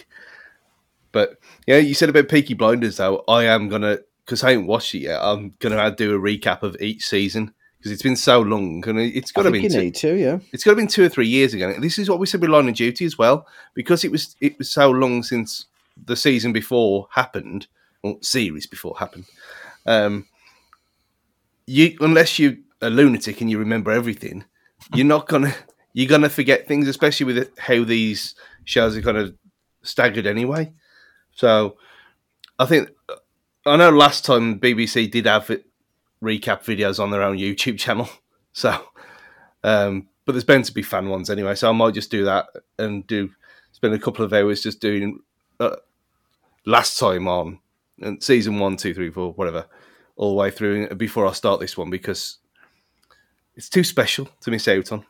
[1.11, 3.23] But yeah, you said about Peaky Blinders though.
[3.27, 5.21] I am gonna because I haven't watched it yet.
[5.21, 7.53] I'm gonna do a recap of each season
[7.85, 10.39] because it's been so long and it's got to be you two, need to, yeah.
[10.51, 11.71] it's got to been two or three years ago.
[11.79, 14.57] This is what we said with Line of Duty as well because it was it
[14.57, 15.67] was so long since
[16.03, 17.67] the season before happened
[18.01, 19.25] or series before happened.
[19.85, 20.25] Um,
[21.67, 24.45] you unless you're a lunatic and you remember everything,
[24.95, 25.53] you're not gonna
[25.93, 28.33] you're gonna forget things, especially with how these
[28.63, 29.35] shows are kind of
[29.83, 30.73] staggered anyway.
[31.35, 31.77] So
[32.57, 32.89] I think
[33.63, 35.67] I know last time BBC did have it,
[36.23, 38.09] recap videos on their own YouTube channel.
[38.53, 38.77] So,
[39.63, 41.55] um, but there's bound to be fan ones anyway.
[41.55, 42.47] So I might just do that
[42.79, 43.29] and do
[43.71, 45.19] spend a couple of hours just doing
[45.59, 45.75] uh,
[46.65, 47.59] last time on
[48.01, 49.65] and season one, two, three, four, whatever,
[50.15, 52.37] all the way through before I start this one because
[53.55, 55.05] it's too special to miss out on.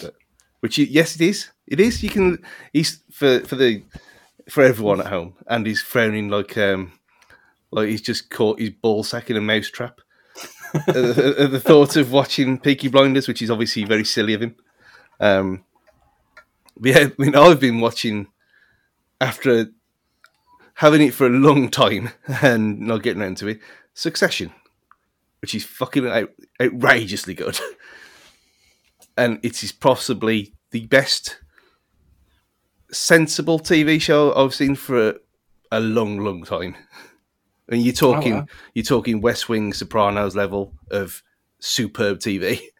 [0.00, 0.14] But-
[0.60, 1.50] which yes, it is.
[1.66, 2.04] It is.
[2.04, 2.38] You can.
[2.72, 3.82] He's for for the
[4.48, 6.92] for everyone at home, and he's frowning like um
[7.72, 10.00] like he's just caught his ball sack in a mousetrap.
[10.74, 14.42] at, the- at the thought of watching Peaky Blinders, which is obviously very silly of
[14.42, 14.56] him.
[15.20, 15.64] Um,
[16.82, 18.28] yeah, I mean, I've been watching
[19.20, 19.66] after
[20.74, 22.10] having it for a long time
[22.42, 23.60] and not getting into it.
[23.94, 24.52] Succession,
[25.42, 27.60] which is fucking out, outrageously good,
[29.16, 31.36] and it is possibly the best
[32.90, 35.14] sensible TV show I've seen for a,
[35.70, 36.74] a long, long time.
[37.72, 38.46] And you're talking, wow.
[38.74, 41.22] you're talking West Wing, Sopranos level of
[41.58, 42.60] superb TV.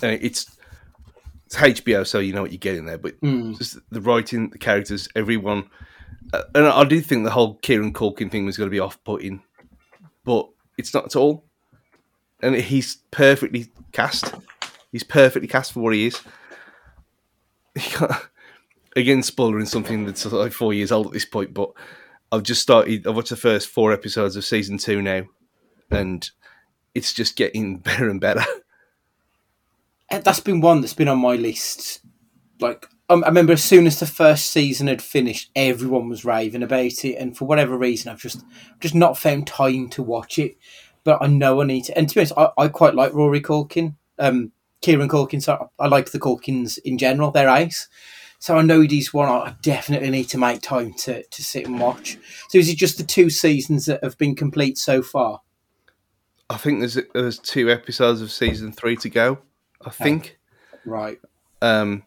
[0.00, 0.48] Uh, it's
[1.46, 2.98] it's HBO, so you know what you're getting there.
[2.98, 3.58] But Mm.
[3.58, 5.68] just the writing, the characters, everyone,
[6.32, 9.42] uh, and I did think the whole Kieran Culkin thing was going to be off-putting,
[10.24, 11.42] but it's not at all.
[12.40, 14.32] And he's perfectly cast.
[14.92, 16.20] He's perfectly cast for what he is.
[17.74, 17.96] He
[18.96, 21.72] Again, spoiling something that's like four years old at this point, but
[22.30, 23.06] I've just started.
[23.06, 25.22] I've watched the first four episodes of season two now,
[25.90, 26.28] and
[26.94, 28.44] it's just getting better and better.
[30.10, 32.00] Uh, That's been one that's been on my list.
[32.60, 36.62] Like um, I remember, as soon as the first season had finished, everyone was raving
[36.62, 38.44] about it, and for whatever reason, I've just
[38.80, 40.56] just not found time to watch it.
[41.04, 41.96] But I know I need to.
[41.96, 44.52] And to be honest, I, I quite like Rory Culkin, um,
[44.82, 45.42] Kieran Culkin.
[45.42, 47.30] So I like the Culkins in general.
[47.30, 47.88] They're ace.
[48.40, 51.80] So I know he's one I definitely need to make time to, to sit and
[51.80, 52.18] watch.
[52.48, 55.40] So is it just the two seasons that have been complete so far?
[56.50, 59.38] I think there's there's two episodes of season three to go.
[59.84, 60.38] I think.
[60.84, 61.18] Right.
[61.60, 62.04] Um,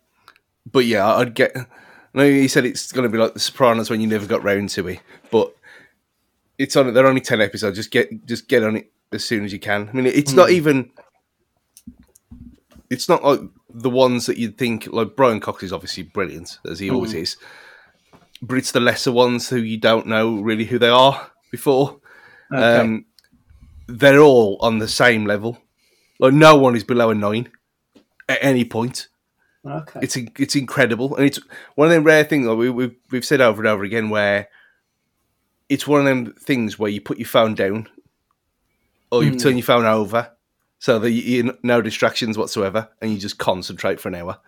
[0.72, 1.56] but yeah, I'd get.
[1.56, 1.68] I
[2.14, 4.70] know you said it's going to be like The Sopranos when you never got round
[4.70, 5.00] to it,
[5.32, 5.56] but
[6.58, 6.94] it's on.
[6.94, 7.78] They're only ten episodes.
[7.78, 9.90] Just get just get on it as soon as you can.
[9.90, 10.92] I mean, it's not even.
[12.92, 13.40] It's not like
[13.70, 14.86] the ones that you'd think.
[14.92, 17.38] Like Brian Cox is obviously brilliant as he always is,
[18.42, 22.02] but it's the lesser ones who you don't know really who they are before.
[22.54, 22.80] Okay.
[22.80, 23.06] Um,
[23.88, 25.58] they're all on the same level.
[26.20, 27.50] Like no one is below a nine
[28.28, 29.08] at any point.
[29.66, 30.02] okay.
[30.04, 31.40] It's it's incredible, and it's
[31.76, 34.50] one of them rare things like we, we've we've said over and over again where
[35.70, 37.88] it's one of them things where you put your phone down
[39.12, 40.30] or you turn your phone over
[40.82, 44.40] so that you, you no distractions whatsoever, and you just concentrate for an hour.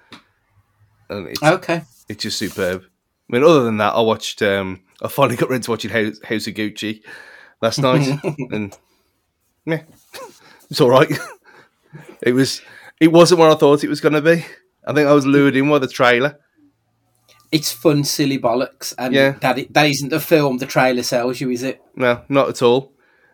[1.08, 1.84] And it's okay.
[2.10, 2.82] it's just superb.
[3.30, 4.42] I mean, other than that, I watched.
[4.42, 7.04] Um, I finally got around to watching House, House of Gucci
[7.62, 8.20] last night,
[8.52, 8.76] and
[9.66, 9.84] yeah,
[10.72, 11.10] it's all right.
[12.24, 12.62] it was.
[13.00, 14.44] It wasn't what I thought it was going to be.
[14.88, 16.40] I think I was lured in by the trailer.
[17.52, 19.32] It's fun, silly bollocks, and Yeah.
[19.42, 21.80] that that isn't the film the trailer sells you, is it?
[21.96, 22.93] No, not at all.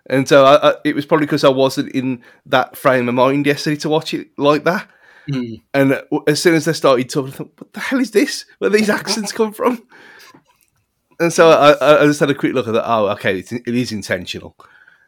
[0.09, 3.45] And so I, I, it was probably because I wasn't in that frame of mind
[3.45, 4.87] yesterday to watch it like that.
[5.29, 5.61] Mm.
[5.73, 8.45] And as soon as they started talking, I thought, "What the hell is this?
[8.57, 9.85] Where these accents come from?"
[11.19, 12.89] And so I, I just had a quick look at that.
[12.89, 14.55] Oh, okay, it's, it is intentional.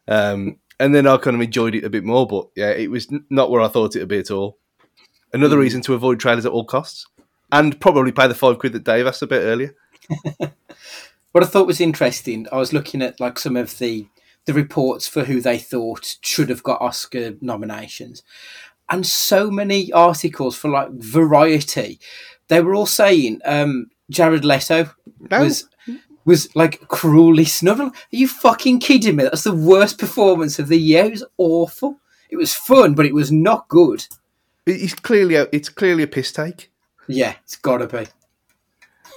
[0.08, 2.28] Um, and then I kind of enjoyed it a bit more.
[2.28, 4.58] But yeah, it was not where I thought it would be at all.
[5.34, 7.08] Another reason to avoid trailers at all costs,
[7.52, 9.74] and probably pay the five quid that Dave asked a bit earlier.
[11.32, 14.08] What I thought was interesting, I was looking at like some of the
[14.46, 18.24] the reports for who they thought should have got Oscar nominations,
[18.90, 22.00] and so many articles for like Variety,
[22.48, 24.90] they were all saying um, Jared Leto
[25.30, 25.40] No.
[25.44, 25.68] was
[26.26, 27.82] was like cruelly snubbed.
[27.82, 29.24] Are you fucking kidding me?
[29.24, 31.06] That's the worst performance of the year.
[31.06, 32.00] It was awful.
[32.30, 34.06] It was fun, but it was not good.
[34.66, 36.72] It's clearly a, it's clearly a piss take.
[37.08, 38.06] Yeah, it's gotta be.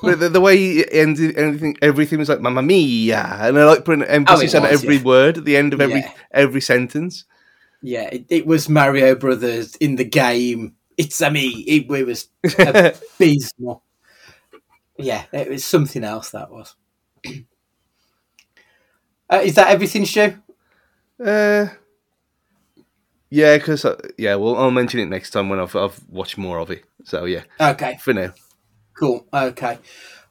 [0.05, 3.84] But the, the way he ended everything, everything was like "Mamma mia," and I like
[3.84, 5.02] putting emphasis it on was, every yeah.
[5.02, 6.12] word at the end of every Yeah.
[6.30, 7.24] every sentence.
[7.82, 10.74] Yeah, it, it was Mario Brothers in the game.
[10.96, 11.48] It's a me.
[11.66, 12.28] It, it was
[12.59, 13.82] abysmal.
[14.96, 16.30] Yeah, it was something else.
[16.30, 16.76] That was.
[19.28, 20.34] uh, is that everything, Stu?
[21.24, 21.66] Uh,
[23.30, 23.84] yeah, because
[24.16, 26.84] yeah, well, I'll mention it next time when I've I've watched more of it.
[27.05, 28.32] So yeah, Okay, for now,
[28.95, 29.26] cool.
[29.32, 29.78] Okay,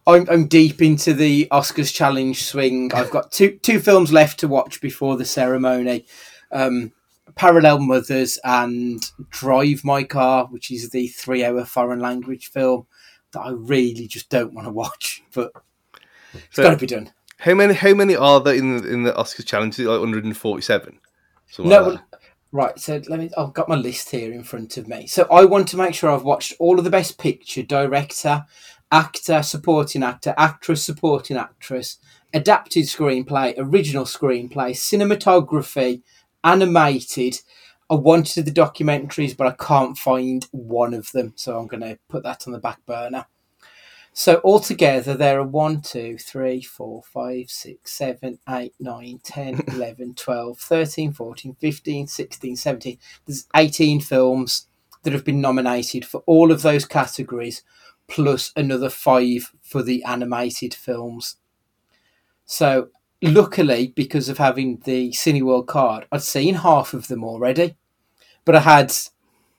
[0.08, 2.92] I'm I'm deep into the Oscars challenge swing.
[2.94, 6.06] I've got two two films left to watch before the ceremony.
[6.52, 6.92] Um,
[7.36, 12.86] Parallel Mothers and Drive My Car, which is the three-hour foreign language film
[13.32, 15.52] that I really just don't want to watch, but
[16.34, 17.12] it's So- got to be done.
[17.40, 17.74] How many?
[17.74, 19.74] How many are there in the, in the Oscars challenge?
[19.80, 21.00] Is it like 147?
[21.50, 22.00] Something No, like
[22.54, 22.80] right.
[22.80, 23.30] So let me.
[23.38, 25.08] I've got my list here in front of me.
[25.08, 28.46] So I want to make sure I've watched all of the best picture, director,
[28.92, 31.98] actor, supporting actor, actress, supporting actress,
[32.34, 36.04] adapted screenplay, original screenplay, cinematography,
[36.44, 37.42] animated.
[37.90, 42.00] I wanted the documentaries, but I can't find one of them, so I'm going to
[42.08, 43.26] put that on the back burner.
[44.16, 50.14] So altogether, there are 1, 2, 3, 4, 5, 6, 7, 8, 9, 10, 11,
[50.14, 52.98] 12, 13, 14, 15, 16, 17.
[53.26, 54.68] There's 18 films
[55.02, 57.64] that have been nominated for all of those categories,
[58.08, 61.38] plus another five for the animated films.
[62.46, 62.90] So,
[63.20, 67.76] luckily, because of having the Cineworld card, I'd seen half of them already,
[68.46, 68.94] but I had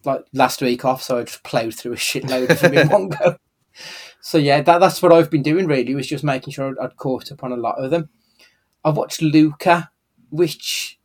[0.05, 3.09] like last week off, so I just ploughed through a shitload of them in one
[3.09, 3.37] go.
[4.25, 7.31] So yeah, that, that's what I've been doing really was just making sure I'd, caught
[7.31, 8.09] up on a lot of them.
[8.83, 9.91] I've watched Luca,
[10.31, 10.99] which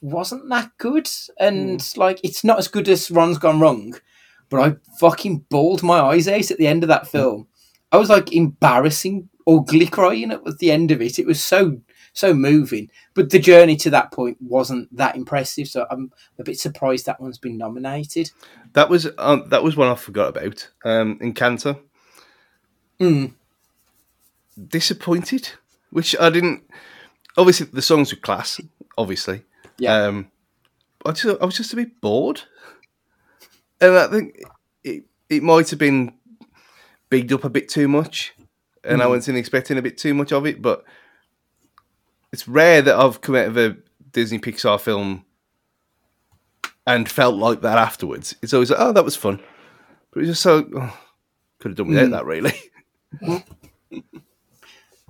[0.00, 3.96] wasn't that good, and like it's not as good as Ron's Gone Wrong,
[4.50, 7.48] but I fucking bawled my eyes out at the end of that film.
[7.90, 11.18] I was like embarrassing, ugly crying at the end of it.
[11.18, 11.80] It was so
[12.12, 15.66] so moving, but the journey to that point wasn't that impressive.
[15.66, 18.30] So I'm a bit surprised that one's been nominated.
[18.74, 20.70] That was um, that was one I forgot about.
[20.84, 21.80] Um, Encanto.
[23.00, 23.32] Mm.
[24.68, 25.50] Disappointed,
[25.90, 26.62] which I didn't.
[27.36, 28.60] Obviously, the songs were class.
[28.96, 29.42] Obviously,
[29.78, 30.04] Yeah.
[30.04, 30.30] Um,
[31.04, 32.42] I just I was just a bit bored,
[33.80, 34.42] and I think
[34.84, 36.14] it it might have been
[37.10, 38.32] bigged up a bit too much,
[38.84, 40.62] and I wasn't expecting a bit too much of it.
[40.62, 40.84] But
[42.32, 43.76] it's rare that I've come out of a
[44.12, 45.24] Disney Pixar film
[46.86, 48.36] and felt like that afterwards.
[48.42, 49.40] It's always like, oh, that was fun,
[50.12, 50.98] but it's just so oh,
[51.58, 52.54] could have done without that, really.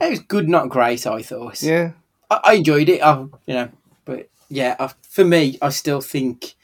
[0.00, 1.06] It was good, not great.
[1.06, 1.62] I thought.
[1.62, 1.92] yeah,
[2.30, 3.00] I, I enjoyed it.
[3.00, 3.68] I, you know,
[4.04, 6.54] but yeah, I, for me, I still think,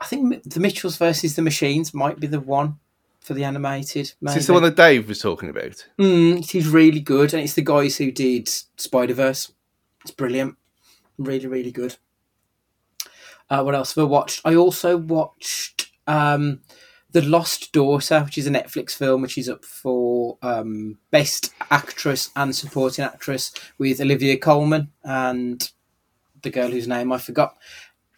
[0.00, 2.78] I think the Mitchells versus the Machines might be the one
[3.20, 4.02] for the animated.
[4.02, 4.34] is Maybe.
[4.34, 5.86] this the one that Dave was talking about?
[5.98, 9.50] Mm, it is really good, and it's the guys who did Spider Verse.
[10.02, 10.56] It's brilliant,
[11.16, 11.96] really, really good.
[13.48, 14.42] Uh, what else have I watched?
[14.44, 16.60] I also watched um,
[17.14, 22.30] The Lost Daughter, which is a Netflix film, which is up for um, Best Actress
[22.36, 25.70] and Supporting Actress with Olivia Colman and
[26.42, 27.56] the girl whose name I forgot.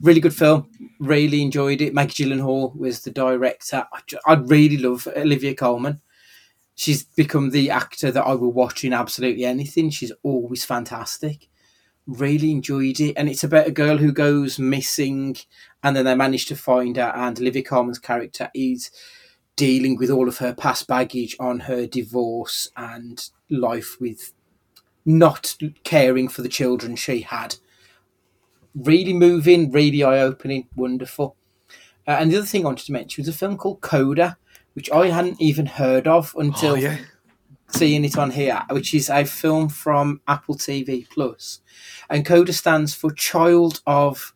[0.00, 0.70] Really good film.
[0.98, 1.94] Really enjoyed it.
[1.94, 3.86] Maggie Gyllenhaal was the director.
[3.92, 6.00] I, I really love Olivia Colman
[6.76, 9.90] she's become the actor that I will watch in absolutely anything.
[9.90, 11.48] She's always fantastic.
[12.06, 15.36] Really enjoyed it, and it's about a girl who goes missing,
[15.82, 17.12] and then they manage to find her.
[17.14, 18.90] And Olivia Colman's character is
[19.56, 24.32] dealing with all of her past baggage on her divorce and life with
[25.04, 27.56] not caring for the children she had.
[28.74, 31.36] Really moving, really eye opening, wonderful.
[32.06, 34.36] Uh, and the other thing I wanted to mention was a film called Coda,
[34.74, 36.98] which I hadn't even heard of until Oh yeah,
[37.68, 41.60] seeing it on here, which is a film from Apple TV Plus,
[42.08, 44.32] and CODA stands for Child of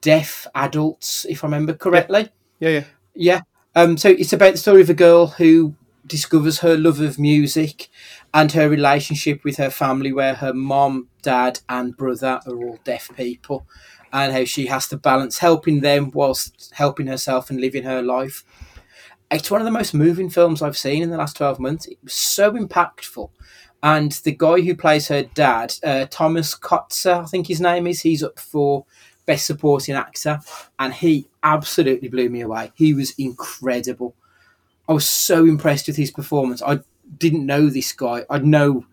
[0.00, 2.28] Deaf Adults, if I remember correctly.
[2.60, 2.84] yeah, yeah.
[3.14, 3.40] Yeah.
[3.74, 3.96] Um.
[3.96, 5.74] So it's about the story of a girl who
[6.06, 7.88] discovers her love of music
[8.32, 13.10] and her relationship with her family, where her mom, dad, and brother are all deaf
[13.16, 13.66] people,
[14.12, 18.44] and how she has to balance helping them whilst helping herself and living her life.
[19.30, 21.86] It's one of the most moving films I've seen in the last 12 months.
[21.86, 23.30] It was so impactful.
[23.82, 28.00] And the guy who plays her dad, uh, Thomas Kotsur, I think his name is,
[28.00, 28.84] he's up for
[29.26, 30.40] Best Supporting Actor.
[30.78, 32.72] And he absolutely blew me away.
[32.76, 34.14] He was incredible.
[34.88, 36.62] I was so impressed with his performance.
[36.62, 36.80] I
[37.18, 38.24] didn't know this guy.
[38.30, 38.86] I know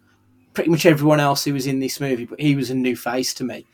[0.53, 3.33] pretty much everyone else who was in this movie, but he was a new face
[3.35, 3.67] to me.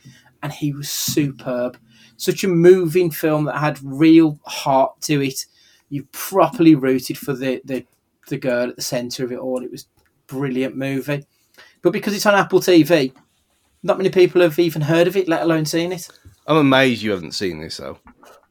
[0.43, 1.78] And he was superb.
[2.18, 5.45] Such a moving film that had real heart to it
[5.90, 7.86] you properly rooted for the, the,
[8.28, 9.64] the girl at the centre of it all.
[9.64, 11.26] It was a brilliant movie.
[11.82, 13.14] But because it's on Apple TV,
[13.84, 16.08] not many people have even heard of it, let alone seen it.
[16.48, 17.98] I'm amazed you haven't seen this though.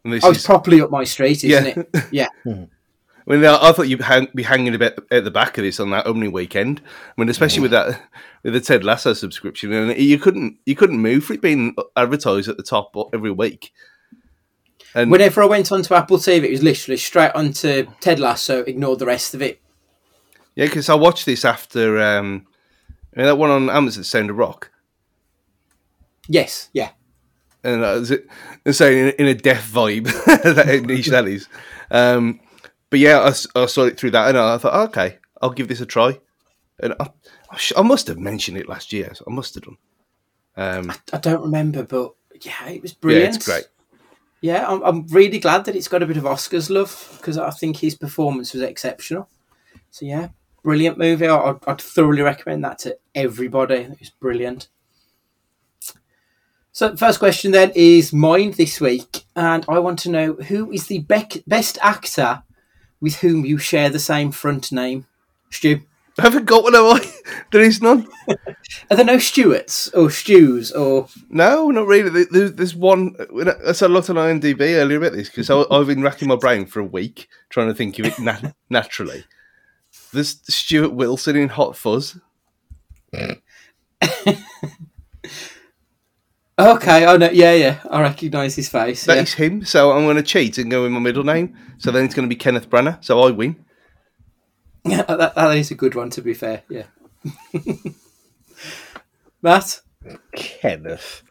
[0.04, 1.82] And this Oh, it's is, properly up my street, isn't Yeah.
[1.92, 2.04] it?
[2.10, 2.28] Yeah.
[2.46, 5.64] I mean, I I thought you'd hang, be hanging a bit at the back of
[5.64, 6.80] this on that opening weekend.
[6.86, 8.00] I mean, especially with that
[8.42, 12.48] with the Ted Lasso subscription, and you couldn't you couldn't move for it being advertised
[12.48, 13.72] at the top every week.
[14.94, 18.96] And Whenever I went onto Apple TV, it was literally straight onto Ted Lasso, ignore
[18.96, 19.60] the rest of it.
[20.56, 22.46] yeah, because I watched this after um,
[23.14, 24.70] you know, that one on Amazon, Sound of Rock,
[26.28, 26.90] Yes, yeah.
[27.64, 30.04] and I was and saying in, in a deaf vibe
[30.54, 31.48] that niche that is.
[31.90, 32.40] Um,
[32.90, 35.86] but yeah, I saw it through that, and I thought, okay, I'll give this a
[35.86, 36.18] try.
[36.80, 37.08] And I,
[37.50, 39.10] I I must have mentioned it last year.
[39.14, 39.76] so I must have done.
[40.56, 42.94] Um, I don't remember, but yeah, it was brilliant.
[42.94, 43.36] yeah, brilliant.
[43.36, 43.64] it's great.
[44.40, 47.50] Yeah, I'm, I'm really glad that it's got a bit of Oscars love because I
[47.50, 49.28] think his performance was exceptional.
[49.90, 50.28] So yeah,
[50.62, 51.26] brilliant movie.
[51.26, 53.88] I- I'd, I'd thoroughly recommend that to everybody.
[54.00, 54.68] It's brilliant.
[56.72, 60.86] So first question then is mine this week, and I want to know who is
[60.86, 62.44] the bec- best actor
[63.00, 65.06] with whom you share the same front name.
[65.50, 65.80] Stu,
[66.18, 67.12] I haven't got one, have I?
[67.52, 68.06] there is none.
[68.90, 72.24] are there no Stewarts or Stews or No, not really.
[72.24, 73.14] There's, there's one.
[73.66, 76.66] I said a lot on IMDb earlier about this because I've been racking my brain
[76.66, 79.24] for a week trying to think of it nat- naturally.
[80.12, 82.18] There's Stuart Wilson in Hot Fuzz.
[86.58, 87.30] Okay, I know.
[87.30, 89.04] Yeah, yeah, I recognise his face.
[89.04, 89.22] That yeah.
[89.22, 89.64] is him.
[89.64, 91.56] So I'm going to cheat and go with my middle name.
[91.78, 93.04] So then it's going to be Kenneth Branagh.
[93.04, 93.64] So I win.
[94.84, 96.10] Yeah, that, that is a good one.
[96.10, 96.84] To be fair, yeah.
[99.42, 99.80] Matt,
[100.34, 101.22] Kenneth.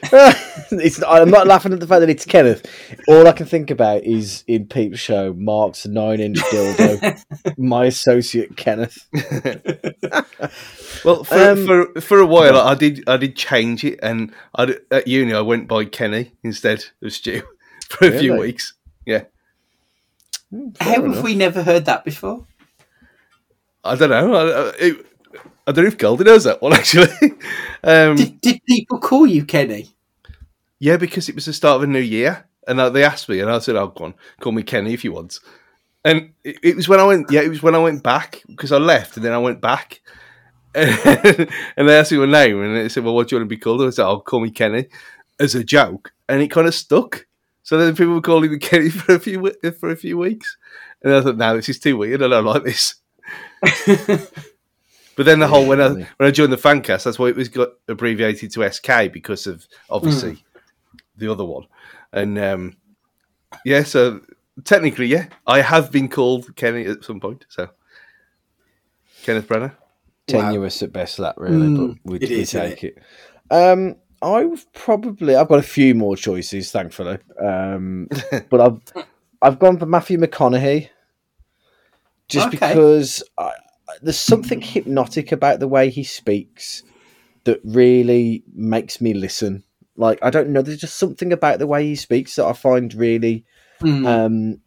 [0.12, 2.64] it's I'm not laughing at the fact that it's Kenneth.
[3.08, 7.20] All I can think about is in Peep show, Mark's nine inch dildo.
[7.58, 8.96] my associate Kenneth.
[11.04, 14.76] Well, for, Um, for for a while, I did I did change it, and I
[14.92, 17.42] at uni I went by Kenny instead of Stu
[17.90, 18.74] for a few weeks.
[19.04, 19.24] Yeah,
[20.80, 21.24] how have enough.
[21.24, 22.46] we never heard that before?
[23.84, 24.34] I don't know.
[24.34, 25.06] I, I, it,
[25.68, 27.08] I don't know if Goldie knows that one actually.
[27.84, 29.90] um, Did, did people call you Kenny?
[30.78, 33.50] yeah, because it was the start of a new year, and they asked me, and
[33.50, 35.38] I said, "Oh, go on, call me Kenny if you want."
[36.04, 38.72] And it, it was when I went, yeah, it was when I went back because
[38.72, 40.00] I left, and then I went back,
[40.74, 40.88] and
[41.76, 43.60] they asked me my name, and they said, "Well, what do you want to be
[43.60, 44.86] called?" And I said, "I'll call me Kenny,"
[45.38, 47.26] as a joke, and it kind of stuck.
[47.62, 50.56] So then people were calling me Kenny for a few for a few weeks,
[51.02, 52.22] and I thought, "No, this is too weird.
[52.22, 52.94] I don't like this."
[55.18, 57.48] But then the whole when I when I joined the fancast, that's why it was
[57.48, 60.44] got abbreviated to SK because of obviously
[61.16, 61.66] the other one,
[62.12, 62.76] and um,
[63.64, 64.20] yeah, so
[64.62, 67.46] technically, yeah, I have been called Kenny at some point.
[67.48, 67.68] So
[69.24, 69.74] Kenneth Branagh.
[70.28, 72.98] Tenuous at best, that really, Mm, but we, it we is, isn't take it.
[73.50, 77.18] Um, I've probably I've got a few more choices, thankfully.
[77.44, 78.08] Um,
[78.50, 79.04] but I've
[79.42, 80.90] I've gone for Matthew McConaughey,
[82.28, 82.68] just Okay.
[82.72, 83.50] because I,
[84.02, 86.82] there's something hypnotic about the way he speaks
[87.44, 89.64] that really makes me listen.
[89.96, 92.92] Like I don't know, there's just something about the way he speaks that I find
[92.94, 93.44] really
[93.80, 94.06] Hmm.
[94.06, 94.60] um,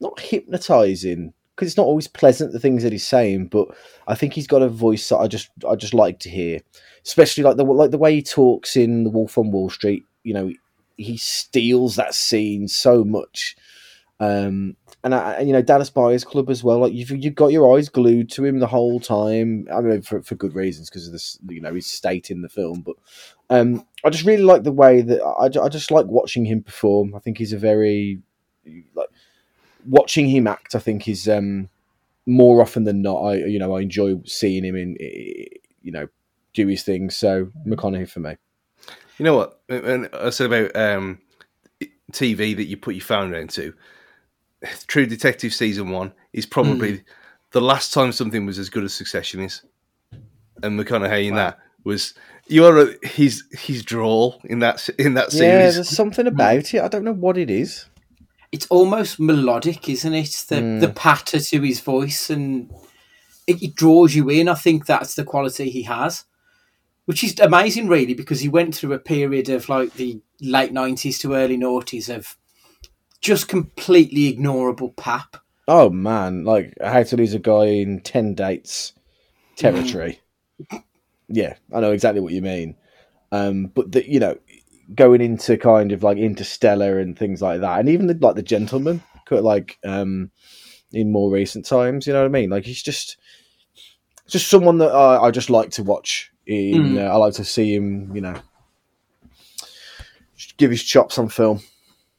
[0.00, 3.68] not hypnotizing because it's not always pleasant the things that he's saying, but
[4.08, 6.60] I think he's got a voice that I just I just like to hear,
[7.04, 10.04] especially like the like the way he talks in The Wolf on Wall Street.
[10.24, 10.52] You know,
[10.96, 13.56] he steals that scene so much.
[14.18, 16.78] Um, and, I, you know Dallas Buyers Club as well.
[16.78, 19.66] Like you've you've got your eyes glued to him the whole time.
[19.72, 22.48] I mean, for for good reasons because of this, you know, his state in the
[22.48, 22.80] film.
[22.80, 22.96] But
[23.48, 27.14] um, I just really like the way that I, I just like watching him perform.
[27.14, 28.20] I think he's a very
[28.94, 29.08] like
[29.86, 30.74] watching him act.
[30.74, 31.68] I think is um
[32.26, 33.18] more often than not.
[33.20, 36.08] I you know I enjoy seeing him in you know
[36.54, 37.10] do his thing.
[37.10, 38.36] So McConaughey for me.
[39.18, 39.60] You know what?
[39.68, 41.20] And I said about um,
[42.12, 43.74] TV that you put your phone into.
[44.86, 47.02] True Detective season one is probably
[47.52, 49.62] the last time something was as good as Succession is,
[50.62, 52.14] and McConaughey in that was
[52.46, 55.52] you are a, his his drawl in that in that series.
[55.52, 56.82] Yeah, there's something about it.
[56.82, 57.86] I don't know what it is.
[58.52, 60.44] it's almost melodic, isn't it?
[60.48, 60.80] The Mm.
[60.80, 62.68] the patter to his voice and
[63.46, 64.48] it, it draws you in.
[64.48, 66.24] I think that's the quality he has,
[67.06, 71.18] which is amazing, really, because he went through a period of like the late nineties
[71.20, 72.36] to early noughties of
[73.20, 75.36] just completely ignorable pap.
[75.68, 78.92] Oh man, like how to lose a guy in ten dates
[79.56, 80.20] territory.
[81.32, 82.74] Yeah, I know exactly what you mean.
[83.30, 84.36] Um, but the, you know,
[84.96, 88.42] going into kind of like Interstellar and things like that, and even the, like the
[88.42, 90.32] Gentleman, like um,
[90.92, 92.50] in more recent times, you know what I mean?
[92.50, 93.16] Like he's just
[94.26, 96.32] just someone that I, I just like to watch.
[96.46, 96.98] In Mm.
[96.98, 98.34] uh, I like to see him, you know,
[100.56, 101.60] give his chops on film.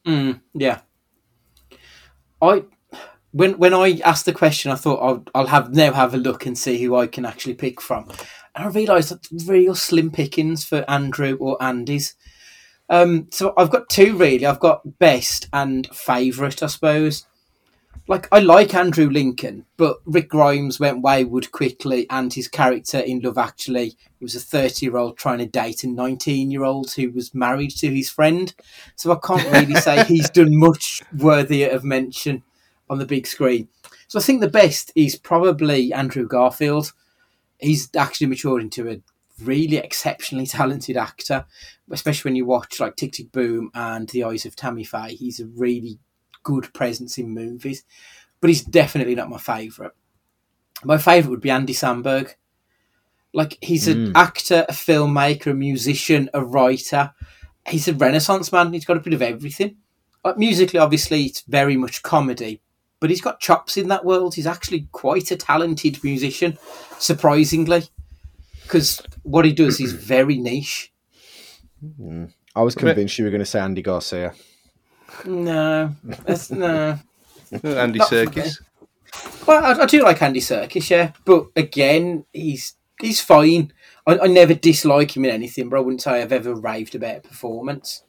[0.06, 0.80] Mm, yeah.
[2.42, 2.64] I
[3.32, 6.46] when when I asked the question, I thought I'll, I'll have now have a look
[6.46, 8.10] and see who I can actually pick from,
[8.56, 12.16] and I realised that's real slim pickings for Andrew or Andy's.
[12.90, 14.46] Um, so I've got two really.
[14.46, 17.26] I've got best and favourite, I suppose.
[18.08, 23.22] Like I like Andrew Lincoln, but Rick Grimes went wayward quickly, and his character in
[23.22, 28.10] Love Actually was a thirty-year-old trying to date a nineteen-year-old who was married to his
[28.10, 28.54] friend.
[28.96, 32.44] So I can't really say he's done much worthy of mention
[32.90, 33.70] on the big screen.
[34.08, 36.92] So I think the best is probably Andrew Garfield.
[37.60, 39.00] He's actually matured into a
[39.42, 41.46] really exceptionally talented actor,
[41.90, 45.16] especially when you watch like Tick Tick Boom and The Eyes of Tammy Faye.
[45.16, 46.00] He's a really
[46.44, 47.84] good presence in movies,
[48.40, 49.92] but he's definitely not my favourite.
[50.84, 52.34] My favourite would be Andy Samberg.
[53.34, 54.12] Like he's an Mm.
[54.16, 57.14] actor, a filmmaker, a musician, a writer.
[57.68, 58.74] He's a renaissance man.
[58.74, 59.78] He's got a bit of everything.
[60.26, 62.62] Like musically, obviously, it's very much comedy,
[63.00, 64.36] but he's got chops in that world.
[64.36, 66.58] He's actually quite a talented musician,
[67.00, 67.84] surprisingly,
[68.64, 70.92] because what he does is very niche.
[72.56, 74.34] I was convinced you were going to say Andy Garcia.
[75.26, 77.00] No, that's no.
[77.64, 78.62] Andy Not Serkis.
[79.46, 83.74] Well, I, I do like Andy Serkis, yeah, but again, he's he's fine.
[84.08, 87.18] I, I never dislike him in anything, but I wouldn't say I've ever raved about
[87.18, 88.04] a performance.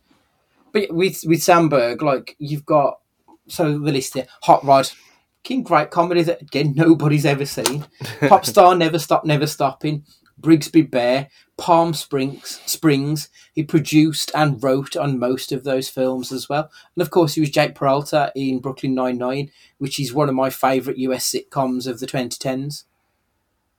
[0.73, 3.01] But with with Samberg, like you've got
[3.49, 4.91] so the list here: Hot Rod,
[5.43, 7.87] King great comedy that again nobody's ever seen.
[8.29, 10.05] Pop star, Never Stop, Never Stopping,
[10.43, 12.61] Brigsby Bear, Palm Springs.
[12.67, 13.29] Springs.
[13.55, 17.41] He produced and wrote on most of those films as well, and of course he
[17.41, 19.51] was Jake Peralta in Brooklyn Nine Nine
[19.83, 22.85] which is one of my favourite US sitcoms of the 2010s.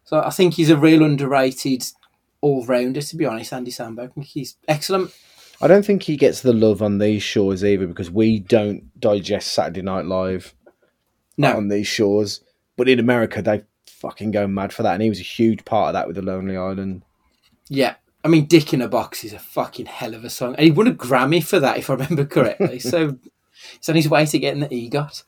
[0.04, 1.86] So I think he's a real underrated
[2.42, 4.10] all rounder, to be honest, Andy Samberg.
[4.10, 5.16] I think he's excellent.
[5.62, 9.54] I don't think he gets the love on these shores either because we don't digest
[9.54, 10.54] Saturday Night Live
[11.38, 12.42] No, on these shores.
[12.76, 13.64] But in America, they
[14.04, 16.22] fucking go mad for that, and he was a huge part of that with the
[16.22, 17.02] Lonely Island.
[17.70, 17.96] yeah.
[18.26, 20.56] I mean, Dick in a Box is a fucking hell of a song.
[20.56, 22.80] And he won a Grammy for that, if I remember correctly.
[22.80, 23.18] so
[23.80, 25.24] he's on his way to getting the EGOT.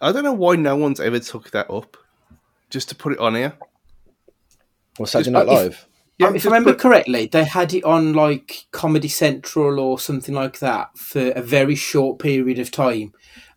[0.00, 1.96] I don't know why no one's ever took that up.
[2.70, 3.54] Just to put it on here.
[5.00, 5.88] Or Saturday Just- Night if- Live.
[6.18, 9.80] Yeah, Um, if just I remember put- correctly, they had it on like Comedy Central
[9.80, 13.12] or something like that for a very short period of time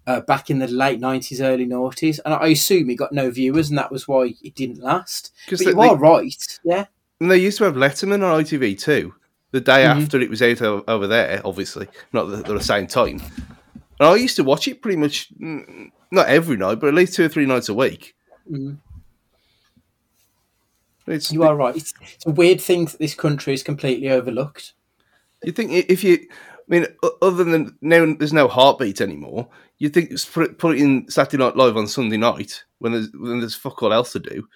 [0.07, 2.19] uh, back in the late 90s, early noughties.
[2.25, 5.31] And I assume it got no viewers, and that was why it didn't last.
[5.49, 6.59] But they- you are right.
[6.63, 6.85] Yeah.
[7.19, 9.15] And they used to have Letterman on ITV too.
[9.51, 10.01] The day Mhm.
[10.03, 13.21] after it was out over there, obviously, not at the same time.
[13.99, 17.13] And I used to watch it pretty much, mm, not every night, but at least
[17.15, 18.15] two or three nights a week.
[18.51, 18.77] Mhm.
[21.07, 21.75] It's, You are right.
[21.75, 24.73] It's, it's a weird thing that this country is completely overlooked.
[25.43, 26.27] You think if you,
[26.67, 26.87] I mean,
[27.21, 29.47] other than now, there's no heartbeat anymore.
[29.77, 32.93] You'd think just put it, put it in Saturday Night Live on Sunday night when
[32.93, 34.47] there's when there's fuck all else to do.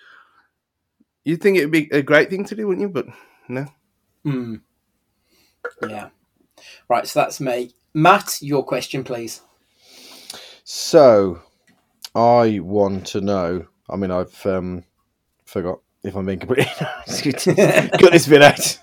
[1.24, 2.90] You'd think it'd be a great thing to do, wouldn't you?
[2.90, 3.08] But
[3.48, 3.68] no.
[4.24, 4.56] Hmm.
[5.88, 6.10] Yeah.
[6.88, 7.74] Right, so that's me.
[7.94, 9.42] Matt, your question, please.
[10.64, 11.42] So,
[12.16, 13.66] I want to know.
[13.90, 14.84] I mean, I've um,
[15.46, 15.80] forgot
[16.10, 18.78] if I'm being completely got this bit out.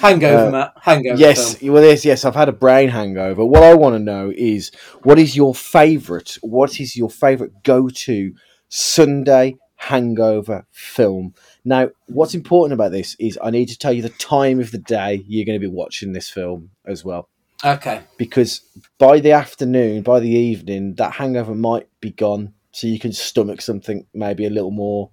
[0.00, 0.72] Hangover, Uh, Matt.
[0.80, 1.18] Hangover.
[1.18, 1.72] yes, film.
[1.74, 2.24] well, yes, yes.
[2.24, 3.44] I've had a brain hangover.
[3.44, 4.70] What I want to know is
[5.02, 6.36] what is your favourite?
[6.42, 8.34] What is your favourite go-to
[8.68, 11.34] Sunday hangover film?
[11.64, 14.78] Now, what's important about this is I need to tell you the time of the
[14.78, 17.28] day you're going to be watching this film as well.
[17.64, 18.02] Okay.
[18.18, 18.60] because
[18.98, 22.52] by the afternoon, by the evening, that hangover might be gone.
[22.72, 25.10] So you can stomach something maybe a little more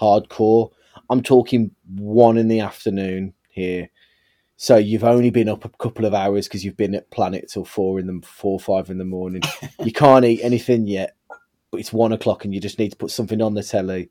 [0.00, 0.70] hardcore.
[1.10, 3.90] I'm talking one in the afternoon here.
[4.56, 7.64] So you've only been up a couple of hours because you've been at Planet till
[7.64, 9.42] four in the four five in the morning.
[9.80, 11.16] you can't eat anything yet,
[11.70, 14.10] but it's one o'clock and you just need to put something on the telly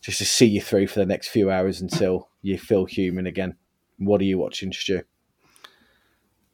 [0.00, 3.56] just to see you through for the next few hours until you feel human again.
[3.98, 5.02] What are you watching, Stu?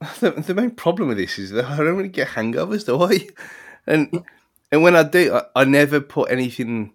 [0.20, 3.28] The, the main problem with this is that I don't really get hangovers, do I?
[3.86, 4.22] And
[4.70, 6.92] and when I do, I, I never put anything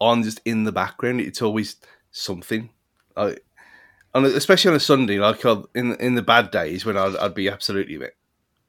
[0.00, 1.20] on just in the background.
[1.20, 1.76] It's always
[2.10, 2.70] something.
[3.16, 3.36] I,
[4.14, 5.44] and especially on a Sunday, like
[5.74, 8.00] in in the bad days when I'd, I'd be absolutely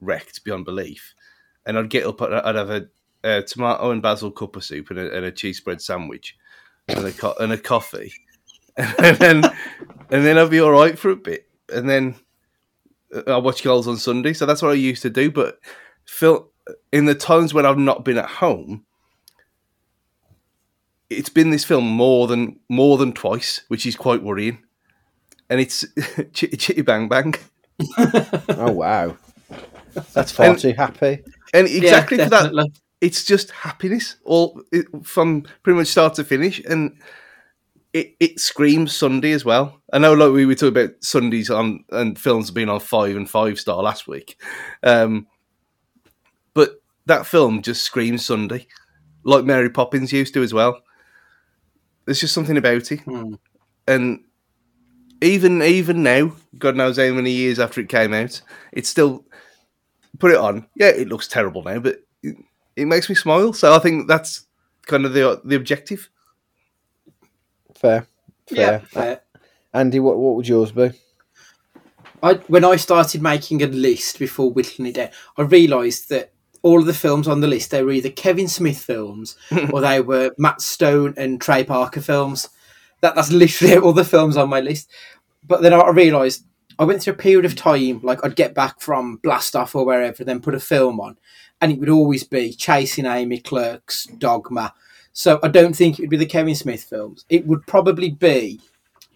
[0.01, 1.13] wrecked beyond belief,
[1.65, 2.87] and I'd get up, I'd have a,
[3.23, 6.37] a tomato and basil cup of soup and a, and a cheese spread sandwich,
[6.87, 8.13] and a co- and a coffee,
[8.77, 9.45] and then
[10.09, 12.15] and then I'd be all right for a bit, and then
[13.15, 15.31] uh, I watch goals on Sunday, so that's what I used to do.
[15.31, 15.59] But
[16.05, 16.49] Phil,
[16.91, 18.85] in the times when I've not been at home,
[21.09, 24.59] it's been this film more than more than twice, which is quite worrying.
[25.49, 25.83] And it's
[26.33, 27.35] Chitty Chitty Bang Bang,
[28.49, 29.17] Oh wow,
[30.13, 31.23] that's far And- too happy.
[31.53, 32.69] and exactly yeah, for that,
[33.01, 36.99] it's just happiness, all it, from pretty much start to finish, and
[37.93, 39.81] it, it screams Sunday as well.
[39.91, 43.27] I know, like we were talking about Sundays on and films being on five and
[43.27, 44.39] five star last week,
[44.83, 45.25] um,
[46.53, 48.67] but that film just screams Sunday,
[49.23, 50.79] like Mary Poppins used to as well.
[52.09, 53.35] There's just something about it, Hmm.
[53.87, 54.23] and
[55.21, 58.41] even even now, God knows how many years after it came out,
[58.71, 59.25] it's still
[60.17, 60.65] put it on.
[60.75, 62.35] Yeah, it looks terrible now, but it,
[62.75, 63.53] it makes me smile.
[63.53, 64.47] So I think that's
[64.87, 66.09] kind of the the objective.
[67.75, 68.07] Fair,
[68.49, 68.87] Yeah, fair.
[68.87, 69.21] fair.
[69.75, 70.89] Andy, what what would yours be?
[72.23, 76.79] I, when I started making a list before whittling it down, I realised that all
[76.79, 79.35] of the films on the list they were either Kevin Smith films
[79.71, 82.49] or they were Matt Stone and Trey Parker films.
[83.01, 84.89] That that's literally all the films on my list.
[85.45, 86.45] But then I realised
[86.77, 89.85] I went through a period of time, like I'd get back from Blast Off or
[89.85, 91.17] wherever, then put a film on,
[91.59, 94.73] and it would always be Chasing Amy, Clerks, Dogma.
[95.11, 97.25] So I don't think it would be the Kevin Smith films.
[97.29, 98.61] It would probably be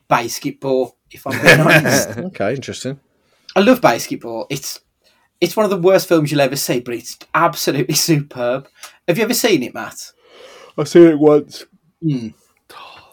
[0.07, 2.10] Basketball, if I'm being honest.
[2.18, 2.99] okay, interesting.
[3.56, 4.48] I love basketball.
[4.49, 4.80] It's
[5.44, 8.70] it's one of the worst films you'll ever see, but it's absolutely superb.
[9.07, 10.14] Have you ever seen it, Matt?
[10.78, 11.65] I've seen it once.
[12.02, 12.30] Hmm.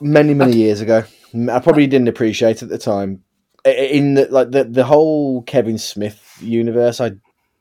[0.01, 1.03] many many years ago.
[1.35, 3.25] I probably didn't appreciate it at the time.
[3.65, 7.13] In the, like the the whole Kevin Smith universe, I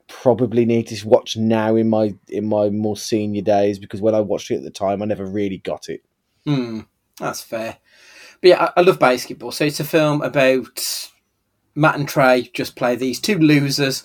[0.08, 4.22] probably need to watch now in my in my more senior days because when I
[4.22, 6.02] watched it at the time, I never really got it.
[6.46, 6.82] Hmm.
[7.18, 7.78] That's fair.
[8.42, 9.52] But yeah, I, I love basketball.
[9.52, 11.10] So it's a film about
[11.76, 14.04] Matt and Trey just play these two losers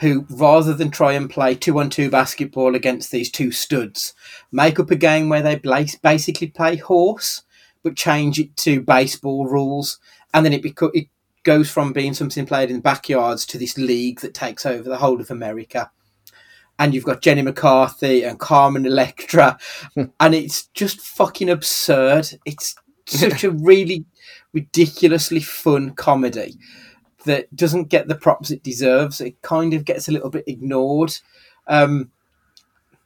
[0.00, 4.14] who, rather than try and play two on two basketball against these two studs,
[4.52, 5.60] make up a game where they
[6.02, 7.42] basically play horse,
[7.82, 9.98] but change it to baseball rules,
[10.34, 11.08] and then it beco- it
[11.44, 15.20] goes from being something played in backyards to this league that takes over the whole
[15.20, 15.90] of America.
[16.78, 19.58] And you've got Jenny McCarthy and Carmen Electra,
[19.96, 22.28] and it's just fucking absurd.
[22.44, 22.74] It's
[23.06, 24.04] such a really
[24.52, 26.58] ridiculously fun comedy
[27.26, 29.20] that doesn't get the props it deserves.
[29.20, 31.16] It kind of gets a little bit ignored.
[31.66, 32.10] Um,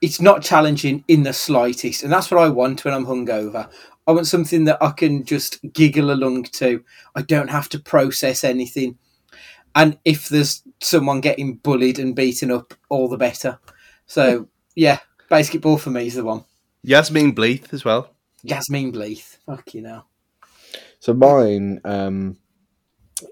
[0.01, 3.69] it's not challenging in the slightest, and that's what I want when I'm hungover.
[4.07, 6.83] I want something that I can just giggle along to.
[7.15, 8.99] I don't have to process anything.
[9.75, 13.59] And if there's someone getting bullied and beaten up, all the better.
[14.07, 14.99] So yeah,
[15.29, 16.45] basketball for me is the one.
[16.83, 18.15] Yasmine Bleeth as well.
[18.43, 19.37] Yasmine Bleeth.
[19.47, 20.05] Fuck you know.
[20.99, 22.37] So mine um,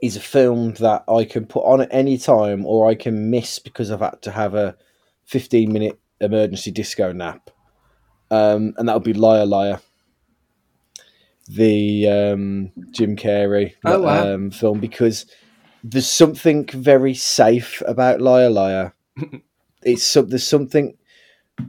[0.03, 3.59] is a film that I can put on at any time, or I can miss
[3.59, 4.77] because I've had to have a
[5.25, 7.51] fifteen minute emergency disco nap,
[8.31, 9.81] um, and that would be Liar Liar,
[11.49, 14.35] the um, Jim Carrey Oh, wow.
[14.35, 15.27] um, film, because
[15.85, 18.95] there's something very safe about Liar Liar.
[19.83, 20.97] it's some, there's something.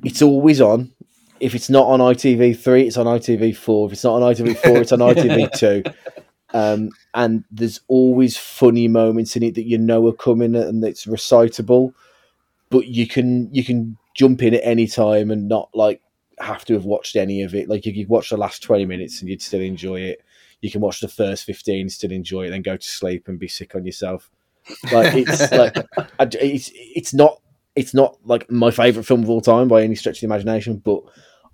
[0.03, 0.91] It's always on.
[1.39, 3.87] If it's not on ITV3, it's on ITV4.
[3.87, 5.93] If it's not on ITV4, it's on ITV2.
[6.53, 11.05] Um, and there's always funny moments in it that you know are coming and it's
[11.05, 11.93] recitable,
[12.69, 16.01] but you can you can jump in at any time and not like
[16.39, 17.69] have to have watched any of it.
[17.69, 20.23] Like you could watch the last twenty minutes and you'd still enjoy it.
[20.61, 23.47] You can watch the first fifteen, still enjoy it, then go to sleep and be
[23.47, 24.29] sick on yourself.
[24.91, 25.77] Like it's like
[26.19, 27.41] I- it's it's not
[27.75, 30.77] it's not like my favorite film of all time by any stretch of the imagination,
[30.77, 31.03] but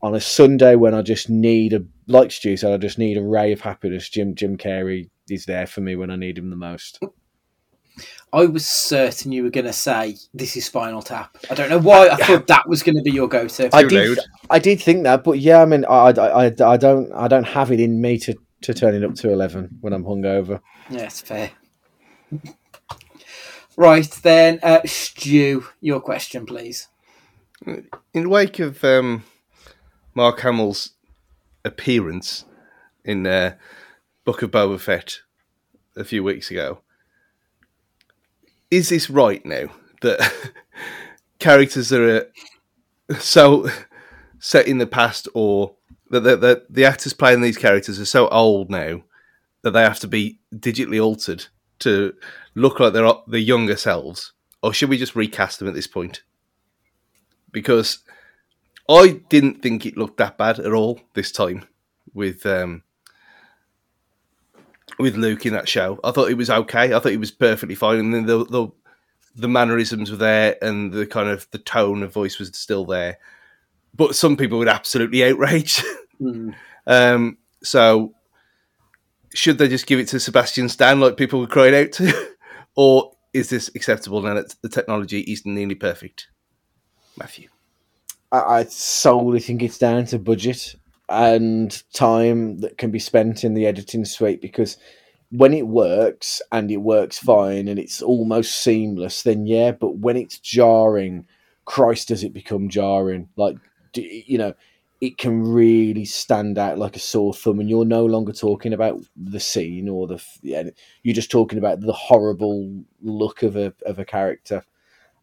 [0.05, 3.23] on a Sunday when I just need a like Stu said, I just need a
[3.23, 4.07] ray of happiness.
[4.07, 6.99] Jim Jim Carrey is there for me when I need him the most.
[8.31, 11.35] I was certain you were going to say this is Spinal Tap.
[11.49, 13.69] I don't know why I thought that was going to be your go-to.
[13.73, 14.25] I did loud.
[14.49, 17.47] I did think that, but yeah, I mean, I, I, I, I don't I don't
[17.47, 20.61] have it in me to to turn it up to eleven when I'm hungover.
[20.87, 21.49] Yeah, it's fair.
[23.75, 26.89] Right then, uh, Stu, your question, please.
[27.65, 29.23] In the wake of um,
[30.15, 30.91] Mark Hamill's
[31.65, 32.45] appearance
[33.03, 33.55] in uh,
[34.23, 35.19] Book of Boba Fett
[35.95, 36.79] a few weeks ago,
[38.71, 39.67] is this right now
[40.01, 40.33] that
[41.39, 43.67] characters that are so
[44.39, 45.75] set in the past or
[46.09, 49.01] that the, the, the actors playing these characters are so old now
[49.63, 51.47] that they have to be digitally altered
[51.79, 52.13] to
[52.53, 54.31] look like they're the younger selves?
[54.63, 56.23] Or should we just recast them at this point?
[57.51, 57.99] Because
[58.87, 61.65] I didn't think it looked that bad at all this time
[62.13, 62.83] with um,
[64.99, 65.99] with Luke in that show.
[66.03, 66.93] I thought it was okay.
[66.93, 68.67] I thought it was perfectly fine, and then the the,
[69.35, 73.17] the mannerisms were there, and the kind of the tone of voice was still there.
[73.93, 75.83] But some people would absolutely outrage.
[76.17, 76.51] Hmm.
[76.87, 78.15] um, so
[79.33, 82.35] should they just give it to Sebastian Stan like people were crying out to,
[82.75, 86.29] or is this acceptable now that the technology is nearly perfect?
[87.17, 87.49] Matthew.
[88.35, 90.75] I, I solely think it's down to budget
[91.09, 94.77] and time that can be spent in the editing suite because
[95.31, 100.17] when it works and it works fine and it's almost seamless, then yeah, but when
[100.17, 101.25] it's jarring
[101.65, 103.29] Christ, does it become jarring?
[103.35, 103.57] Like,
[103.93, 104.53] you know,
[105.01, 108.99] it can really stand out like a sore thumb, and you're no longer talking about
[109.15, 110.63] the scene or the yeah,
[111.03, 114.63] you're just talking about the horrible look of a of a character.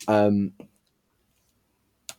[0.08, 0.52] Um,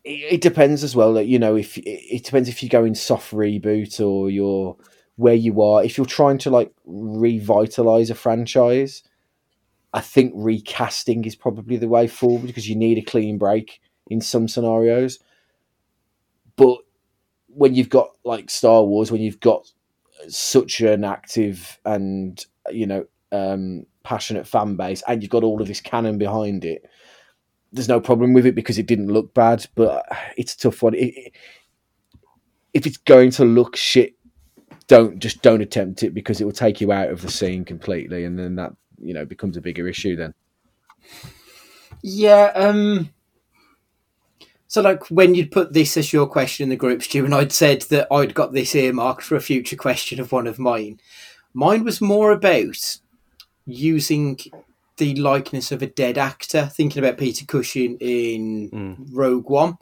[0.04, 1.14] it, it depends as well.
[1.14, 4.78] That you know, if it depends if you're going soft reboot or you're
[5.16, 5.84] where you are.
[5.84, 9.04] If you're trying to like revitalize a franchise,
[9.94, 14.22] I think recasting is probably the way forward because you need a clean break in
[14.22, 15.20] some scenarios.
[16.56, 16.80] But
[17.48, 19.72] when you've got like Star Wars, when you've got
[20.28, 25.68] such an active and you know um, passionate fan base, and you've got all of
[25.68, 26.90] this canon behind it,
[27.74, 29.66] there's no problem with it because it didn't look bad.
[29.76, 30.06] But
[30.38, 30.94] it's a tough one.
[30.94, 31.36] It, it,
[32.74, 34.14] if it's going to look shit,
[34.88, 38.26] don't just don't attempt it because it will take you out of the scene completely,
[38.26, 40.34] and then that you know becomes a bigger issue then.
[42.02, 42.52] Yeah.
[42.56, 43.10] Um
[44.74, 47.52] so, like, when you'd put this as your question in the group, Stu, and I'd
[47.52, 51.00] said that I'd got this earmarked for a future question of one of mine.
[51.54, 52.98] Mine was more about
[53.68, 54.40] using
[54.98, 59.08] the likeness of a dead actor, thinking about Peter Cushing in mm.
[59.12, 59.78] Rogue One.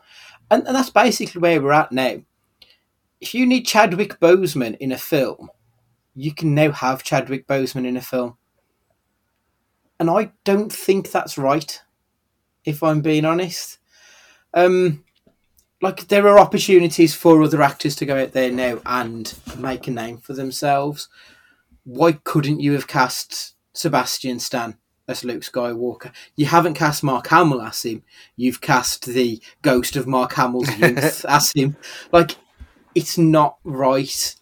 [0.49, 2.21] And, and that's basically where we're at now.
[3.19, 5.49] If you need Chadwick Boseman in a film,
[6.15, 8.37] you can now have Chadwick Boseman in a film.
[9.99, 11.79] And I don't think that's right,
[12.65, 13.77] if I'm being honest
[14.53, 15.03] um,
[15.81, 19.91] like there are opportunities for other actors to go out there now and make a
[19.91, 21.09] name for themselves.
[21.83, 24.77] Why couldn't you have cast Sebastian Stan
[25.11, 26.11] as Luke Skywalker?
[26.35, 28.03] You haven't cast Mark Hamill as him.
[28.35, 31.77] You've cast the ghost of Mark Hamill's youth as him.
[32.11, 32.37] Like,
[32.95, 34.35] it's not right.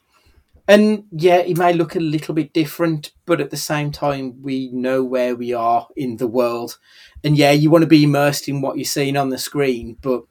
[0.67, 4.69] And yeah, it may look a little bit different, but at the same time, we
[4.71, 6.77] know where we are in the world
[7.23, 10.23] and yeah, you want to be immersed in what you're seeing on the screen, but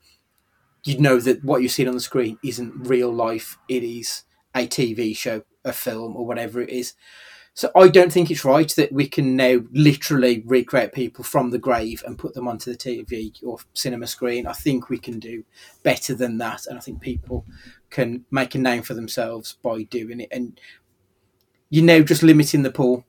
[0.85, 3.59] you know that what you're seeing on the screen isn't real life.
[3.69, 4.23] It is
[4.55, 6.95] a TV show, a film, or whatever it is.
[7.59, 11.59] So I don't think it's right that we can now literally recreate people from the
[11.59, 14.47] grave and put them onto the TV or cinema screen.
[14.47, 15.43] I think we can do
[15.83, 17.45] better than that, and I think people
[17.91, 20.29] can make a name for themselves by doing it.
[20.31, 20.61] And
[21.69, 23.05] you're now just limiting the pool.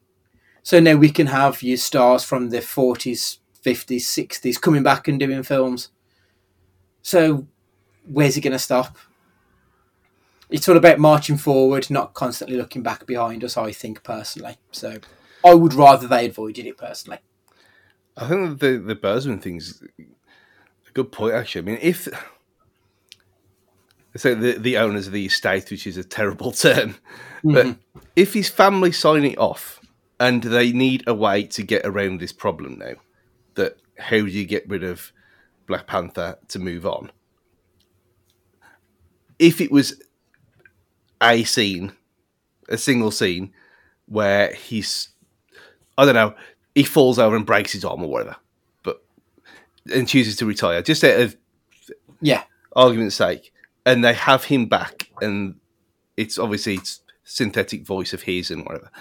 [0.64, 5.20] So now we can have your stars from the 40s, 50s, 60s coming back and
[5.20, 5.92] doing films.
[7.04, 7.46] So
[8.04, 8.98] where's it going to stop?
[10.50, 14.58] It's all about marching forward, not constantly looking back behind us, I think, personally.
[14.72, 14.98] So
[15.46, 17.20] I would rather they avoided it personally.
[18.18, 21.62] I think the, the Boseman thing's a good point, actually.
[21.62, 22.08] I mean, if.
[24.18, 26.96] So the, the owners of the estate, which is a terrible term,
[27.44, 27.54] mm-hmm.
[27.54, 27.76] but
[28.16, 29.80] if his family sign it off
[30.20, 32.94] and they need a way to get around this problem now,
[33.54, 35.14] that how do you get rid of
[35.68, 37.12] Black Panther to move on?
[39.38, 40.02] If it was
[41.22, 41.94] a scene,
[42.68, 43.54] a single scene
[44.06, 45.10] where he's,
[45.98, 46.36] I don't know,
[46.76, 48.38] he falls over and breaks his arm or whatever,
[48.84, 49.04] but
[49.94, 51.36] and chooses to retire, just out of
[52.22, 52.44] yeah
[52.76, 53.54] argument's sake,
[53.86, 55.56] and they have him back, and
[56.18, 58.92] it's obviously it's synthetic voice of his and whatever,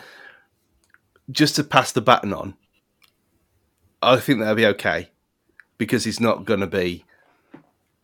[1.31, 2.55] just to pass the baton on
[4.03, 5.11] I think that'll be okay
[5.77, 7.05] because he's not going to be.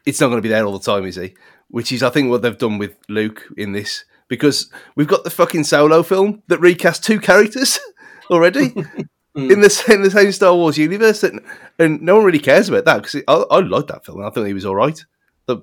[0.04, 1.34] It's not going to be there all the time, is he?
[1.74, 5.30] Which is, I think, what they've done with Luke in this because we've got the
[5.30, 7.80] fucking solo film that recast two characters
[8.30, 8.66] already
[9.34, 11.40] in the in the same Star Wars universe, and,
[11.78, 14.24] and no one really cares about that because I, I liked that film.
[14.24, 15.04] I thought he was all right.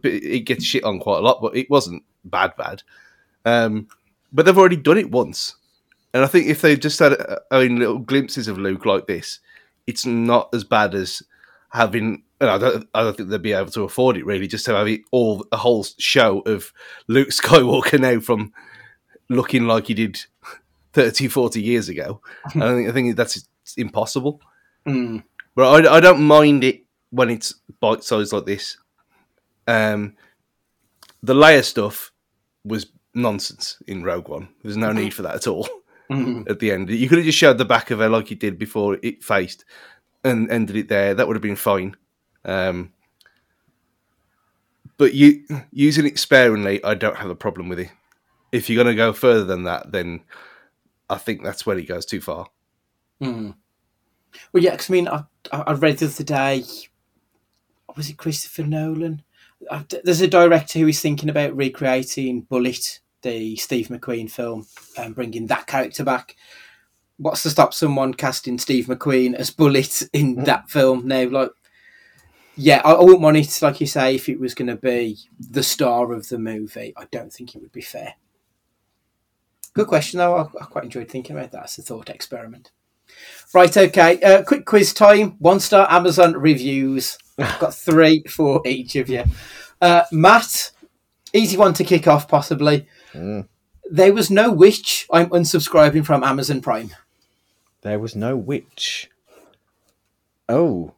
[0.03, 2.83] It gets shit on quite a lot, but it wasn't bad, bad.
[3.45, 3.88] Um,
[4.33, 5.55] but they've already done it once,
[6.13, 9.07] and I think if they just had uh, I mean, little glimpses of Luke like
[9.07, 9.39] this,
[9.88, 11.23] it's not as bad as
[11.69, 12.23] having.
[12.49, 14.88] I don't, I don't think they'd be able to afford it really, just to have
[14.88, 16.73] it all a whole show of
[17.07, 18.53] Luke Skywalker now from
[19.30, 20.19] looking like he did
[20.93, 22.22] 30, 40 years ago.
[22.45, 23.47] I think I think that's
[23.77, 24.41] impossible.
[24.85, 25.23] Mm.
[25.55, 28.77] But I, I don't mind it when it's bite sized like this.
[29.68, 30.15] Um,
[31.22, 32.11] the Leia stuff
[32.63, 34.49] was nonsense in Rogue One.
[34.63, 35.68] There's no need for that at all
[36.11, 36.49] mm-hmm.
[36.49, 36.89] at the end.
[36.89, 39.65] You could have just showed the back of her like you did before it faced
[40.23, 41.13] and ended it there.
[41.13, 41.95] That would have been fine.
[42.45, 42.93] Um,
[44.97, 47.89] but you using it sparingly, I don't have a problem with it.
[48.51, 50.22] If you're going to go further than that, then
[51.09, 52.47] I think that's when it goes too far.
[53.22, 53.55] Mm.
[54.53, 56.63] Well, yeah, because I mean, I, I read the other day,
[57.95, 59.23] was it Christopher Nolan?
[60.03, 64.65] There's a director who is thinking about recreating Bullitt, the Steve McQueen film
[64.97, 66.35] and bringing that character back.
[67.18, 70.45] What's to stop someone casting Steve McQueen as Bullitt in mm.
[70.45, 71.27] that film now?
[71.27, 71.51] Like,
[72.61, 75.17] yeah, I, I wouldn't want it like you say if it was going to be
[75.39, 76.93] the star of the movie.
[76.95, 78.13] I don't think it would be fair.
[79.73, 80.35] Good question though.
[80.35, 82.71] I, I quite enjoyed thinking about that as a thought experiment.
[83.53, 84.21] Right, okay.
[84.21, 85.31] Uh, quick quiz time.
[85.39, 87.17] One star Amazon reviews.
[87.38, 89.23] I've got three for each of you.
[89.81, 90.71] Uh, Matt,
[91.33, 92.88] easy one to kick off, possibly.
[93.13, 93.47] Mm.
[93.89, 95.07] There was no witch.
[95.11, 96.91] I'm unsubscribing from Amazon Prime.
[97.81, 99.09] There was no witch.
[100.47, 100.93] Oh.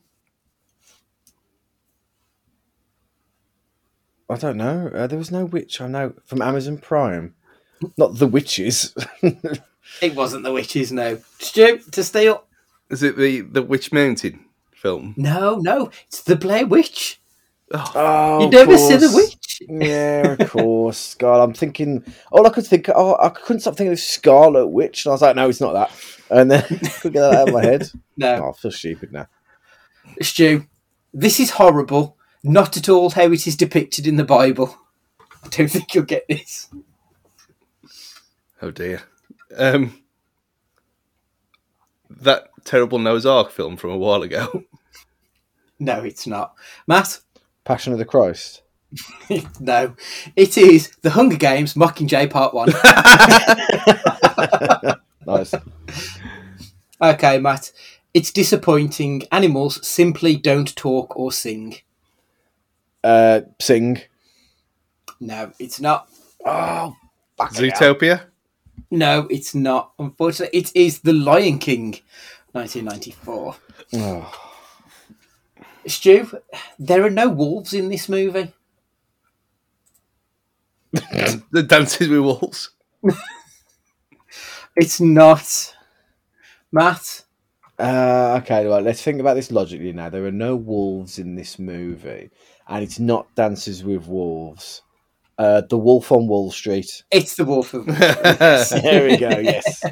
[4.33, 4.91] I don't know.
[4.93, 5.79] Uh, there was no witch.
[5.81, 7.35] I know from Amazon Prime.
[7.97, 8.93] Not the witches.
[10.01, 11.19] It wasn't the witches, no.
[11.39, 12.45] Stu, to steal.
[12.89, 15.13] Is it the the Witch Mountain film?
[15.17, 17.21] No, no, it's the Blair Witch.
[17.71, 19.61] oh, you never see the witch.
[19.67, 21.15] Yeah, of course.
[21.15, 22.03] God, I'm thinking.
[22.31, 22.89] All I could think.
[22.95, 25.73] Oh, I couldn't stop thinking of Scarlet Witch, and I was like, no, it's not
[25.73, 25.91] that.
[26.29, 27.87] And then couldn't get that out of my head.
[28.17, 29.27] No, Oh, I feel stupid now.
[30.21, 30.65] Stu,
[31.13, 32.17] this is horrible.
[32.43, 34.77] Not at all how it is depicted in the Bible.
[35.43, 36.69] I don't think you'll get this.
[38.61, 39.01] Oh dear.
[39.55, 40.01] Um,
[42.09, 44.63] that terrible Noah's Ark film from a while ago.
[45.79, 46.53] No, it's not.
[46.87, 47.19] Matt?
[47.65, 48.61] Passion of the Christ.
[49.59, 49.95] no.
[50.35, 52.69] It is The Hunger Games Mockingjay Part 1.
[55.25, 55.53] Nice.
[57.01, 57.71] okay, Matt.
[58.13, 59.23] It's disappointing.
[59.31, 61.75] Animals simply don't talk or sing.
[63.03, 64.01] Uh, sing.
[65.19, 66.09] No, it's not.
[66.45, 66.95] Oh,
[67.37, 67.95] fucking hell.
[67.95, 68.23] Zootopia.
[68.91, 69.91] No, it's not.
[69.99, 71.99] Unfortunately, it is The Lion King,
[72.53, 73.55] 1994.
[73.95, 74.39] Oh.
[75.87, 76.39] Stu,
[76.79, 78.53] there are no wolves in this movie.
[81.51, 82.69] The Dances with Wolves.
[84.75, 85.75] It's not.
[86.71, 87.23] Matt,
[87.77, 88.83] Uh, okay, right.
[88.83, 90.09] Let's think about this logically now.
[90.09, 92.31] There are no wolves in this movie,
[92.67, 94.81] and it's not Dances with Wolves.
[95.37, 97.03] Uh, the Wolf on Wall Street.
[97.11, 97.87] it's the wolf of.
[97.87, 97.95] Wall
[98.63, 98.81] Street.
[98.83, 99.29] there we go.
[99.29, 99.83] Yes,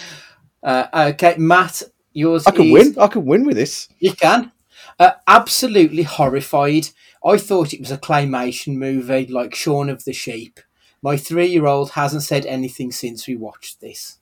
[0.62, 1.82] uh, okay, Matt,
[2.12, 2.46] yours.
[2.46, 2.94] I can is- win.
[2.98, 3.88] I can win with this.
[3.98, 4.50] You can.
[4.98, 6.88] Uh, absolutely horrified.
[7.24, 10.58] I thought it was a claymation movie like Shaun of the Sheep.
[11.02, 14.18] My three-year-old hasn't said anything since we watched this.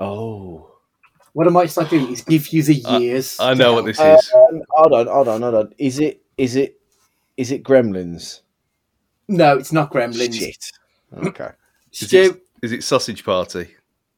[0.00, 0.75] Oh,
[1.36, 3.38] What am I might start doing is give you the years.
[3.38, 3.86] I to know what help.
[3.88, 4.14] this Um,
[4.56, 4.64] is.
[4.70, 5.74] hold on, hold on, hold on.
[5.76, 6.22] Is it?
[6.38, 6.80] Is it?
[7.36, 8.40] Is it Gremlins?
[9.28, 10.32] No, it's not Gremlins.
[10.34, 10.70] Shit.
[11.14, 11.50] Okay.
[11.92, 13.68] Is Stu, it, is it Sausage Party?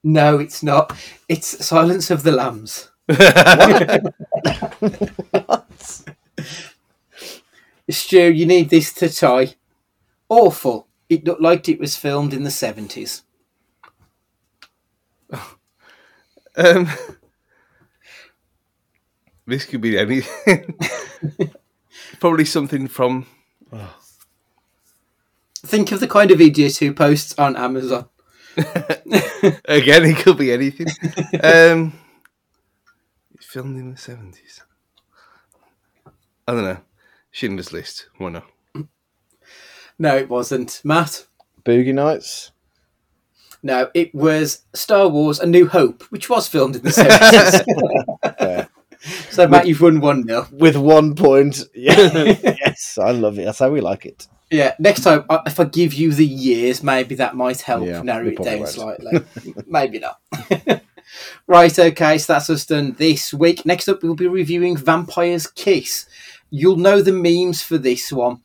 [0.05, 0.97] no, it's not.
[1.29, 2.89] It's Silence of the Lambs.
[7.91, 9.57] Stu, you need this to tie.
[10.29, 10.87] Awful.
[11.09, 13.23] It looked like it was filmed in the 70s.
[16.59, 16.89] Um,
[19.47, 20.75] this could be anything.
[22.21, 23.27] Probably something from.
[25.61, 28.09] Think of the kind of idiot who posts on Amazon.
[28.57, 30.89] Again, it could be anything.
[31.43, 31.93] um,
[33.35, 34.63] it's filmed in the seventies.
[36.47, 36.79] I don't know.
[37.31, 38.09] Schindler's List.
[38.19, 38.47] Why not?
[39.99, 40.81] No, it wasn't.
[40.85, 41.27] Matt?
[41.65, 42.53] Boogie Nights.
[43.63, 48.69] No, it was Star Wars A New Hope, which was filmed in the 70s.
[49.31, 50.49] So, Matt, you've won 1 0.
[50.51, 51.63] With one point.
[51.75, 52.35] Yeah.
[52.43, 53.45] yes, I love it.
[53.45, 54.27] That's how we like it.
[54.51, 58.03] Yeah, next time, uh, if I give you the years, maybe that might help Yeah,
[58.03, 58.69] narrow it down won't.
[58.71, 59.21] slightly.
[59.69, 60.19] maybe not.
[61.47, 63.65] right, okay, so that's us done this week.
[63.65, 66.07] Next up, we'll be reviewing Vampire's Kiss.
[66.51, 68.41] You'll know the memes for this one.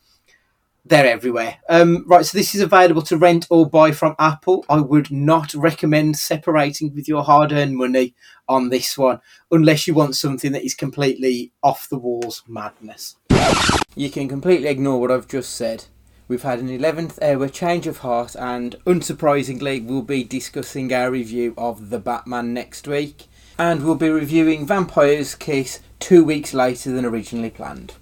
[0.86, 1.60] They're everywhere.
[1.70, 4.66] Um, right, so this is available to rent or buy from Apple.
[4.68, 8.16] I would not recommend separating with your hard earned money
[8.50, 13.16] on this one unless you want something that is completely off the walls madness.
[13.96, 15.86] You can completely ignore what I've just said.
[16.28, 21.54] We've had an 11th hour change of heart, and unsurprisingly, we'll be discussing our review
[21.58, 23.26] of The Batman next week.
[23.60, 27.94] And we'll be reviewing Vampire's Kiss two weeks later than originally planned.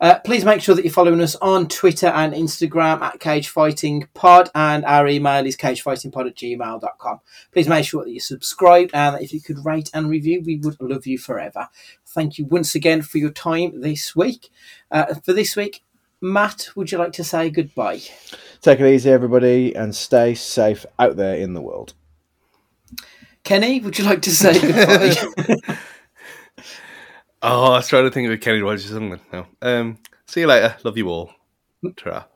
[0.00, 4.08] Uh, please make sure that you're following us on Twitter and Instagram at Cage Fighting
[4.14, 7.20] Pod, and our email is cagefightingpod at gmail.com.
[7.52, 10.80] Please make sure that you're subscribed, and if you could rate and review, we would
[10.80, 11.68] love you forever.
[12.06, 14.50] Thank you once again for your time this week.
[14.90, 15.82] Uh, for this week,
[16.20, 18.00] Matt, would you like to say goodbye?
[18.60, 21.94] Take it easy, everybody, and stay safe out there in the world.
[23.42, 25.76] Kenny, would you like to say goodbye?
[27.46, 29.20] Oh, I was trying to think of a Kenny Rogers or something.
[29.30, 29.46] No.
[29.60, 30.76] Um, see you later.
[30.82, 31.30] Love you all.
[31.94, 32.26] ta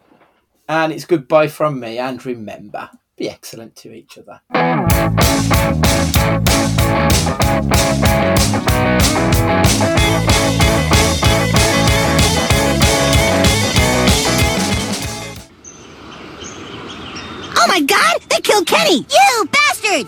[0.68, 1.96] And it's goodbye from me.
[1.96, 4.42] And remember, be excellent to each other.
[17.60, 19.06] Oh my god, they killed Kenny!
[19.10, 20.06] You bastards!